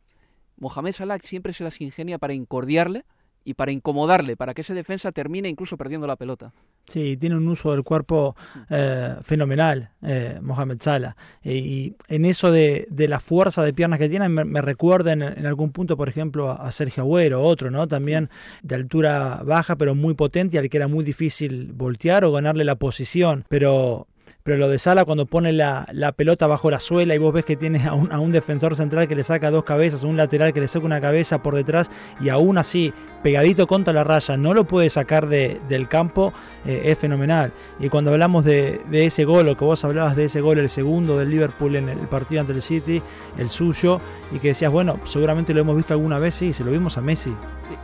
Mohamed 0.57 0.93
Salah 0.93 1.19
siempre 1.19 1.53
se 1.53 1.63
las 1.63 1.79
ingenia 1.81 2.17
para 2.17 2.33
incordiarle 2.33 3.05
y 3.45 3.55
para 3.55 3.71
incomodarle, 3.71 4.37
para 4.37 4.53
que 4.53 4.61
ese 4.61 4.73
defensa 4.73 5.11
termine 5.11 5.49
incluso 5.49 5.77
perdiendo 5.77 6.07
la 6.07 6.15
pelota. 6.15 6.53
Sí, 6.87 7.17
tiene 7.17 7.35
un 7.35 7.47
uso 7.47 7.71
del 7.71 7.83
cuerpo 7.83 8.35
eh, 8.69 9.15
fenomenal, 9.21 9.89
eh, 10.01 10.39
Mohamed 10.41 10.81
Salah. 10.81 11.15
y 11.43 11.95
en 12.07 12.25
eso 12.25 12.51
de, 12.51 12.87
la 12.89 13.19
fuerza 13.19 13.63
de 13.63 13.73
piernas 13.73 13.99
que 13.99 14.09
tiene, 14.09 14.27
me, 14.29 14.61
recuerda 14.61 15.13
en, 15.13 15.45
algún 15.45 15.71
punto, 15.71 15.95
por 15.95 16.09
ejemplo, 16.09 16.51
a, 16.51 16.71
Sergio 16.71 17.03
Agüero, 17.03 17.41
otro, 17.41 17.71
¿no? 17.71 17.87
También 17.87 18.29
de 18.63 18.75
altura 18.75 19.41
baja, 19.45 19.75
pero 19.75 19.95
muy 19.95 20.13
potente, 20.13 20.57
al 20.59 20.69
que 20.69 20.77
era 20.77 20.87
muy 20.87 21.03
difícil 21.03 21.71
voltear 21.73 22.25
o 22.25 22.31
ganarle 22.31 22.63
la 22.63 22.75
posición. 22.75 23.45
Pero 23.47 24.07
pero 24.43 24.57
lo 24.57 24.67
de 24.67 24.77
Sala 24.77 25.05
cuando 25.05 25.25
pone 25.25 25.53
la, 25.53 25.85
pelota 26.15 26.47
bajo 26.47 26.69
la 26.69 26.79
suela 26.79 27.15
y 27.15 27.17
vos 27.17 27.33
ves 27.33 27.45
que 27.45 27.55
tiene 27.55 27.87
a 27.87 27.93
un, 27.93 28.31
defensor 28.31 28.75
central 28.75 29.07
que 29.07 29.15
le 29.15 29.23
saca 29.23 29.49
dos 29.49 29.63
cabezas, 29.63 30.03
un 30.03 30.17
lateral 30.17 30.53
que 30.53 30.59
le 30.59 30.67
saca 30.67 30.85
una 30.85 30.99
cabeza 30.99 31.41
por 31.41 31.55
detrás 31.55 31.89
y 32.19 32.29
aún 32.29 32.57
así 32.57 32.93
pegadito 33.21 33.67
contra 33.67 33.93
la 33.93 34.03
raya 34.03 34.35
no 34.35 34.53
lo 34.53 34.65
puede 34.65 34.89
sacar 34.89 35.27
del 35.29 35.87
campo, 35.87 36.33
eh, 36.65 36.81
es 36.85 36.97
fenomenal. 36.97 37.53
Y 37.79 37.87
cuando 37.87 38.11
hablamos 38.11 38.43
de, 38.43 38.81
ese 38.91 39.23
gol, 39.23 39.47
o 39.47 39.57
que 39.57 39.63
vos 39.63 39.83
hablabas 39.85 40.17
de 40.17 40.25
ese 40.25 40.41
gol, 40.41 40.59
el 40.59 40.69
segundo 40.69 41.17
del 41.17 41.29
Liverpool 41.29 41.77
en 41.77 41.87
el 41.87 41.97
partido 41.99 42.41
ante 42.41 42.51
el 42.53 42.61
City, 42.61 43.01
el 43.37 43.49
suyo, 43.49 44.01
y 44.33 44.39
que 44.39 44.49
decías, 44.49 44.71
bueno, 44.71 44.99
seguramente 45.05 45.53
lo 45.53 45.61
hemos 45.61 45.77
visto 45.77 45.93
alguna 45.93 46.19
vez, 46.19 46.35
sí, 46.35 46.53
se 46.53 46.65
lo 46.65 46.71
vimos 46.71 46.97
a 46.97 47.01
Messi. 47.01 47.33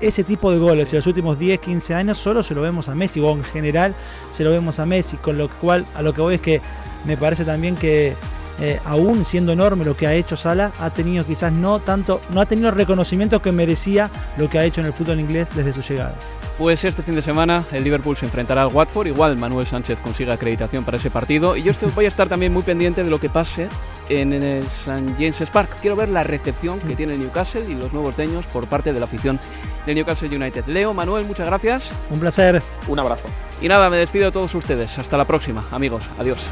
Ese 0.01 0.23
tipo 0.23 0.51
de 0.51 0.57
goles 0.57 0.91
en 0.93 0.99
los 0.99 1.07
últimos 1.07 1.37
10, 1.37 1.59
15 1.59 1.93
años 1.93 2.17
solo 2.17 2.41
se 2.41 2.55
lo 2.55 2.61
vemos 2.61 2.87
a 2.87 2.95
Messi, 2.95 3.19
o 3.19 3.31
en 3.31 3.43
general 3.43 3.95
se 4.31 4.43
lo 4.43 4.51
vemos 4.51 4.79
a 4.79 4.85
Messi, 4.85 5.17
con 5.17 5.37
lo 5.37 5.49
cual 5.49 5.85
a 5.95 6.01
lo 6.01 6.13
que 6.13 6.21
voy 6.21 6.35
es 6.35 6.41
que 6.41 6.61
me 7.05 7.17
parece 7.17 7.43
también 7.43 7.75
que 7.75 8.15
eh, 8.61 8.79
aún 8.85 9.23
siendo 9.23 9.53
enorme 9.53 9.85
lo 9.85 9.95
que 9.95 10.07
ha 10.07 10.13
hecho 10.13 10.35
Sala, 10.35 10.71
ha 10.79 10.89
tenido 10.89 11.25
quizás 11.25 11.51
no 11.51 11.79
tanto, 11.79 12.21
no 12.33 12.41
ha 12.41 12.45
tenido 12.45 12.69
el 12.69 12.75
reconocimiento 12.75 13.41
que 13.41 13.51
merecía 13.51 14.09
lo 14.37 14.49
que 14.49 14.59
ha 14.59 14.65
hecho 14.65 14.81
en 14.81 14.87
el 14.87 14.93
fútbol 14.93 15.19
inglés 15.19 15.47
desde 15.55 15.73
su 15.73 15.81
llegada. 15.81 16.15
Pues 16.57 16.83
este 16.83 17.03
fin 17.03 17.15
de 17.15 17.21
semana 17.21 17.63
el 17.71 17.85
Liverpool 17.85 18.17
se 18.17 18.25
enfrentará 18.25 18.63
al 18.63 18.67
Watford. 18.67 19.07
Igual 19.07 19.37
Manuel 19.37 19.65
Sánchez 19.65 19.97
consiga 19.99 20.33
acreditación 20.33 20.83
para 20.83 20.97
ese 20.97 21.09
partido. 21.09 21.55
Y 21.55 21.63
yo 21.63 21.71
voy 21.95 22.03
a 22.03 22.09
estar 22.09 22.27
también 22.27 22.51
muy 22.51 22.63
pendiente 22.63 23.01
de 23.01 23.09
lo 23.09 23.17
que 23.17 23.29
pase 23.29 23.69
en 24.09 24.33
el 24.33 24.63
St. 24.63 25.13
James's 25.13 25.49
Park. 25.49 25.69
Quiero 25.81 25.95
ver 25.95 26.09
la 26.09 26.23
recepción 26.23 26.79
que 26.79 26.95
tiene 26.95 27.13
el 27.13 27.19
Newcastle 27.19 27.63
y 27.67 27.75
los 27.75 27.93
nuevos 27.93 28.15
teños 28.15 28.45
por 28.47 28.67
parte 28.67 28.91
de 28.91 28.99
la 28.99 29.05
afición 29.05 29.39
del 29.85 29.95
Newcastle 29.95 30.35
United. 30.35 30.65
Leo, 30.67 30.93
Manuel, 30.93 31.25
muchas 31.25 31.45
gracias. 31.45 31.91
Un 32.09 32.19
placer. 32.19 32.61
Un 32.87 32.99
abrazo. 32.99 33.27
Y 33.61 33.67
nada, 33.67 33.89
me 33.89 33.97
despido 33.97 34.25
de 34.25 34.31
todos 34.31 34.53
ustedes. 34.55 34.97
Hasta 34.97 35.17
la 35.17 35.25
próxima, 35.25 35.65
amigos. 35.71 36.03
Adiós. 36.17 36.45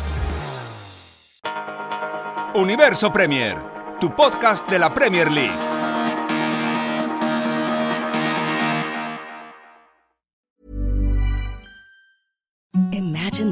Universo 2.54 3.12
Premier, 3.12 3.58
tu 4.00 4.16
podcast 4.16 4.68
de 4.70 4.80
la 4.80 4.94
Premier 4.94 5.32
League. 5.32 5.67